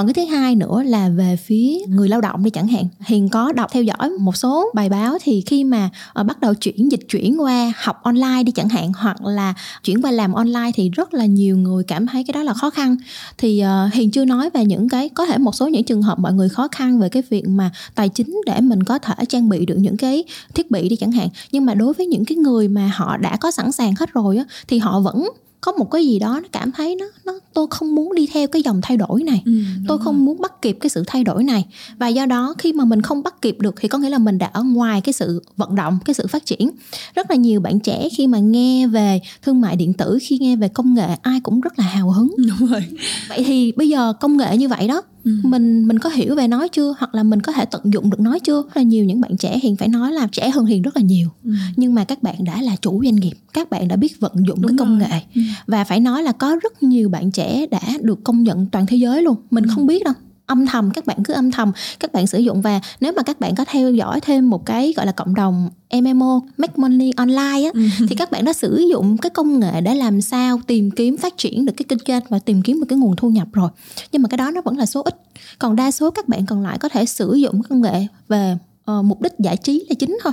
còn 0.00 0.12
cái 0.12 0.26
thứ 0.26 0.34
hai 0.34 0.54
nữa 0.54 0.82
là 0.86 1.08
về 1.08 1.36
phía 1.36 1.78
người 1.88 2.08
lao 2.08 2.20
động 2.20 2.44
đi 2.44 2.50
chẳng 2.50 2.68
hạn. 2.68 2.84
Hiền 3.00 3.28
có 3.28 3.52
đọc 3.52 3.70
theo 3.72 3.82
dõi 3.82 4.10
một 4.10 4.36
số 4.36 4.70
bài 4.74 4.88
báo 4.88 5.18
thì 5.22 5.42
khi 5.46 5.64
mà 5.64 5.90
uh, 6.20 6.26
bắt 6.26 6.40
đầu 6.40 6.54
chuyển 6.54 6.92
dịch 6.92 7.00
chuyển 7.08 7.40
qua 7.40 7.72
học 7.76 8.02
online 8.02 8.42
đi 8.42 8.52
chẳng 8.52 8.68
hạn 8.68 8.92
hoặc 8.96 9.24
là 9.24 9.54
chuyển 9.84 10.02
qua 10.02 10.10
làm 10.10 10.32
online 10.32 10.70
thì 10.74 10.90
rất 10.90 11.14
là 11.14 11.26
nhiều 11.26 11.56
người 11.56 11.84
cảm 11.84 12.06
thấy 12.06 12.24
cái 12.24 12.32
đó 12.32 12.42
là 12.42 12.54
khó 12.54 12.70
khăn. 12.70 12.96
Thì 13.38 13.62
uh, 13.86 13.94
hiền 13.94 14.10
chưa 14.10 14.24
nói 14.24 14.50
về 14.54 14.64
những 14.64 14.88
cái 14.88 15.08
có 15.08 15.26
thể 15.26 15.38
một 15.38 15.54
số 15.54 15.68
những 15.68 15.84
trường 15.84 16.02
hợp 16.02 16.18
mọi 16.18 16.32
người 16.32 16.48
khó 16.48 16.68
khăn 16.72 17.00
về 17.00 17.08
cái 17.08 17.22
việc 17.30 17.48
mà 17.48 17.70
tài 17.94 18.08
chính 18.08 18.40
để 18.46 18.60
mình 18.60 18.82
có 18.82 18.98
thể 18.98 19.24
trang 19.28 19.48
bị 19.48 19.66
được 19.66 19.76
những 19.78 19.96
cái 19.96 20.24
thiết 20.54 20.70
bị 20.70 20.88
đi 20.88 20.96
chẳng 20.96 21.12
hạn. 21.12 21.28
Nhưng 21.52 21.64
mà 21.64 21.74
đối 21.74 21.92
với 21.92 22.06
những 22.06 22.24
cái 22.24 22.36
người 22.36 22.68
mà 22.68 22.92
họ 22.94 23.16
đã 23.16 23.36
có 23.36 23.50
sẵn 23.50 23.72
sàng 23.72 23.94
hết 23.94 24.12
rồi 24.12 24.36
á 24.36 24.44
thì 24.68 24.78
họ 24.78 25.00
vẫn 25.00 25.28
có 25.60 25.72
một 25.72 25.90
cái 25.90 26.06
gì 26.06 26.18
đó 26.18 26.40
nó 26.42 26.48
cảm 26.52 26.72
thấy 26.72 26.96
nó 26.96 27.06
nó 27.24 27.32
tôi 27.54 27.66
không 27.70 27.94
muốn 27.94 28.14
đi 28.14 28.26
theo 28.32 28.46
cái 28.46 28.62
dòng 28.62 28.80
thay 28.82 28.96
đổi 28.96 29.22
này. 29.22 29.42
Ừ, 29.46 29.52
tôi 29.88 29.98
không 29.98 30.24
muốn 30.24 30.40
bắt 30.40 30.62
kịp 30.62 30.76
cái 30.80 30.90
sự 30.90 31.04
thay 31.06 31.24
đổi 31.24 31.44
này. 31.44 31.66
Và 31.98 32.08
do 32.08 32.26
đó 32.26 32.54
khi 32.58 32.72
mà 32.72 32.84
mình 32.84 33.02
không 33.02 33.22
bắt 33.22 33.42
kịp 33.42 33.56
được 33.60 33.74
thì 33.80 33.88
có 33.88 33.98
nghĩa 33.98 34.10
là 34.10 34.18
mình 34.18 34.38
đã 34.38 34.46
ở 34.46 34.62
ngoài 34.62 35.00
cái 35.00 35.12
sự 35.12 35.42
vận 35.56 35.74
động 35.74 35.98
cái 36.04 36.14
sự 36.14 36.26
phát 36.26 36.46
triển. 36.46 36.70
Rất 37.14 37.30
là 37.30 37.36
nhiều 37.36 37.60
bạn 37.60 37.80
trẻ 37.80 38.08
khi 38.16 38.26
mà 38.26 38.38
nghe 38.38 38.86
về 38.86 39.20
thương 39.42 39.60
mại 39.60 39.76
điện 39.76 39.92
tử 39.92 40.18
khi 40.22 40.38
nghe 40.38 40.56
về 40.56 40.68
công 40.68 40.94
nghệ 40.94 41.08
ai 41.22 41.40
cũng 41.40 41.60
rất 41.60 41.78
là 41.78 41.84
hào 41.84 42.10
hứng. 42.10 42.34
Đúng 42.36 42.68
rồi. 42.68 42.84
Vậy 43.28 43.44
thì 43.44 43.72
bây 43.72 43.88
giờ 43.88 44.12
công 44.20 44.36
nghệ 44.36 44.56
như 44.56 44.68
vậy 44.68 44.88
đó 44.88 45.02
Ừ. 45.24 45.30
mình 45.44 45.88
mình 45.88 45.98
có 45.98 46.10
hiểu 46.10 46.34
về 46.34 46.48
nó 46.48 46.68
chưa 46.68 46.94
hoặc 46.98 47.14
là 47.14 47.22
mình 47.22 47.40
có 47.42 47.52
thể 47.52 47.64
tận 47.64 47.82
dụng 47.84 48.10
được 48.10 48.20
nó 48.20 48.38
chưa 48.38 48.62
rất 48.62 48.76
là 48.76 48.82
nhiều 48.82 49.04
những 49.04 49.20
bạn 49.20 49.36
trẻ 49.36 49.58
hiền 49.62 49.76
phải 49.76 49.88
nói 49.88 50.12
là 50.12 50.28
trẻ 50.32 50.50
hơn 50.50 50.66
hiền 50.66 50.82
rất 50.82 50.96
là 50.96 51.02
nhiều 51.02 51.28
Ừ. 51.44 51.50
nhưng 51.76 51.94
mà 51.94 52.04
các 52.04 52.22
bạn 52.22 52.44
đã 52.44 52.62
là 52.62 52.76
chủ 52.82 53.00
doanh 53.04 53.16
nghiệp 53.16 53.32
các 53.52 53.70
bạn 53.70 53.88
đã 53.88 53.96
biết 53.96 54.20
vận 54.20 54.32
dụng 54.46 54.62
Đúng 54.62 54.70
cái 54.70 54.76
công 54.78 54.98
rồi. 54.98 55.08
nghệ 55.08 55.20
Ừ. 55.34 55.40
và 55.66 55.84
phải 55.84 56.00
nói 56.00 56.22
là 56.22 56.32
có 56.32 56.56
rất 56.62 56.82
nhiều 56.82 57.08
bạn 57.08 57.30
trẻ 57.30 57.66
đã 57.66 57.80
được 58.02 58.24
công 58.24 58.42
nhận 58.42 58.66
toàn 58.66 58.86
thế 58.86 58.96
giới 58.96 59.22
luôn 59.22 59.36
mình 59.50 59.64
Ừ. 59.64 59.70
không 59.74 59.86
biết 59.86 60.04
đâu 60.04 60.14
âm 60.50 60.66
thầm 60.66 60.90
các 60.90 61.06
bạn 61.06 61.18
cứ 61.24 61.32
âm 61.34 61.50
thầm 61.50 61.72
các 62.00 62.12
bạn 62.12 62.26
sử 62.26 62.38
dụng. 62.38 62.60
Và 62.62 62.80
nếu 63.00 63.12
mà 63.16 63.22
các 63.22 63.40
bạn 63.40 63.54
có 63.54 63.64
theo 63.68 63.92
dõi 63.92 64.20
thêm 64.20 64.50
một 64.50 64.66
cái 64.66 64.94
gọi 64.96 65.06
là 65.06 65.12
cộng 65.12 65.34
đồng 65.34 65.70
MMO 66.02 66.40
Make 66.56 66.72
Money 66.76 67.10
Online 67.16 67.64
á 67.64 67.70
Ừ. 67.74 67.80
thì 68.08 68.16
các 68.16 68.30
bạn 68.30 68.44
đã 68.44 68.52
sử 68.52 68.82
dụng 68.90 69.16
cái 69.18 69.30
công 69.30 69.60
nghệ 69.60 69.80
để 69.80 69.94
làm 69.94 70.20
sao 70.20 70.60
tìm 70.66 70.90
kiếm 70.90 71.16
phát 71.16 71.34
triển 71.36 71.64
được 71.64 71.72
cái 71.76 71.84
kinh 71.88 71.98
doanh 72.08 72.22
và 72.28 72.38
tìm 72.38 72.62
kiếm 72.62 72.80
được 72.80 72.86
cái 72.88 72.98
nguồn 72.98 73.16
thu 73.16 73.30
nhập 73.30 73.48
rồi. 73.52 73.70
Nhưng 74.12 74.22
mà 74.22 74.28
cái 74.28 74.38
đó 74.38 74.50
nó 74.50 74.60
vẫn 74.60 74.78
là 74.78 74.86
số 74.86 75.02
ít. 75.02 75.14
Còn 75.58 75.76
đa 75.76 75.90
số 75.90 76.10
các 76.10 76.28
bạn 76.28 76.46
còn 76.46 76.62
lại 76.62 76.78
có 76.78 76.88
thể 76.88 77.04
sử 77.06 77.34
dụng 77.34 77.62
công 77.62 77.80
nghệ 77.80 78.06
về 78.28 78.56
ờ, 78.90 79.02
mục 79.02 79.20
đích 79.22 79.32
giải 79.38 79.56
trí 79.56 79.84
là 79.88 79.94
chính 79.98 80.18
thôi. 80.22 80.32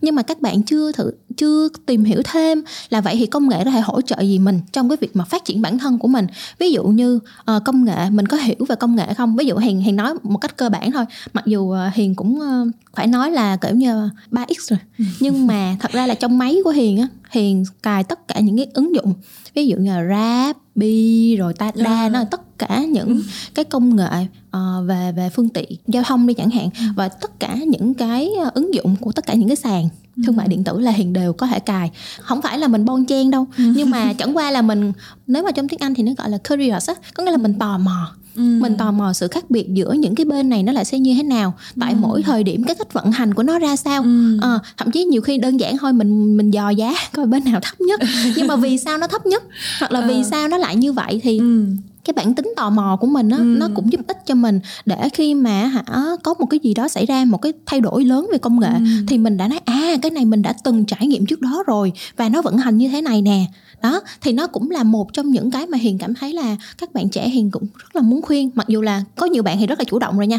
Nhưng 0.00 0.14
mà 0.14 0.22
các 0.22 0.40
bạn 0.40 0.62
chưa 0.62 0.92
thử 0.92 1.10
chưa 1.36 1.68
tìm 1.86 2.04
hiểu 2.04 2.22
thêm 2.24 2.62
là 2.90 3.00
vậy 3.00 3.16
thì 3.18 3.26
công 3.26 3.48
nghệ 3.48 3.64
có 3.64 3.70
thể 3.70 3.80
hỗ 3.80 4.00
trợ 4.00 4.20
gì 4.20 4.38
mình 4.38 4.60
trong 4.72 4.88
cái 4.88 4.96
việc 5.00 5.16
mà 5.16 5.24
phát 5.24 5.44
triển 5.44 5.62
bản 5.62 5.78
thân 5.78 5.98
của 5.98 6.08
mình? 6.08 6.26
Ví 6.58 6.70
dụ 6.72 6.84
như 6.84 7.18
ờ, 7.44 7.60
công 7.64 7.84
nghệ 7.84 8.10
mình 8.10 8.26
có 8.26 8.36
hiểu 8.36 8.56
về 8.68 8.76
công 8.76 8.96
nghệ 8.96 9.14
không? 9.14 9.36
Ví 9.36 9.46
dụ 9.46 9.56
hiền 9.56 9.80
hiền 9.80 9.96
nói 9.96 10.14
một 10.22 10.38
cách 10.38 10.56
cơ 10.56 10.68
bản 10.68 10.92
thôi. 10.92 11.04
Mặc 11.32 11.44
dù 11.46 11.70
ờ, 11.70 11.90
hiền 11.94 12.14
cũng 12.14 12.40
ờ, 12.40 12.64
phải 12.94 13.06
nói 13.06 13.30
là 13.30 13.56
kiểu 13.56 13.74
như 13.74 14.08
3x 14.30 14.54
rồi. 14.70 14.78
Nhưng 15.20 15.46
mà 15.46 15.76
thật 15.80 15.92
ra 15.92 16.06
là 16.06 16.14
trong 16.14 16.38
máy 16.38 16.56
của 16.64 16.70
hiền 16.70 17.00
á 17.00 17.08
hiền 17.30 17.64
cài 17.82 18.04
tất 18.04 18.28
cả 18.28 18.40
những 18.40 18.56
cái 18.56 18.66
ứng 18.74 18.94
dụng. 18.94 19.14
Ví 19.54 19.66
dụ 19.66 19.76
như 19.76 19.90
là 19.90 20.04
rap 20.08 20.56
bi 20.74 21.36
rồi 21.36 21.52
tada 21.54 21.84
À. 21.84 22.08
nó 22.08 22.18
là 22.18 22.24
tất 22.24 22.40
cả 22.58 22.84
những 22.84 23.22
cái 23.54 23.64
công 23.64 23.96
nghệ 23.96 24.26
ờ, 24.50 24.82
về 24.86 25.12
về 25.16 25.30
phương 25.34 25.48
tiện 25.48 25.70
giao 25.86 26.02
thông 26.02 26.26
đi 26.26 26.34
chẳng 26.34 26.50
hạn. 26.50 26.68
Và 26.96 27.08
tất 27.08 27.40
cả 27.40 27.54
những 27.54 27.94
cái 27.94 28.30
ờ, 28.44 28.50
ứng 28.54 28.74
dụng 28.74 28.96
của 29.00 29.12
tất 29.12 29.26
cả 29.26 29.34
những 29.34 29.48
cái 29.48 29.56
sàn 29.56 29.88
thương 30.26 30.36
mại 30.36 30.48
điện 30.48 30.64
tử 30.64 30.80
là 30.80 30.90
hiền 30.90 31.12
đều 31.12 31.32
có 31.32 31.46
thể 31.46 31.60
cài. 31.60 31.90
Không 32.20 32.42
phải 32.42 32.58
là 32.58 32.68
mình 32.68 32.84
bon 32.84 33.04
chen 33.04 33.30
đâu 33.30 33.46
nhưng 33.56 33.90
mà 33.90 34.12
chẳng 34.12 34.36
qua 34.36 34.50
là 34.50 34.62
mình 34.62 34.92
nếu 35.26 35.42
mà 35.42 35.50
trong 35.50 35.68
tiếng 35.68 35.80
anh 35.80 35.94
thì 35.94 36.02
nó 36.02 36.12
gọi 36.18 36.30
là 36.30 36.38
curious 36.48 36.88
á 36.88 36.94
có 37.14 37.22
nghĩa 37.22 37.30
là 37.30 37.36
mình 37.36 37.54
tò 37.58 37.78
mò. 37.78 38.12
Mình 38.34 38.76
tò 38.76 38.90
mò 38.92 39.12
sự 39.12 39.28
khác 39.28 39.50
biệt 39.50 39.66
giữa 39.74 39.92
những 39.92 40.14
cái 40.14 40.24
bên 40.24 40.48
này 40.48 40.62
nó 40.62 40.72
lại 40.72 40.84
sẽ 40.84 40.98
như 40.98 41.14
thế 41.14 41.22
nào 41.22 41.54
tại 41.80 41.94
mỗi 41.94 42.22
thời 42.22 42.44
điểm 42.44 42.64
cái 42.64 42.74
cách 42.74 42.92
vận 42.92 43.12
hành 43.12 43.34
của 43.34 43.42
nó 43.42 43.58
ra 43.58 43.76
sao. 43.76 44.04
Ờ, 44.40 44.58
thậm 44.76 44.90
chí 44.90 45.04
nhiều 45.04 45.20
khi 45.22 45.38
đơn 45.38 45.60
giản 45.60 45.78
thôi 45.78 45.92
mình 45.92 46.36
mình 46.36 46.50
dò 46.50 46.70
giá 46.70 46.94
coi 47.12 47.26
bên 47.26 47.44
nào 47.44 47.60
thấp 47.60 47.80
nhất. 47.80 48.00
Nhưng 48.36 48.46
mà 48.46 48.56
vì 48.56 48.78
sao 48.78 48.98
nó 48.98 49.06
thấp 49.06 49.26
nhất 49.26 49.42
hoặc 49.80 49.92
là 49.92 50.06
vì 50.08 50.24
sao 50.30 50.48
nó 50.48 50.56
lại 50.56 50.76
như 50.76 50.92
vậy 50.92 51.20
thì 51.22 51.38
Ừ. 51.38 51.66
cái 52.04 52.14
bản 52.16 52.34
tính 52.34 52.52
tò 52.56 52.70
mò 52.70 52.96
của 53.00 53.06
mình 53.06 53.30
á 53.30 53.38
nó 53.38 53.68
cũng 53.74 53.92
giúp 53.92 54.00
ích 54.06 54.26
cho 54.26 54.34
mình. 54.34 54.60
Để 54.86 55.08
khi 55.08 55.34
mà 55.34 55.66
hả 55.66 55.82
có 56.22 56.34
một 56.34 56.46
cái 56.46 56.60
gì 56.62 56.74
đó 56.74 56.88
xảy 56.88 57.06
ra 57.06 57.24
một 57.24 57.38
cái 57.42 57.52
thay 57.66 57.80
đổi 57.80 58.04
lớn 58.04 58.26
về 58.32 58.38
công 58.38 58.60
nghệ 58.60 58.72
thì 59.08 59.18
mình 59.18 59.36
đã 59.36 59.48
nói 59.48 59.60
à 59.64 59.96
cái 60.02 60.10
này 60.10 60.24
mình 60.24 60.42
đã 60.42 60.54
từng 60.64 60.84
trải 60.84 61.06
nghiệm 61.06 61.26
trước 61.26 61.40
đó 61.40 61.62
rồi 61.66 61.92
và 62.16 62.28
nó 62.28 62.42
vận 62.42 62.56
hành 62.58 62.78
như 62.78 62.88
thế 62.88 63.02
này 63.02 63.22
nè 63.22 63.44
đó 63.82 64.00
thì 64.20 64.32
nó 64.32 64.46
cũng 64.46 64.70
là 64.70 64.82
một 64.82 65.12
trong 65.12 65.30
những 65.30 65.50
cái 65.50 65.66
mà 65.66 65.78
hiền 65.78 65.98
cảm 65.98 66.14
thấy 66.14 66.32
là 66.32 66.56
các 66.78 66.94
bạn 66.94 67.08
trẻ 67.08 67.28
hiền 67.28 67.50
cũng 67.50 67.66
rất 67.76 67.96
là 67.96 68.02
muốn 68.02 68.22
khuyên. 68.22 68.50
Mặc 68.54 68.68
dù 68.68 68.82
là 68.82 69.04
có 69.16 69.26
nhiều 69.26 69.42
bạn 69.42 69.58
thì 69.58 69.66
rất 69.66 69.78
là 69.78 69.84
chủ 69.84 69.98
động 69.98 70.16
rồi 70.16 70.26
nha. 70.26 70.38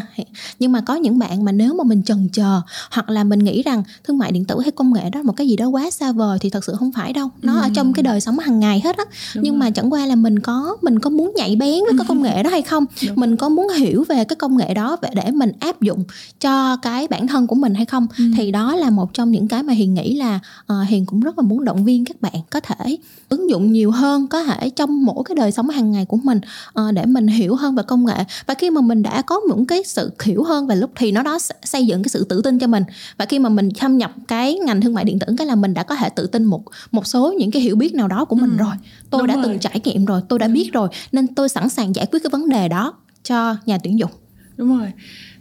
Nhưng 0.58 0.72
mà 0.72 0.80
có 0.80 0.94
những 0.94 1.18
bạn 1.18 1.44
mà 1.44 1.52
nếu 1.52 1.74
mà 1.74 1.84
mình 1.84 2.02
chần 2.02 2.28
chờ 2.32 2.60
hoặc 2.90 3.10
là 3.10 3.24
mình 3.24 3.38
nghĩ 3.38 3.62
rằng 3.62 3.82
thương 4.04 4.18
mại 4.18 4.32
điện 4.32 4.44
tử 4.44 4.60
hay 4.60 4.70
công 4.70 4.92
nghệ 4.92 5.10
đó 5.10 5.20
là 5.20 5.22
một 5.22 5.36
cái 5.36 5.48
gì 5.48 5.56
đó 5.56 5.66
quá 5.68 5.90
xa 5.90 6.12
vời 6.12 6.38
thì 6.40 6.50
thật 6.50 6.64
sự 6.64 6.74
không 6.78 6.92
phải 6.92 7.12
đâu. 7.12 7.28
Nó 7.42 7.60
ở 7.60 7.68
trong 7.74 7.92
cái 7.92 8.02
đời 8.02 8.20
sống 8.20 8.38
hàng 8.38 8.60
ngày 8.60 8.80
hết 8.84 8.96
á. 8.96 9.04
Nhưng 9.34 9.58
mà 9.58 9.70
chẳng 9.70 9.92
qua 9.92 10.06
là 10.06 10.14
mình 10.14 10.38
có 10.38 10.76
mình 10.82 10.98
có 11.00 11.10
muốn 11.10 11.32
nhạy 11.36 11.56
bén 11.56 11.80
với 11.84 11.92
cái 11.98 12.06
công 12.08 12.22
nghệ 12.22 12.42
đó 12.42 12.50
hay 12.50 12.62
không? 12.62 12.84
Mình 13.16 13.36
có 13.36 13.48
muốn 13.48 13.68
hiểu 13.68 14.04
về 14.08 14.24
cái 14.24 14.36
công 14.36 14.56
nghệ 14.56 14.74
đó 14.74 14.96
để 15.02 15.08
để 15.14 15.30
mình 15.30 15.52
áp 15.60 15.80
dụng 15.80 16.04
cho 16.40 16.76
cái 16.76 17.08
bản 17.08 17.26
thân 17.26 17.46
của 17.46 17.54
mình 17.54 17.74
hay 17.74 17.84
không? 17.86 18.06
Thì 18.36 18.50
đó 18.50 18.76
là 18.76 18.90
một 18.90 19.14
trong 19.14 19.30
những 19.30 19.48
cái 19.48 19.62
mà 19.62 19.72
hiền 19.72 19.94
nghĩ 19.94 20.14
là 20.16 20.38
ờ, 20.66 20.82
hiền 20.82 21.06
cũng 21.06 21.20
rất 21.20 21.38
là 21.38 21.42
muốn 21.42 21.64
động 21.64 21.84
viên 21.84 22.04
các 22.04 22.20
bạn 22.20 22.34
có 22.50 22.60
thể 22.60 22.96
ứng 23.30 23.50
dụng 23.50 23.72
nhiều 23.72 23.90
hơn 23.90 24.26
có 24.26 24.42
thể 24.42 24.70
trong 24.70 25.04
mỗi 25.04 25.24
cái 25.24 25.34
đời 25.34 25.52
sống 25.52 25.68
hàng 25.68 25.92
ngày 25.92 26.04
của 26.04 26.16
mình 26.16 26.40
ờ, 26.72 26.92
để 26.92 27.06
mình 27.06 27.26
hiểu 27.26 27.54
hơn 27.54 27.74
về 27.74 27.82
công 27.86 28.04
nghệ. 28.04 28.24
Và 28.46 28.54
khi 28.54 28.70
mà 28.70 28.80
mình 28.80 29.02
đã 29.02 29.22
có 29.22 29.40
những 29.48 29.66
cái 29.66 29.82
sự 29.86 30.10
hiểu 30.22 30.42
hơn 30.42 30.66
về 30.66 30.76
lúc 30.76 30.90
thì 30.96 31.12
nó 31.12 31.22
đó 31.22 31.38
xây 31.62 31.86
dựng 31.86 32.02
cái 32.02 32.08
sự 32.08 32.24
tự 32.24 32.42
tin 32.42 32.58
cho 32.58 32.66
mình. 32.66 32.84
Và 33.16 33.24
khi 33.24 33.38
mà 33.38 33.48
mình 33.48 33.68
thâm 33.78 33.98
nhập 33.98 34.12
cái 34.28 34.54
ngành 34.54 34.80
thương 34.80 34.94
mại 34.94 35.04
điện 35.04 35.18
tử 35.18 35.26
cái 35.38 35.46
là 35.46 35.54
mình 35.54 35.74
đã 35.74 35.82
có 35.82 35.94
thể 35.94 36.08
tự 36.08 36.26
tin 36.26 36.44
một 36.44 36.62
một 36.90 37.06
số 37.06 37.34
những 37.38 37.50
cái 37.50 37.62
hiểu 37.62 37.76
biết 37.76 37.94
nào 37.94 38.08
đó 38.08 38.24
của 38.24 38.36
mình 38.36 38.56
rồi. 38.56 38.74
Tôi 39.10 39.18
Đúng 39.18 39.26
đã 39.26 39.34
rồi. 39.34 39.44
từng 39.44 39.58
trải 39.58 39.80
nghiệm 39.84 40.04
rồi 40.04 40.20
tôi 40.28 40.38
đã 40.38 40.48
biết 40.48 40.70
rồi 40.72 40.88
nên 41.12 41.34
tôi 41.34 41.48
sẵn 41.48 41.68
sàng 41.68 41.94
giải 41.94 42.06
quyết 42.06 42.22
cái 42.22 42.30
vấn 42.30 42.48
đề 42.48 42.68
đó 42.68 42.94
cho 43.24 43.56
nhà 43.66 43.78
tuyển 43.78 43.98
dụng. 43.98 44.10
Đúng 44.56 44.78
rồi 44.78 44.92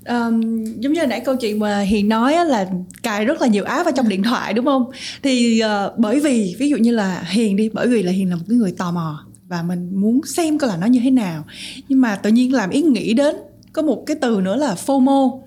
um, 0.09 0.63
giống 0.79 0.93
như 0.93 1.07
nãy 1.07 1.21
câu 1.25 1.35
chuyện 1.35 1.59
mà 1.59 1.79
hiền 1.79 2.09
nói 2.09 2.33
á, 2.33 2.43
là 2.43 2.67
cài 3.03 3.25
rất 3.25 3.41
là 3.41 3.47
nhiều 3.47 3.63
app 3.63 3.85
vào 3.85 3.93
trong 3.95 4.09
điện 4.09 4.23
thoại 4.23 4.53
đúng 4.53 4.65
không? 4.65 4.85
Thì 5.23 5.61
uh, 5.63 5.97
bởi 5.97 6.19
vì 6.19 6.55
ví 6.59 6.69
dụ 6.69 6.77
như 6.77 6.91
là 6.91 7.23
hiền 7.29 7.55
đi 7.55 7.69
bởi 7.73 7.87
vì 7.87 8.03
là 8.03 8.11
hiền 8.11 8.29
là 8.29 8.35
một 8.35 8.43
cái 8.49 8.57
người 8.57 8.71
tò 8.71 8.91
mò 8.91 9.25
và 9.47 9.61
mình 9.61 9.89
muốn 9.93 10.21
xem 10.25 10.57
coi 10.57 10.69
là 10.69 10.77
nó 10.77 10.87
như 10.87 10.99
thế 11.03 11.11
nào. 11.11 11.43
Nhưng 11.89 12.01
mà 12.01 12.15
tự 12.15 12.29
nhiên 12.29 12.53
làm 12.53 12.69
ý 12.69 12.81
nghĩ 12.81 13.13
đến 13.13 13.35
có 13.73 13.81
một 13.81 14.03
cái 14.05 14.17
từ 14.21 14.41
nữa 14.41 14.55
là 14.55 14.75
FOMO 14.85 15.41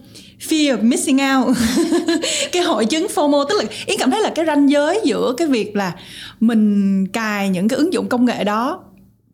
fear 0.48 0.76
of 0.76 0.82
missing 0.82 1.18
out. 1.36 1.56
Cái 2.52 2.62
hội 2.62 2.86
chứng 2.86 3.06
FOMO 3.14 3.44
tức 3.48 3.54
là 3.58 3.64
yến 3.86 3.98
cảm 3.98 4.10
thấy 4.10 4.20
là 4.22 4.32
cái 4.34 4.46
ranh 4.46 4.70
giới 4.70 5.00
giữa 5.04 5.34
cái 5.36 5.48
việc 5.48 5.76
là 5.76 5.94
mình 6.40 7.06
cài 7.08 7.48
những 7.48 7.68
cái 7.68 7.76
ứng 7.76 7.92
dụng 7.92 8.08
công 8.08 8.24
nghệ 8.24 8.44
đó 8.44 8.84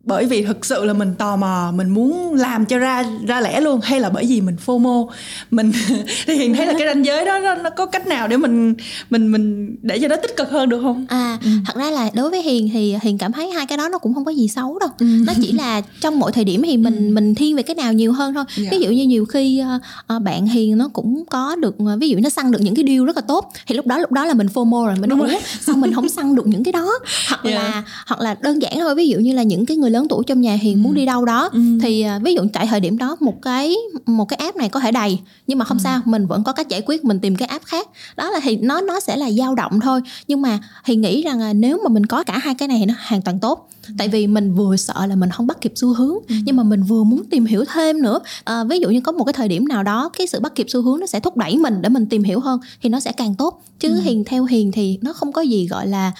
bởi 0.09 0.25
vì 0.25 0.43
thực 0.43 0.65
sự 0.65 0.85
là 0.85 0.93
mình 0.93 1.13
tò 1.17 1.35
mò 1.35 1.71
mình 1.75 1.89
muốn 1.89 2.33
làm 2.33 2.65
cho 2.65 2.77
ra 2.77 3.03
ra 3.27 3.41
lẽ 3.41 3.61
luôn 3.61 3.79
hay 3.83 3.99
là 3.99 4.09
bởi 4.09 4.25
vì 4.25 4.41
mình 4.41 4.55
FOMO 4.65 5.07
mình 5.51 5.71
thì 6.25 6.33
hiền 6.35 6.53
thấy 6.55 6.65
là 6.65 6.73
cái 6.77 6.87
ranh 6.87 7.05
giới 7.05 7.25
đó 7.25 7.39
nó, 7.39 7.55
nó 7.55 7.69
có 7.69 7.85
cách 7.85 8.07
nào 8.07 8.27
để 8.27 8.37
mình 8.37 8.73
mình 9.09 9.31
mình 9.31 9.75
để 9.81 9.99
cho 10.01 10.07
nó 10.07 10.15
tích 10.15 10.37
cực 10.37 10.49
hơn 10.49 10.69
được 10.69 10.79
không 10.81 11.05
À, 11.09 11.37
thật 11.65 11.75
ra 11.75 11.91
là 11.91 12.09
đối 12.13 12.29
với 12.29 12.41
Hiền 12.41 12.69
thì 12.73 12.95
Hiền 13.01 13.17
cảm 13.17 13.31
thấy 13.31 13.49
hai 13.51 13.65
cái 13.65 13.77
đó 13.77 13.89
nó 13.89 13.97
cũng 13.97 14.13
không 14.13 14.25
có 14.25 14.31
gì 14.31 14.47
xấu 14.47 14.79
đâu. 14.79 14.89
Nó 14.99 15.33
chỉ 15.41 15.51
là 15.51 15.81
trong 16.01 16.19
mỗi 16.19 16.31
thời 16.31 16.43
điểm 16.43 16.61
thì 16.65 16.77
mình 16.77 17.13
mình 17.13 17.35
thiên 17.35 17.55
về 17.55 17.63
cái 17.63 17.75
nào 17.75 17.93
nhiều 17.93 18.11
hơn 18.13 18.33
thôi. 18.33 18.43
Dạ. 18.57 18.67
Ví 18.71 18.79
dụ 18.79 18.89
như 18.89 19.03
nhiều 19.05 19.25
khi 19.25 19.63
ờ, 20.07 20.19
bạn 20.19 20.47
Hiền 20.47 20.77
nó 20.77 20.87
cũng 20.93 21.23
có 21.29 21.55
được 21.55 21.75
ờ, 21.85 21.97
ví 21.99 22.09
dụ 22.09 22.17
nó 22.23 22.29
săn 22.29 22.51
được 22.51 22.61
những 22.61 22.75
cái 22.75 22.85
deal 22.87 23.05
rất 23.05 23.15
là 23.15 23.21
tốt 23.21 23.51
thì 23.67 23.75
lúc 23.75 23.87
đó 23.87 23.97
lúc 23.97 24.11
đó 24.11 24.25
là 24.25 24.33
mình 24.33 24.47
FOMO 24.53 24.85
rồi 24.85 24.95
mình 24.99 25.09
Đúng 25.09 25.19
nói 25.19 25.27
rồi. 25.27 25.35
"Ủa, 25.35 25.41
sao 25.61 25.75
mình 25.75 25.93
không 25.93 26.09
săn 26.09 26.35
được 26.35 26.47
những 26.47 26.63
cái 26.63 26.71
đó 26.71 26.89
hoặc 27.29 27.39
Dạ. 27.43 27.51
là 27.51 27.83
hoặc 28.07 28.21
là 28.21 28.35
đơn 28.41 28.61
giản 28.61 28.73
thôi 28.79 28.95
ví 28.95 29.07
dụ 29.07 29.17
như 29.19 29.33
là 29.33 29.43
những 29.43 29.65
cái 29.65 29.77
người 29.77 29.89
lớn 29.91 29.98
tuổi 30.07 30.23
trong 30.27 30.41
nhà 30.41 30.53
Hiền 30.53 30.83
muốn 30.83 30.93
đi 30.93 31.05
đâu 31.05 31.25
đó. 31.25 31.49
Thì 31.81 32.01
ờ, 32.01 32.19
ví 32.23 32.33
dụ 32.33 32.41
tại 32.53 32.67
thời 32.67 32.79
điểm 32.79 32.97
đó 32.97 33.17
một 33.19 33.41
cái 33.41 33.75
một 34.05 34.25
cái 34.25 34.37
app 34.37 34.57
này 34.57 34.69
có 34.69 34.79
thể 34.79 34.91
đầy 34.91 35.19
nhưng 35.47 35.57
mà 35.57 35.65
không 35.65 35.79
sao 35.79 36.01
mình 36.05 36.27
vẫn 36.27 36.43
có 36.43 36.53
cách 36.53 36.69
giải 36.69 36.81
quyết 36.85 37.05
mình 37.05 37.19
tìm 37.19 37.35
cái 37.35 37.47
app 37.47 37.65
khác. 37.65 37.87
Đó 38.17 38.29
là 38.29 38.39
thì 38.43 38.57
nó 38.57 38.81
nó 38.81 38.99
sẽ 38.99 39.17
là 39.17 39.31
dao 39.31 39.55
động 39.55 39.79
thôi. 39.79 40.01
Nhưng 40.27 40.41
mà 40.41 40.59
thì 40.85 40.95
nghĩ 40.95 41.23
rằng 41.23 41.39
là 41.39 41.53
nếu 41.53 41.79
mà 41.83 41.89
mình 41.89 42.05
có 42.05 42.23
cả 42.23 42.37
hai 42.37 42.55
cái 42.55 42.67
này 42.67 42.77
thì 42.79 42.85
nó 42.85 42.93
hoàn 43.07 43.21
toàn 43.21 43.39
tốt 43.39 43.69
tại 43.97 44.07
vì 44.07 44.27
mình 44.27 44.53
vừa 44.53 44.75
sợ 44.75 45.05
là 45.05 45.15
mình 45.15 45.29
không 45.29 45.47
bắt 45.47 45.61
kịp 45.61 45.71
xu 45.75 45.93
hướng 45.93 46.15
nhưng 46.43 46.55
mà 46.55 46.63
mình 46.63 46.83
vừa 46.83 47.03
muốn 47.03 47.23
tìm 47.29 47.45
hiểu 47.45 47.63
thêm 47.73 48.01
nữa. 48.01 48.19
À, 48.43 48.63
ví 48.63 48.79
dụ 48.79 48.89
như 48.89 49.01
có 49.01 49.11
một 49.11 49.23
cái 49.23 49.33
thời 49.33 49.47
điểm 49.47 49.67
nào 49.67 49.83
đó 49.83 50.09
cái 50.17 50.27
sự 50.27 50.39
bắt 50.39 50.55
kịp 50.55 50.65
xu 50.69 50.81
hướng 50.81 50.99
nó 50.99 51.05
sẽ 51.05 51.19
thúc 51.19 51.37
đẩy 51.37 51.57
mình 51.57 51.81
để 51.81 51.89
mình 51.89 52.05
tìm 52.05 52.23
hiểu 52.23 52.39
hơn 52.39 52.59
thì 52.81 52.89
nó 52.89 52.99
sẽ 52.99 53.11
càng 53.11 53.35
tốt. 53.35 53.63
Chứ 53.79 54.01
hiền 54.03 54.23
theo 54.23 54.43
hiền 54.45 54.71
thì 54.71 54.99
nó 55.01 55.13
không 55.13 55.31
có 55.31 55.41
gì 55.41 55.67
gọi 55.67 55.87
là 55.87 56.11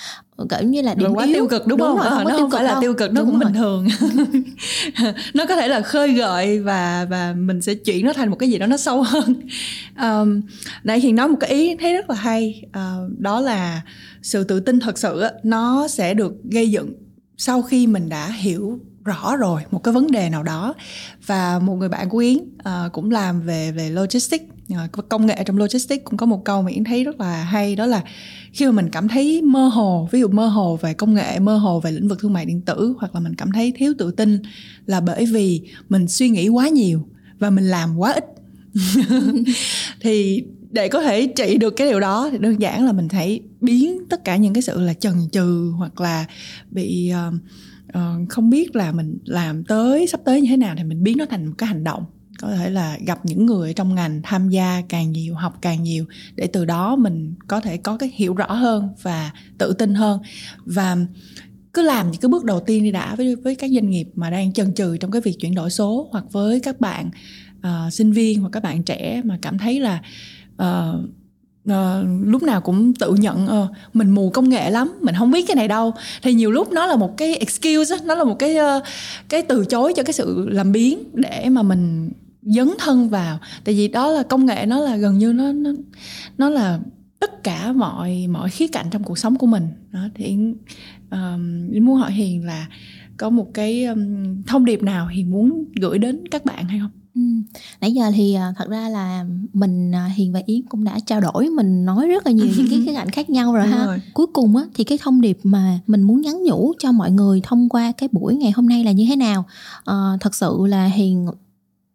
kiểu 0.50 0.70
như 0.70 0.82
là 0.82 0.94
điểm 0.94 1.08
Rồi 1.08 1.16
quá 1.16 1.26
yếu. 1.26 1.34
tiêu 1.36 1.48
cực 1.48 1.68
đúng, 1.68 1.80
không? 1.80 1.98
rồi, 1.98 2.06
Ờ, 2.06 2.16
không 2.16 2.28
nó 2.28 2.38
không 2.38 2.52
phải 2.52 2.64
là 2.64 2.72
đâu. 2.72 2.82
tiêu 2.82 2.94
cực 2.94 3.12
nó 3.14 3.22
Đúng 3.22 3.30
cũng 3.32 3.40
rồi. 3.40 3.52
bình 3.52 3.62
thường. 3.62 3.88
Nó 5.34 5.46
có 5.46 5.56
thể 5.56 5.68
là 5.68 5.82
khơi 5.82 6.14
gợi 6.14 6.60
và 6.60 7.08
và 7.10 7.34
mình 7.38 7.62
sẽ 7.62 7.74
chuyển 7.74 8.06
nó 8.06 8.14
thành 8.14 8.30
một 8.30 8.36
cái 8.40 8.50
gì 8.50 8.58
đó 8.58 8.66
nó 8.68 8.78
sâu 8.78 9.04
hơn. 9.04 9.34
Um, 10.02 10.42
nãy 10.84 11.00
hiền 11.00 11.16
nói 11.16 11.28
một 11.28 11.38
cái 11.40 11.50
ý 11.50 11.76
thấy 11.76 11.94
rất 11.94 12.10
là 12.10 12.16
hay. 12.16 12.64
Ờ, 12.72 13.10
đó 13.18 13.40
là 13.40 13.82
sự 14.22 14.44
tự 14.44 14.60
tin 14.60 14.80
thật 14.80 14.98
sự 14.98 15.20
á, 15.20 15.32
nó 15.44 15.88
sẽ 15.88 16.14
được 16.14 16.34
gây 16.52 16.72
dựng 16.72 16.94
sau 17.42 17.62
khi 17.62 17.88
mình 17.88 18.10
đã 18.10 18.32
hiểu 18.32 18.80
rõ 19.06 19.36
rồi 19.36 19.62
một 19.72 19.84
cái 19.84 19.94
vấn 19.94 20.12
đề 20.12 20.30
nào 20.30 20.44
đó 20.44 20.74
và 21.26 21.60
một 21.60 21.76
người 21.76 21.90
bạn 21.90 22.10
của 22.10 22.18
yến 22.18 22.38
uh, 22.38 22.92
cũng 22.94 23.12
làm 23.12 23.42
về 23.42 23.72
về 23.72 23.90
logistics 23.90 24.46
uh, 24.74 25.10
công 25.10 25.26
nghệ 25.26 25.44
trong 25.46 25.58
logistics 25.58 26.04
cũng 26.04 26.18
có 26.18 26.26
một 26.26 26.46
câu 26.46 26.62
mà 26.62 26.72
yến 26.72 26.84
thấy 26.84 27.04
rất 27.04 27.20
là 27.20 27.44
hay 27.44 27.76
đó 27.76 27.86
là 27.86 28.04
khi 28.54 28.66
mà 28.66 28.72
mình 28.72 28.90
cảm 28.90 29.08
thấy 29.08 29.42
mơ 29.42 29.68
hồ 29.68 30.10
ví 30.12 30.20
dụ 30.20 30.28
mơ 30.28 30.48
hồ 30.48 30.80
về 30.82 30.94
công 30.94 31.14
nghệ 31.14 31.40
mơ 31.40 31.58
hồ 31.58 31.80
về 31.80 31.92
lĩnh 31.92 32.08
vực 32.08 32.20
thương 32.22 32.34
mại 32.34 32.46
điện 32.46 32.62
tử 32.62 32.94
hoặc 33.00 33.16
là 33.16 33.22
mình 33.22 33.36
cảm 33.36 33.52
thấy 33.52 33.74
thiếu 33.76 33.94
tự 33.98 34.12
tin 34.12 34.42
là 34.86 35.02
bởi 35.02 35.26
vì 35.26 35.62
mình 35.90 36.08
suy 36.08 36.30
nghĩ 36.30 36.48
quá 36.48 36.68
nhiều 36.68 37.08
và 37.40 37.50
mình 37.50 37.66
làm 37.66 37.98
quá 37.98 38.14
ít. 38.14 38.26
Thì 40.02 40.44
để 40.70 40.88
có 40.88 41.02
thể 41.02 41.28
trị 41.28 41.58
được 41.58 41.72
cái 41.72 41.88
điều 41.88 42.00
đó 42.00 42.30
thì 42.32 42.38
đơn 42.38 42.62
giản 42.62 42.86
là 42.86 42.92
mình 42.92 43.08
hãy 43.12 43.40
biến 43.62 43.98
tất 44.10 44.24
cả 44.24 44.36
những 44.36 44.54
cái 44.54 44.62
sự 44.62 44.82
là 44.82 44.94
chần 44.94 45.14
chừ 45.32 45.72
hoặc 45.78 46.02
là 46.02 46.26
bị 46.72 47.12
uh, 47.30 47.34
uh, 47.98 48.30
không 48.30 48.50
biết 48.50 48.76
là 48.76 48.92
mình 48.92 49.18
làm 49.26 49.64
tới 49.64 50.08
sắp 50.08 50.22
tới 50.26 50.42
như 50.42 50.48
thế 50.50 50.58
nào 50.58 50.76
thì 50.78 50.84
mình 50.84 51.04
biến 51.04 51.18
nó 51.18 51.26
thành 51.26 51.46
một 51.46 51.54
cái 51.58 51.68
hành 51.68 51.84
động. 51.84 52.06
Có 52.42 52.52
thể 52.52 52.70
là 52.70 52.98
gặp 53.06 53.26
những 53.26 53.46
người 53.46 53.74
trong 53.74 53.96
ngành 53.96 54.22
tham 54.24 54.50
gia 54.50 54.82
càng 54.90 55.12
nhiều 55.12 55.36
học 55.36 55.58
càng 55.62 55.84
nhiều 55.84 56.06
để 56.36 56.48
từ 56.48 56.66
đó 56.66 56.96
mình 56.96 57.34
có 57.48 57.60
thể 57.60 57.78
có 57.78 57.98
cái 57.98 58.12
hiểu 58.16 58.34
rõ 58.34 58.54
hơn 58.54 58.90
và 59.02 59.32
tự 59.58 59.74
tin 59.74 59.94
hơn. 59.94 60.22
Và 60.66 60.98
cứ 61.74 61.82
làm 61.82 62.12
những 62.12 62.22
cái 62.22 62.30
bước 62.30 62.44
đầu 62.44 62.60
tiên 62.60 62.84
đi 62.84 62.92
đã 62.92 63.16
với 63.16 63.36
với 63.36 63.56
các 63.56 63.72
doanh 63.74 63.90
nghiệp 63.90 64.08
mà 64.16 64.30
đang 64.30 64.54
chần 64.54 64.74
chừ 64.74 64.98
trong 64.98 65.12
cái 65.12 65.22
việc 65.22 65.36
chuyển 65.40 65.56
đổi 65.56 65.70
số 65.70 66.10
hoặc 66.12 66.26
với 66.32 66.60
các 66.60 66.80
bạn 66.80 67.10
uh, 67.58 67.94
sinh 67.94 68.12
viên 68.12 68.42
hoặc 68.42 68.50
các 68.50 68.64
bạn 68.64 68.84
trẻ 68.84 69.22
mà 69.26 69.38
cảm 69.42 69.58
thấy 69.58 69.80
là 69.80 70.02
uh, 70.64 71.00
uh, 71.72 72.06
lúc 72.26 72.44
nào 72.44 72.62
cũng 72.62 72.94
tự 72.94 73.14
nhận 73.14 73.46
uh, 73.46 73.70
mình 73.94 74.10
mù 74.10 74.30
công 74.30 74.50
nghệ 74.50 74.70
lắm 74.70 74.92
mình 75.02 75.16
không 75.18 75.32
biết 75.32 75.48
cái 75.48 75.56
này 75.56 75.68
đâu. 75.68 75.94
Thì 76.22 76.34
nhiều 76.34 76.52
lúc 76.52 76.72
nó 76.72 76.86
là 76.86 76.96
một 76.96 77.18
cái 77.18 77.36
excuse 77.36 77.96
nó 78.06 78.16
là 78.16 78.24
một 78.24 78.40
cái 78.40 78.56
uh, 78.56 78.84
cái 79.30 79.42
từ 79.42 79.66
chối 79.66 79.94
cho 79.96 80.04
cái 80.04 80.14
sự 80.14 80.50
làm 80.50 80.72
biến 80.72 81.04
để 81.14 81.50
mà 81.50 81.64
mình 81.64 82.12
dấn 82.42 82.70
thân 82.80 83.10
vào. 83.10 83.40
Tại 83.64 83.76
vì 83.76 83.88
đó 83.88 84.12
là 84.12 84.24
công 84.24 84.46
nghệ 84.46 84.66
nó 84.66 84.80
là 84.80 84.98
gần 84.98 85.18
như 85.18 85.34
nó 85.34 85.52
nó 85.52 85.72
nó 86.38 86.50
là 86.50 86.80
tất 87.20 87.44
cả 87.44 87.72
mọi 87.72 88.28
mọi 88.30 88.50
khía 88.50 88.68
cạnh 88.68 88.86
trong 88.92 89.04
cuộc 89.04 89.18
sống 89.18 89.36
của 89.36 89.48
mình. 89.48 89.68
Đó 89.92 90.00
thì 90.16 90.38
um, 91.12 91.86
muốn 91.86 91.98
hỏi 91.98 92.12
hiền 92.12 92.46
là 92.46 92.68
có 93.18 93.30
một 93.30 93.54
cái 93.54 93.86
um, 93.86 94.44
thông 94.48 94.66
điệp 94.66 94.84
nào 94.84 95.08
hiền 95.08 95.32
muốn 95.32 95.66
gửi 95.82 95.98
đến 95.98 96.28
các 96.32 96.46
bạn 96.46 96.66
hay 96.66 96.80
không? 96.80 96.92
Ừ. 97.20 97.60
Nãy 97.82 97.94
giờ 97.94 98.12
thì 98.16 98.34
à, 98.34 98.54
thật 98.58 98.70
ra 98.70 98.90
là 98.90 99.26
mình 99.54 99.96
à, 99.96 100.06
Hiền 100.16 100.34
và 100.34 100.42
Yến 100.46 100.62
cũng 100.70 100.84
đã 100.84 101.00
trao 101.06 101.22
đổi 101.22 101.50
mình 101.50 101.86
nói 101.86 102.08
rất 102.08 102.26
là 102.26 102.32
nhiều 102.32 102.48
những 102.58 102.68
cái 102.70 102.84
cái 102.86 102.96
cạnh 102.96 103.10
khác 103.10 103.30
nhau 103.30 103.54
rồi 103.54 103.68
ha. 103.68 103.86
Rồi. 103.86 104.02
Cuối 104.14 104.28
cùng 104.34 104.56
á 104.56 104.64
thì 104.74 104.84
cái 104.84 104.98
thông 105.02 105.22
điệp 105.22 105.40
mà 105.44 105.80
mình 105.88 106.02
muốn 106.02 106.22
nhắn 106.22 106.44
nhủ 106.44 106.74
cho 106.80 106.92
mọi 106.92 107.12
người 107.12 107.42
thông 107.44 107.70
qua 107.70 107.92
cái 107.92 108.10
buổi 108.12 108.36
ngày 108.36 108.52
hôm 108.52 108.68
nay 108.68 108.84
là 108.84 108.92
như 108.92 109.06
thế 109.10 109.16
nào? 109.16 109.46
À, 109.86 110.18
thật 110.20 110.36
sự 110.36 110.58
là 110.68 110.86
Hiền 110.86 111.28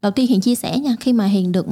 đầu 0.04 0.10
tiên 0.10 0.26
hiền 0.26 0.40
chia 0.40 0.54
sẻ 0.54 0.78
nha 0.78 0.96
khi 1.00 1.12
mà 1.12 1.26
hiền 1.26 1.52
được 1.52 1.66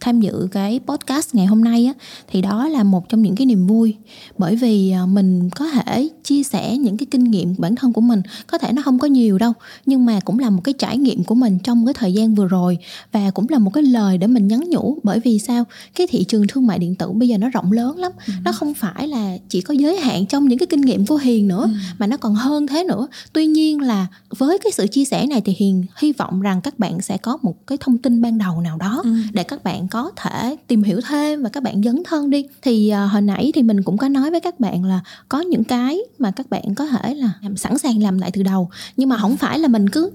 tham 0.00 0.20
dự 0.20 0.48
cái 0.52 0.80
podcast 0.86 1.34
ngày 1.34 1.46
hôm 1.46 1.64
nay 1.64 1.86
á 1.86 1.92
thì 2.28 2.42
đó 2.42 2.68
là 2.68 2.82
một 2.82 3.08
trong 3.08 3.22
những 3.22 3.36
cái 3.36 3.46
niềm 3.46 3.66
vui 3.66 3.96
bởi 4.38 4.56
vì 4.56 4.90
à, 4.90 5.06
mình 5.06 5.50
có 5.50 5.66
thể 5.66 6.08
chia 6.24 6.42
sẻ 6.42 6.76
những 6.76 6.96
cái 6.96 7.06
kinh 7.10 7.24
nghiệm 7.24 7.54
bản 7.58 7.74
thân 7.76 7.92
của 7.92 8.00
mình 8.00 8.22
có 8.46 8.58
thể 8.58 8.72
nó 8.72 8.82
không 8.82 8.98
có 8.98 9.08
nhiều 9.08 9.38
đâu 9.38 9.52
nhưng 9.86 10.06
mà 10.06 10.20
cũng 10.20 10.38
là 10.38 10.50
một 10.50 10.60
cái 10.64 10.74
trải 10.78 10.98
nghiệm 10.98 11.24
của 11.24 11.34
mình 11.34 11.58
trong 11.58 11.86
cái 11.86 11.94
thời 11.94 12.12
gian 12.12 12.34
vừa 12.34 12.46
rồi 12.46 12.78
và 13.12 13.30
cũng 13.30 13.46
là 13.48 13.58
một 13.58 13.70
cái 13.70 13.82
lời 13.82 14.18
để 14.18 14.26
mình 14.26 14.48
nhắn 14.48 14.64
nhủ 14.70 14.98
bởi 15.02 15.20
vì 15.20 15.38
sao 15.38 15.64
cái 15.94 16.06
thị 16.06 16.24
trường 16.24 16.46
thương 16.46 16.66
mại 16.66 16.78
điện 16.78 16.94
tử 16.94 17.12
bây 17.12 17.28
giờ 17.28 17.38
nó 17.38 17.48
rộng 17.48 17.72
lớn 17.72 17.98
lắm 17.98 18.12
ừ. 18.26 18.32
nó 18.44 18.52
không 18.52 18.74
phải 18.74 19.08
là 19.08 19.36
chỉ 19.48 19.60
có 19.60 19.74
giới 19.74 19.96
hạn 19.96 20.26
trong 20.26 20.48
những 20.48 20.58
cái 20.58 20.66
kinh 20.66 20.80
nghiệm 20.80 21.06
của 21.06 21.16
hiền 21.16 21.48
nữa 21.48 21.62
ừ. 21.62 21.70
mà 21.98 22.06
nó 22.06 22.16
còn 22.16 22.34
hơn 22.34 22.66
thế 22.66 22.84
nữa 22.84 23.06
tuy 23.32 23.46
nhiên 23.46 23.80
là 23.80 24.06
với 24.38 24.58
cái 24.58 24.72
sự 24.72 24.86
chia 24.86 25.04
sẻ 25.04 25.26
này 25.26 25.40
thì 25.44 25.54
hiền 25.58 25.84
hy 25.98 26.12
vọng 26.12 26.40
rằng 26.40 26.60
các 26.60 26.78
bạn 26.78 27.00
sẽ 27.00 27.16
có 27.16 27.38
một 27.42 27.63
cái 27.66 27.78
thông 27.80 27.98
tin 27.98 28.22
ban 28.22 28.38
đầu 28.38 28.60
nào 28.60 28.76
đó 28.76 29.00
ừ. 29.04 29.14
để 29.32 29.42
các 29.42 29.64
bạn 29.64 29.88
có 29.88 30.10
thể 30.16 30.56
tìm 30.66 30.82
hiểu 30.82 31.00
thêm 31.08 31.42
và 31.42 31.48
các 31.48 31.62
bạn 31.62 31.82
dấn 31.82 32.02
thân 32.04 32.30
đi 32.30 32.46
thì 32.62 32.92
uh, 33.04 33.12
hồi 33.12 33.22
nãy 33.22 33.50
thì 33.54 33.62
mình 33.62 33.82
cũng 33.82 33.98
có 33.98 34.08
nói 34.08 34.30
với 34.30 34.40
các 34.40 34.60
bạn 34.60 34.84
là 34.84 35.00
có 35.28 35.40
những 35.40 35.64
cái 35.64 35.98
mà 36.18 36.30
các 36.30 36.50
bạn 36.50 36.74
có 36.74 36.86
thể 36.86 37.14
là 37.14 37.30
làm 37.42 37.56
sẵn 37.56 37.78
sàng 37.78 38.02
làm 38.02 38.18
lại 38.18 38.30
từ 38.30 38.42
đầu 38.42 38.70
nhưng 38.96 39.08
mà 39.08 39.18
không 39.18 39.36
phải 39.36 39.58
là 39.58 39.68
mình 39.68 39.90
cứ 39.90 40.10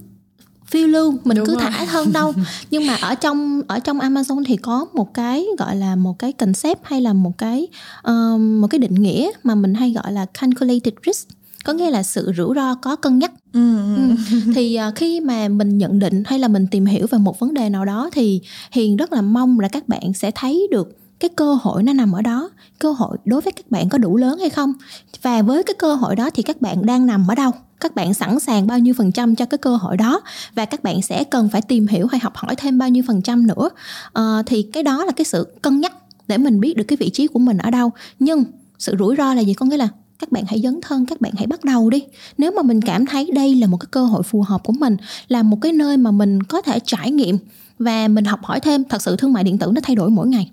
phiêu 0.69 0.87
lưu 0.87 1.13
mình 1.23 1.37
Đúng 1.37 1.47
cứ 1.47 1.55
rồi. 1.55 1.63
thả 1.71 1.85
thân 1.85 2.13
đâu 2.13 2.33
nhưng 2.71 2.87
mà 2.87 2.95
ở 2.95 3.15
trong 3.15 3.61
ở 3.67 3.79
trong 3.79 3.99
Amazon 3.99 4.43
thì 4.47 4.57
có 4.57 4.87
một 4.93 5.13
cái 5.13 5.45
gọi 5.57 5.75
là 5.75 5.95
một 5.95 6.19
cái 6.19 6.31
concept 6.31 6.79
hay 6.83 7.01
là 7.01 7.13
một 7.13 7.37
cái 7.37 7.67
um, 8.03 8.61
một 8.61 8.67
cái 8.67 8.79
định 8.79 8.95
nghĩa 8.95 9.31
mà 9.43 9.55
mình 9.55 9.73
hay 9.73 9.91
gọi 9.91 10.11
là 10.11 10.25
calculated 10.25 10.93
risk 11.05 11.27
có 11.69 11.73
nghĩa 11.73 11.91
là 11.91 12.03
sự 12.03 12.31
rủi 12.37 12.55
ro 12.55 12.75
có 12.75 12.95
cân 12.95 13.19
nhắc. 13.19 13.31
Ừ. 13.53 13.77
Ừ. 13.95 14.15
thì 14.55 14.79
uh, 14.87 14.95
khi 14.95 15.19
mà 15.19 15.47
mình 15.47 15.77
nhận 15.77 15.99
định 15.99 16.23
hay 16.25 16.39
là 16.39 16.47
mình 16.47 16.67
tìm 16.71 16.85
hiểu 16.85 17.07
về 17.11 17.17
một 17.17 17.39
vấn 17.39 17.53
đề 17.53 17.69
nào 17.69 17.85
đó 17.85 18.09
thì 18.13 18.41
hiền 18.71 18.95
rất 18.95 19.13
là 19.13 19.21
mong 19.21 19.59
là 19.59 19.67
các 19.67 19.87
bạn 19.87 20.13
sẽ 20.13 20.31
thấy 20.31 20.67
được 20.71 20.97
cái 21.19 21.29
cơ 21.35 21.53
hội 21.53 21.83
nó 21.83 21.93
nằm 21.93 22.11
ở 22.11 22.21
đó. 22.21 22.49
Cơ 22.79 22.91
hội 22.91 23.17
đối 23.25 23.41
với 23.41 23.53
các 23.53 23.71
bạn 23.71 23.89
có 23.89 23.97
đủ 23.97 24.17
lớn 24.17 24.39
hay 24.39 24.49
không? 24.49 24.73
Và 25.21 25.41
với 25.41 25.63
cái 25.63 25.73
cơ 25.79 25.93
hội 25.93 26.15
đó 26.15 26.29
thì 26.33 26.43
các 26.43 26.61
bạn 26.61 26.85
đang 26.85 27.05
nằm 27.05 27.27
ở 27.27 27.35
đâu? 27.35 27.51
Các 27.79 27.95
bạn 27.95 28.13
sẵn 28.13 28.39
sàng 28.39 28.67
bao 28.67 28.79
nhiêu 28.79 28.93
phần 28.97 29.11
trăm 29.11 29.35
cho 29.35 29.45
cái 29.45 29.57
cơ 29.57 29.75
hội 29.75 29.97
đó? 29.97 30.21
Và 30.55 30.65
các 30.65 30.83
bạn 30.83 31.01
sẽ 31.01 31.23
cần 31.23 31.49
phải 31.49 31.61
tìm 31.61 31.87
hiểu 31.87 32.07
hay 32.07 32.19
học 32.19 32.35
hỏi 32.35 32.55
thêm 32.55 32.77
bao 32.77 32.89
nhiêu 32.89 33.03
phần 33.07 33.21
trăm 33.21 33.47
nữa? 33.47 33.69
À, 34.13 34.43
thì 34.45 34.61
cái 34.73 34.83
đó 34.83 35.05
là 35.05 35.11
cái 35.11 35.25
sự 35.25 35.47
cân 35.61 35.79
nhắc 35.79 35.93
để 36.27 36.37
mình 36.37 36.59
biết 36.59 36.77
được 36.77 36.83
cái 36.87 36.97
vị 36.97 37.09
trí 37.09 37.27
của 37.27 37.39
mình 37.39 37.57
ở 37.57 37.71
đâu. 37.71 37.91
Nhưng 38.19 38.43
sự 38.79 38.95
rủi 38.99 39.15
ro 39.15 39.33
là 39.33 39.41
gì? 39.41 39.53
Có 39.53 39.65
nghĩa 39.65 39.77
là 39.77 39.87
các 40.19 40.31
bạn 40.31 40.43
hãy 40.47 40.61
dấn 40.61 40.79
thân 40.81 41.05
các 41.05 41.21
bạn 41.21 41.31
hãy 41.37 41.47
bắt 41.47 41.63
đầu 41.63 41.89
đi. 41.89 42.03
Nếu 42.37 42.51
mà 42.51 42.61
mình 42.61 42.81
cảm 42.81 43.05
thấy 43.05 43.31
đây 43.33 43.55
là 43.55 43.67
một 43.67 43.77
cái 43.77 43.87
cơ 43.91 44.05
hội 44.05 44.23
phù 44.23 44.41
hợp 44.41 44.63
của 44.63 44.73
mình 44.73 44.97
là 45.27 45.43
một 45.43 45.57
cái 45.61 45.71
nơi 45.73 45.97
mà 45.97 46.11
mình 46.11 46.43
có 46.43 46.61
thể 46.61 46.79
trải 46.85 47.11
nghiệm 47.11 47.37
và 47.79 48.07
mình 48.07 48.25
học 48.25 48.39
hỏi 48.43 48.59
thêm 48.59 48.83
thật 48.83 49.01
sự 49.01 49.15
thương 49.15 49.33
mại 49.33 49.43
điện 49.43 49.57
tử 49.57 49.71
nó 49.73 49.81
thay 49.83 49.95
đổi 49.95 50.09
mỗi 50.09 50.27
ngày. 50.27 50.51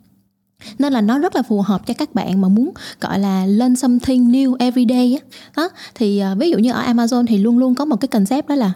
Nên 0.79 0.93
là 0.93 1.01
nó 1.01 1.19
rất 1.19 1.37
là 1.37 1.43
phù 1.43 1.63
hợp 1.63 1.87
cho 1.87 1.95
các 1.95 2.15
bạn 2.15 2.41
mà 2.41 2.49
muốn 2.49 2.71
gọi 3.01 3.19
là 3.19 3.47
learn 3.47 3.77
something 3.77 4.33
new 4.33 4.57
every 4.59 4.87
day 4.89 5.19
á. 5.21 5.39
Đó 5.57 5.69
thì 5.95 6.23
uh, 6.33 6.39
ví 6.39 6.51
dụ 6.51 6.59
như 6.59 6.73
ở 6.73 6.93
Amazon 6.93 7.27
thì 7.27 7.39
luôn 7.39 7.59
luôn 7.59 7.75
có 7.75 7.85
một 7.85 7.97
cái 7.97 8.09
concept 8.09 8.49
đó 8.49 8.55
là 8.55 8.73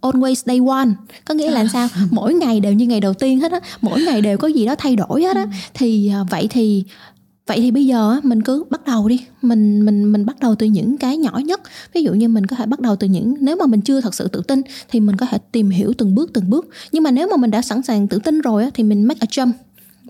always 0.00 0.34
day 0.34 0.60
one. 0.68 0.88
Có 1.24 1.34
nghĩa 1.34 1.50
là 1.50 1.66
sao? 1.72 1.88
Mỗi 2.10 2.34
ngày 2.34 2.60
đều 2.60 2.72
như 2.72 2.86
ngày 2.86 3.00
đầu 3.00 3.14
tiên 3.14 3.40
hết 3.40 3.52
á. 3.52 3.60
Mỗi 3.80 4.02
ngày 4.02 4.20
đều 4.20 4.38
có 4.38 4.48
gì 4.48 4.66
đó 4.66 4.74
thay 4.78 4.96
đổi 4.96 5.22
hết 5.22 5.36
á. 5.36 5.42
Ừ. 5.42 5.48
thì 5.74 6.12
uh, 6.22 6.30
vậy 6.30 6.48
thì 6.50 6.84
vậy 7.46 7.60
thì 7.60 7.70
bây 7.70 7.86
giờ 7.86 8.20
mình 8.22 8.42
cứ 8.42 8.64
bắt 8.70 8.84
đầu 8.86 9.08
đi. 9.08 9.20
Mình 9.42 9.84
mình 9.84 10.12
mình 10.12 10.26
bắt 10.26 10.36
đầu 10.40 10.54
từ 10.54 10.66
những 10.66 10.98
cái 10.98 11.16
nhỏ 11.16 11.40
nhất. 11.44 11.60
Ví 11.94 12.02
dụ 12.02 12.12
như 12.12 12.28
mình 12.28 12.46
có 12.46 12.56
thể 12.56 12.66
bắt 12.66 12.80
đầu 12.80 12.96
từ 12.96 13.06
những 13.06 13.34
nếu 13.40 13.56
mà 13.56 13.66
mình 13.66 13.80
chưa 13.80 14.00
thật 14.00 14.14
sự 14.14 14.28
tự 14.28 14.42
tin 14.48 14.62
thì 14.90 15.00
mình 15.00 15.16
có 15.16 15.26
thể 15.26 15.38
tìm 15.52 15.70
hiểu 15.70 15.92
từng 15.98 16.14
bước 16.14 16.30
từng 16.32 16.50
bước. 16.50 16.68
Nhưng 16.92 17.02
mà 17.02 17.10
nếu 17.10 17.28
mà 17.30 17.36
mình 17.36 17.50
đã 17.50 17.62
sẵn 17.62 17.82
sàng 17.82 18.08
tự 18.08 18.18
tin 18.18 18.40
rồi 18.40 18.70
thì 18.74 18.82
mình 18.82 19.04
make 19.04 19.18
a 19.20 19.26
jump. 19.30 19.52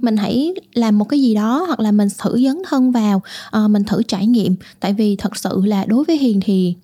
Mình 0.01 0.17
hãy 0.17 0.55
làm 0.75 0.99
một 0.99 1.09
cái 1.09 1.21
gì 1.21 1.35
đó 1.35 1.65
hoặc 1.67 1.81
là 1.81 1.93
mình 1.93 2.09
thử 2.19 2.43
dấn 2.45 2.63
thân 2.69 2.93
vào 2.93 3.23
uh, 3.65 3.71
mình 3.71 3.85
thử 3.85 4.03
trải 4.03 4.27
nghiệm. 4.27 4.55
Tại 4.81 4.93
vì 4.93 5.17
thật 5.17 5.37
sự 5.37 5.63
là 5.65 5.85
đối 5.85 6.05
với 6.05 6.19
hiền 6.19 6.41
thì 6.45 6.75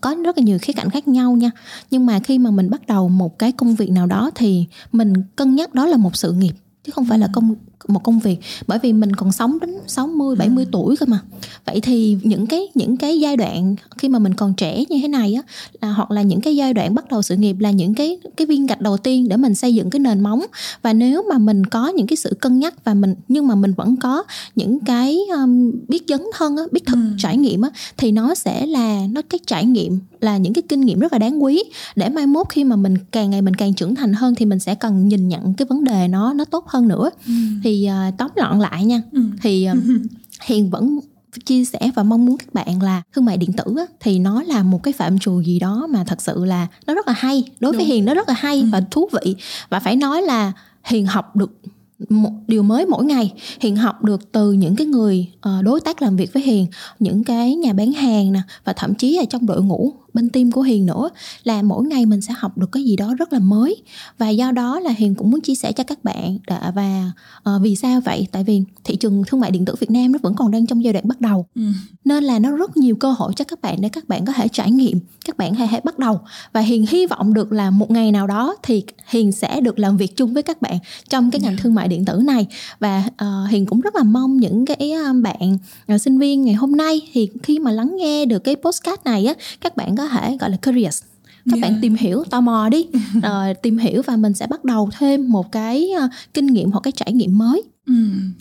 có 0.00 0.14
rất 0.24 0.38
là 0.38 0.44
nhiều 0.44 0.58
khía 0.62 0.72
cạnh 0.72 0.90
khác 0.90 1.08
nhau 1.08 1.32
nha. 1.32 1.50
Nhưng 1.90 2.06
mà 2.06 2.18
khi 2.18 2.38
mà 2.38 2.50
mình 2.50 2.70
bắt 2.70 2.86
đầu 2.86 3.08
một 3.08 3.38
cái 3.38 3.52
công 3.52 3.74
việc 3.74 3.90
nào 3.90 4.06
đó 4.06 4.30
thì 4.34 4.64
mình 4.92 5.12
cân 5.36 5.54
nhắc 5.54 5.74
đó 5.74 5.86
là 5.86 5.96
một 5.96 6.16
sự 6.16 6.32
nghiệp 6.32 6.52
chứ 6.84 6.92
không 6.94 7.04
phải 7.04 7.18
là 7.18 7.28
công 7.32 7.54
một 7.88 8.02
công 8.04 8.18
việc 8.18 8.38
bởi 8.66 8.78
vì 8.82 8.92
mình 8.92 9.16
còn 9.16 9.32
sống 9.32 9.58
đến 9.60 9.70
60 9.86 10.36
70 10.36 10.64
ừ. 10.64 10.68
tuổi 10.72 10.96
cơ 10.96 11.06
mà. 11.06 11.18
Vậy 11.64 11.80
thì 11.80 12.16
những 12.22 12.46
cái 12.46 12.68
những 12.74 12.96
cái 12.96 13.20
giai 13.20 13.36
đoạn 13.36 13.76
khi 13.98 14.08
mà 14.08 14.18
mình 14.18 14.34
còn 14.34 14.54
trẻ 14.54 14.84
như 14.88 14.98
thế 15.02 15.08
này 15.08 15.34
á 15.34 15.42
là 15.80 15.92
hoặc 15.92 16.10
là 16.10 16.22
những 16.22 16.40
cái 16.40 16.56
giai 16.56 16.74
đoạn 16.74 16.94
bắt 16.94 17.08
đầu 17.10 17.22
sự 17.22 17.36
nghiệp 17.36 17.56
là 17.58 17.70
những 17.70 17.94
cái 17.94 18.18
cái 18.36 18.46
viên 18.46 18.66
gạch 18.66 18.80
đầu 18.80 18.96
tiên 18.96 19.28
để 19.28 19.36
mình 19.36 19.54
xây 19.54 19.74
dựng 19.74 19.90
cái 19.90 20.00
nền 20.00 20.20
móng 20.20 20.44
và 20.82 20.92
nếu 20.92 21.22
mà 21.30 21.38
mình 21.38 21.66
có 21.66 21.88
những 21.88 22.06
cái 22.06 22.16
sự 22.16 22.36
cân 22.40 22.58
nhắc 22.58 22.84
và 22.84 22.94
mình 22.94 23.14
nhưng 23.28 23.46
mà 23.46 23.54
mình 23.54 23.72
vẫn 23.72 23.96
có 23.96 24.24
những 24.54 24.80
cái 24.80 25.18
um, 25.32 25.72
biết 25.88 26.02
dấn 26.08 26.22
thân 26.34 26.56
á, 26.56 26.62
biết 26.72 26.86
thực 26.86 26.94
ừ. 26.94 27.16
trải 27.18 27.36
nghiệm 27.36 27.62
á 27.62 27.70
thì 27.96 28.12
nó 28.12 28.34
sẽ 28.34 28.66
là 28.66 29.00
nó 29.12 29.22
cái 29.30 29.40
trải 29.46 29.64
nghiệm 29.64 29.98
là 30.20 30.36
những 30.36 30.52
cái 30.52 30.62
kinh 30.68 30.80
nghiệm 30.80 30.98
rất 30.98 31.12
là 31.12 31.18
đáng 31.18 31.42
quý 31.42 31.62
để 31.96 32.08
mai 32.08 32.26
mốt 32.26 32.46
khi 32.48 32.64
mà 32.64 32.76
mình 32.76 32.94
càng 33.12 33.30
ngày 33.30 33.42
mình 33.42 33.54
càng 33.54 33.74
trưởng 33.74 33.94
thành 33.94 34.12
hơn 34.12 34.34
thì 34.34 34.44
mình 34.46 34.58
sẽ 34.58 34.74
cần 34.74 35.08
nhìn 35.08 35.28
nhận 35.28 35.54
cái 35.54 35.66
vấn 35.66 35.84
đề 35.84 36.08
nó 36.08 36.32
nó 36.32 36.44
tốt 36.44 36.68
hơn 36.68 36.88
nữa. 36.88 37.10
Ừ. 37.26 37.32
Thì 37.64 37.88
uh, 38.08 38.14
tóm 38.18 38.30
gọn 38.36 38.58
lại 38.58 38.84
nha 38.84 39.02
ừ. 39.12 39.22
thì 39.42 39.68
uh, 39.70 39.78
hiền 40.46 40.70
vẫn 40.70 41.00
chia 41.44 41.64
sẻ 41.64 41.90
và 41.94 42.02
mong 42.02 42.26
muốn 42.26 42.36
các 42.36 42.54
bạn 42.54 42.82
là 42.82 43.02
thương 43.12 43.24
mại 43.24 43.36
điện 43.36 43.52
tử 43.52 43.74
á, 43.76 43.84
thì 44.00 44.18
nó 44.18 44.42
là 44.42 44.62
một 44.62 44.82
cái 44.82 44.92
phạm 44.92 45.18
trù 45.18 45.40
gì 45.40 45.58
đó 45.58 45.86
mà 45.90 46.04
thật 46.04 46.22
sự 46.22 46.44
là 46.44 46.66
nó 46.86 46.94
rất 46.94 47.06
là 47.06 47.14
hay 47.16 47.44
đối 47.60 47.72
với 47.72 47.80
Đúng. 47.80 47.88
hiền 47.88 48.04
nó 48.04 48.14
rất 48.14 48.28
là 48.28 48.34
hay 48.34 48.60
ừ. 48.60 48.66
và 48.72 48.82
thú 48.90 49.08
vị 49.12 49.36
và 49.68 49.80
phải 49.80 49.96
nói 49.96 50.22
là 50.22 50.52
hiền 50.84 51.06
học 51.06 51.36
được 51.36 51.60
một 52.08 52.32
điều 52.46 52.62
mới 52.62 52.86
mỗi 52.86 53.04
ngày 53.04 53.32
hiền 53.60 53.76
học 53.76 54.04
được 54.04 54.32
từ 54.32 54.52
những 54.52 54.76
cái 54.76 54.86
người 54.86 55.28
uh, 55.48 55.64
đối 55.64 55.80
tác 55.80 56.02
làm 56.02 56.16
việc 56.16 56.32
với 56.32 56.42
hiền 56.42 56.66
những 56.98 57.24
cái 57.24 57.54
nhà 57.54 57.72
bán 57.72 57.92
hàng 57.92 58.32
nè 58.32 58.40
và 58.64 58.72
thậm 58.72 58.94
chí 58.94 59.16
là 59.16 59.24
trong 59.24 59.46
đội 59.46 59.62
ngũ 59.62 59.92
bên 60.14 60.28
team 60.28 60.50
của 60.50 60.62
hiền 60.62 60.86
nữa 60.86 61.08
là 61.44 61.62
mỗi 61.62 61.84
ngày 61.84 62.06
mình 62.06 62.20
sẽ 62.20 62.34
học 62.36 62.58
được 62.58 62.72
cái 62.72 62.84
gì 62.84 62.96
đó 62.96 63.14
rất 63.18 63.32
là 63.32 63.38
mới 63.38 63.82
và 64.18 64.28
do 64.28 64.52
đó 64.52 64.80
là 64.80 64.90
hiền 64.90 65.14
cũng 65.14 65.30
muốn 65.30 65.40
chia 65.40 65.54
sẻ 65.54 65.72
cho 65.72 65.84
các 65.84 66.04
bạn 66.04 66.38
đã, 66.46 66.72
và 66.74 67.12
uh, 67.38 67.62
vì 67.62 67.76
sao 67.76 68.00
vậy 68.00 68.26
tại 68.32 68.44
vì 68.44 68.62
thị 68.84 68.96
trường 68.96 69.22
thương 69.26 69.40
mại 69.40 69.50
điện 69.50 69.64
tử 69.64 69.74
việt 69.80 69.90
nam 69.90 70.12
nó 70.12 70.18
vẫn 70.22 70.34
còn 70.34 70.50
đang 70.50 70.66
trong 70.66 70.84
giai 70.84 70.92
đoạn 70.92 71.08
bắt 71.08 71.20
đầu 71.20 71.46
ừ. 71.54 71.62
nên 72.04 72.24
là 72.24 72.38
nó 72.38 72.50
rất 72.50 72.76
nhiều 72.76 72.96
cơ 72.96 73.12
hội 73.12 73.32
cho 73.36 73.44
các 73.44 73.60
bạn 73.60 73.80
để 73.80 73.88
các 73.88 74.08
bạn 74.08 74.24
có 74.24 74.32
thể 74.32 74.48
trải 74.48 74.70
nghiệm 74.70 75.00
các 75.24 75.36
bạn 75.36 75.54
hãy 75.54 75.66
hãy 75.66 75.80
bắt 75.84 75.98
đầu 75.98 76.20
và 76.52 76.60
hiền 76.60 76.86
hy 76.88 77.06
vọng 77.06 77.34
được 77.34 77.52
là 77.52 77.70
một 77.70 77.90
ngày 77.90 78.12
nào 78.12 78.26
đó 78.26 78.56
thì 78.62 78.82
hiền 79.08 79.32
sẽ 79.32 79.60
được 79.60 79.78
làm 79.78 79.96
việc 79.96 80.16
chung 80.16 80.34
với 80.34 80.42
các 80.42 80.62
bạn 80.62 80.78
trong 81.08 81.30
cái 81.30 81.40
ngành. 81.40 81.54
Dạ. 81.56 81.62
thương 81.62 81.74
mại 81.74 81.88
điện 81.88 82.04
tử 82.04 82.20
này 82.24 82.46
và 82.80 83.04
uh, 83.06 83.50
hiền 83.50 83.66
cũng 83.66 83.80
rất 83.80 83.94
là 83.94 84.02
mong 84.02 84.36
những 84.36 84.66
cái 84.66 84.92
bạn 85.22 85.58
uh, 85.94 86.00
sinh 86.00 86.18
viên 86.18 86.44
ngày 86.44 86.54
hôm 86.54 86.76
nay 86.76 87.00
thì 87.12 87.28
khi 87.42 87.58
mà 87.58 87.72
lắng 87.72 87.96
nghe 87.96 88.24
được 88.26 88.38
cái 88.38 88.56
postcard 88.56 89.02
này 89.04 89.26
á 89.26 89.34
các 89.60 89.76
bạn 89.76 89.96
có 89.96 90.03
có 90.04 90.08
thể 90.08 90.36
gọi 90.40 90.50
là 90.50 90.56
curious 90.56 91.02
các 91.50 91.56
yeah. 91.56 91.62
bạn 91.62 91.78
tìm 91.82 91.94
hiểu 91.94 92.24
tò 92.30 92.40
mò 92.40 92.68
đi 92.68 92.86
uh, 93.18 93.62
tìm 93.62 93.78
hiểu 93.78 94.02
và 94.02 94.16
mình 94.16 94.34
sẽ 94.34 94.46
bắt 94.46 94.64
đầu 94.64 94.90
thêm 94.98 95.28
một 95.28 95.52
cái 95.52 95.90
uh, 96.04 96.10
kinh 96.34 96.46
nghiệm 96.46 96.70
hoặc 96.70 96.80
cái 96.80 96.92
trải 96.92 97.12
nghiệm 97.12 97.38
mới 97.38 97.62
Ừ, 97.86 97.94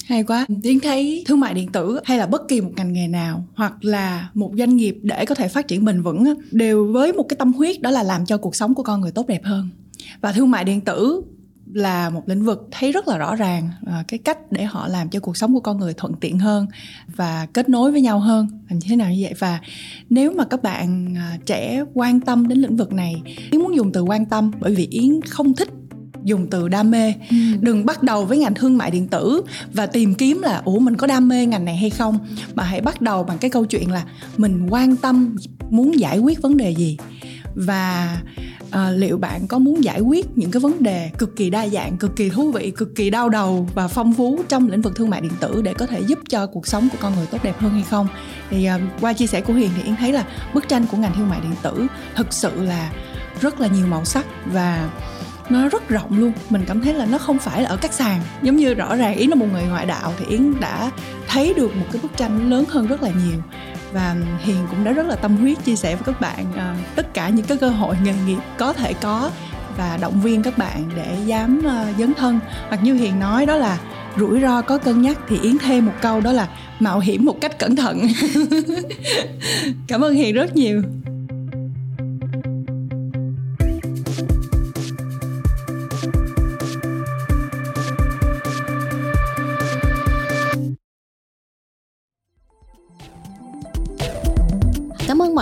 hay 0.06 0.24
quá. 0.24 0.46
Tiến 0.64 0.80
thấy 0.80 1.24
thương 1.28 1.40
mại 1.40 1.54
điện 1.54 1.72
tử 1.72 2.00
hay 2.04 2.18
là 2.18 2.26
bất 2.26 2.48
kỳ 2.48 2.62
một 2.62 2.72
ngành 2.76 2.94
nghề 2.94 3.08
nào 3.08 3.46
hoặc 3.56 3.86
là 3.86 4.30
một 4.34 4.52
doanh 4.58 4.76
nghiệp 4.76 4.98
để 5.02 5.26
có 5.26 5.36
thể 5.36 5.48
phát 5.48 5.68
triển 5.68 5.86
bền 5.86 6.02
vững 6.02 6.34
đều 6.52 6.92
với 6.92 7.14
một 7.14 7.24
cái 7.30 7.38
tâm 7.38 7.54
huyết 7.54 7.82
đó 7.82 7.92
là 7.92 8.04
làm 8.04 8.26
cho 8.26 8.38
cuộc 8.38 8.56
sống 8.56 8.74
của 8.74 8.84
con 8.84 9.02
người 9.02 9.12
tốt 9.12 9.28
đẹp 9.28 9.42
hơn. 9.44 9.70
Và 10.22 10.32
thương 10.32 10.52
mại 10.52 10.64
điện 10.64 10.82
tử 10.82 11.22
là 11.74 12.10
một 12.10 12.24
lĩnh 12.26 12.44
vực 12.44 12.68
thấy 12.72 12.92
rất 12.92 13.08
là 13.08 13.18
rõ 13.18 13.36
ràng 13.36 13.70
à, 13.86 14.04
cái 14.08 14.18
cách 14.18 14.52
để 14.52 14.64
họ 14.64 14.88
làm 14.88 15.10
cho 15.10 15.20
cuộc 15.20 15.38
sống 15.38 15.54
của 15.54 15.60
con 15.60 15.78
người 15.78 15.94
thuận 15.94 16.14
tiện 16.14 16.40
hơn 16.40 16.68
và 17.16 17.48
kết 17.54 17.70
nối 17.70 17.92
với 17.92 18.02
nhau 18.02 18.20
hơn 18.20 18.48
làm 18.70 18.80
như 18.80 18.88
thế 18.90 18.96
nào 18.96 19.12
như 19.12 19.24
vậy. 19.24 19.34
Và 19.40 19.60
nếu 20.10 20.34
mà 20.34 20.46
các 20.46 20.64
bạn 20.64 21.16
à, 21.18 21.38
trẻ 21.46 21.84
quan 21.94 22.20
tâm 22.20 22.48
đến 22.48 22.58
lĩnh 22.58 22.78
vực 22.78 22.94
này 22.94 23.22
yến 23.52 23.62
muốn 23.62 23.76
dùng 23.76 23.92
từ 23.92 24.02
quan 24.02 24.26
tâm 24.26 24.52
bởi 24.60 24.76
vì 24.76 24.88
yến 24.92 25.22
không 25.22 25.54
thích 25.54 25.70
dùng 26.24 26.48
từ 26.50 26.68
đam 26.68 26.92
mê. 26.92 27.14
Ừ. 27.30 27.38
đừng 27.62 27.86
bắt 27.86 28.04
đầu 28.04 28.26
với 28.26 28.38
ngành 28.38 28.54
thương 28.54 28.78
mại 28.78 28.92
điện 28.92 29.08
tử 29.08 29.42
và 29.74 29.86
tìm 29.86 30.16
kiếm 30.16 30.42
là 30.42 30.62
ủa 30.66 30.80
mình 30.80 30.98
có 30.98 31.08
đam 31.08 31.28
mê 31.28 31.46
ngành 31.46 31.66
này 31.66 31.78
hay 31.78 31.90
không? 31.90 32.20
Mà 32.56 32.64
hãy 32.64 32.82
bắt 32.82 33.02
đầu 33.02 33.24
bằng 33.24 33.38
cái 33.38 33.50
câu 33.50 33.66
chuyện 33.66 33.92
là 33.92 34.04
mình 34.38 34.68
quan 34.70 34.96
tâm 34.96 35.36
muốn 35.70 36.00
giải 36.00 36.20
quyết 36.20 36.42
vấn 36.42 36.58
đề 36.58 36.76
gì 36.76 36.98
và 37.56 38.18
à, 38.72 38.92
liệu 38.92 39.18
bạn 39.18 39.48
có 39.48 39.60
muốn 39.60 39.84
giải 39.84 40.00
quyết 40.00 40.26
những 40.36 40.52
cái 40.52 40.60
vấn 40.60 40.84
đề 40.84 41.12
cực 41.18 41.36
kỳ 41.36 41.50
đa 41.50 41.68
dạng 41.68 41.98
cực 41.98 42.16
kỳ 42.16 42.30
thú 42.30 42.52
vị 42.52 42.72
cực 42.72 42.96
kỳ 42.96 43.10
đau 43.10 43.30
đầu 43.30 43.68
và 43.76 43.88
phong 43.88 44.14
phú 44.14 44.40
trong 44.50 44.70
lĩnh 44.70 44.82
vực 44.82 44.96
thương 44.96 45.10
mại 45.10 45.22
điện 45.22 45.32
tử 45.40 45.62
để 45.62 45.74
có 45.74 45.86
thể 45.86 46.02
giúp 46.02 46.20
cho 46.30 46.48
cuộc 46.48 46.68
sống 46.68 46.90
của 46.92 46.98
con 47.02 47.16
người 47.16 47.26
tốt 47.26 47.38
đẹp 47.44 47.60
hơn 47.60 47.72
hay 47.72 47.84
không? 47.90 48.08
Thì 48.50 48.66
à, 48.66 48.80
qua 49.02 49.14
chia 49.14 49.28
sẻ 49.28 49.42
của 49.42 49.54
hiền 49.54 49.70
thì 49.76 49.84
yến 49.84 49.96
thấy 49.96 50.12
là 50.12 50.26
bức 50.54 50.68
tranh 50.68 50.86
của 50.92 50.98
ngành 50.98 51.14
thương 51.16 51.30
mại 51.30 51.42
điện 51.42 51.56
tử 51.62 51.88
thực 52.16 52.34
sự 52.34 52.64
là 52.64 52.92
rất 53.42 53.62
là 53.62 53.68
nhiều 53.68 53.88
màu 53.88 54.06
sắc 54.06 54.26
và 54.46 54.90
nó 55.50 55.70
rất 55.70 55.90
rộng 55.90 56.20
luôn. 56.20 56.32
Mình 56.50 56.64
cảm 56.68 56.82
thấy 56.82 56.94
là 56.94 57.06
nó 57.06 57.18
không 57.18 57.40
phải 57.40 57.62
là 57.62 57.70
ở 57.70 57.78
các 57.78 57.94
sàn. 57.94 58.22
Giống 58.42 58.56
như 58.56 58.74
rõ 58.74 58.96
ràng 58.96 59.16
yến 59.16 59.30
là 59.30 59.36
một 59.36 59.46
người 59.54 59.64
ngoại 59.64 59.86
đạo 59.86 60.14
thì 60.20 60.26
yến 60.26 60.60
đã 60.60 60.92
thấy 61.28 61.54
được 61.54 61.76
một 61.76 61.86
cái 61.92 62.02
bức 62.02 62.18
tranh 62.18 62.50
lớn 62.50 62.66
hơn 62.70 62.88
rất 62.88 63.02
là 63.02 63.10
nhiều 63.10 63.42
và 63.94 64.16
hiền 64.40 64.68
cũng 64.70 64.84
đã 64.84 64.92
rất 64.92 65.06
là 65.06 65.16
tâm 65.16 65.38
huyết 65.38 65.64
chia 65.64 65.76
sẻ 65.76 65.96
với 65.96 66.04
các 66.06 66.22
bạn 66.22 66.46
uh, 66.52 66.96
tất 66.96 67.14
cả 67.14 67.30
những 67.30 67.46
cái 67.46 67.58
cơ 67.58 67.70
hội 67.70 67.96
nghề 68.04 68.14
nghiệp 68.26 68.42
có 68.58 68.74
thể 68.74 68.94
có 68.94 69.32
và 69.78 69.98
động 70.02 70.22
viên 70.22 70.44
các 70.44 70.58
bạn 70.58 70.90
để 70.96 71.18
dám 71.26 71.60
uh, 71.60 71.98
dấn 72.00 72.14
thân. 72.14 72.40
Hoặc 72.68 72.84
như 72.84 72.94
hiền 72.94 73.20
nói 73.20 73.46
đó 73.46 73.56
là 73.56 73.80
rủi 74.18 74.42
ro 74.42 74.62
có 74.62 74.78
cân 74.78 75.02
nhắc 75.02 75.20
thì 75.30 75.40
yến 75.42 75.58
thêm 75.58 75.86
một 75.86 75.94
câu 76.02 76.22
đó 76.22 76.32
là 76.32 76.48
mạo 76.80 77.00
hiểm 77.00 77.26
một 77.26 77.42
cách 77.42 77.60
cẩn 77.60 77.76
thận. 77.76 78.08
Cảm 79.88 80.02
ơn 80.02 80.14
hiền 80.14 80.36
rất 80.36 80.56
nhiều. 80.56 80.82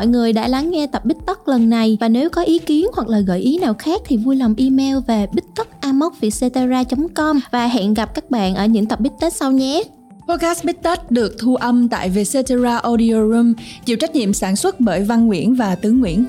Mọi 0.01 0.07
người 0.07 0.33
đã 0.33 0.47
lắng 0.47 0.71
nghe 0.71 0.87
tập 0.87 1.05
Bích 1.05 1.17
Tất 1.25 1.47
lần 1.47 1.69
này 1.69 1.97
và 1.99 2.09
nếu 2.09 2.29
có 2.29 2.41
ý 2.41 2.59
kiến 2.59 2.85
hoặc 2.93 3.07
là 3.07 3.19
gợi 3.19 3.39
ý 3.39 3.57
nào 3.57 3.73
khác 3.73 4.01
thì 4.05 4.17
vui 4.17 4.35
lòng 4.35 4.55
email 4.57 4.97
về 5.07 5.27
bích 5.33 5.43
tất 5.55 5.67
com 7.15 7.39
và 7.51 7.67
hẹn 7.67 7.93
gặp 7.93 8.15
các 8.15 8.31
bạn 8.31 8.55
ở 8.55 8.65
những 8.65 8.85
tập 8.85 8.99
Bích 8.99 9.11
Tết 9.19 9.33
sau 9.33 9.51
nhé. 9.51 9.83
Podcast 10.27 10.65
Bích 10.65 10.83
Tết 10.83 11.11
được 11.11 11.35
thu 11.39 11.55
âm 11.55 11.89
tại 11.89 12.09
Vietcetera 12.09 12.77
Audio 12.77 13.13
Room, 13.13 13.53
chịu 13.85 13.97
trách 13.97 14.15
nhiệm 14.15 14.33
sản 14.33 14.55
xuất 14.55 14.79
bởi 14.79 15.03
Văn 15.03 15.27
Nguyễn 15.27 15.55
và 15.55 15.75
Tứ 15.75 15.91
Nguyễn. 15.91 16.25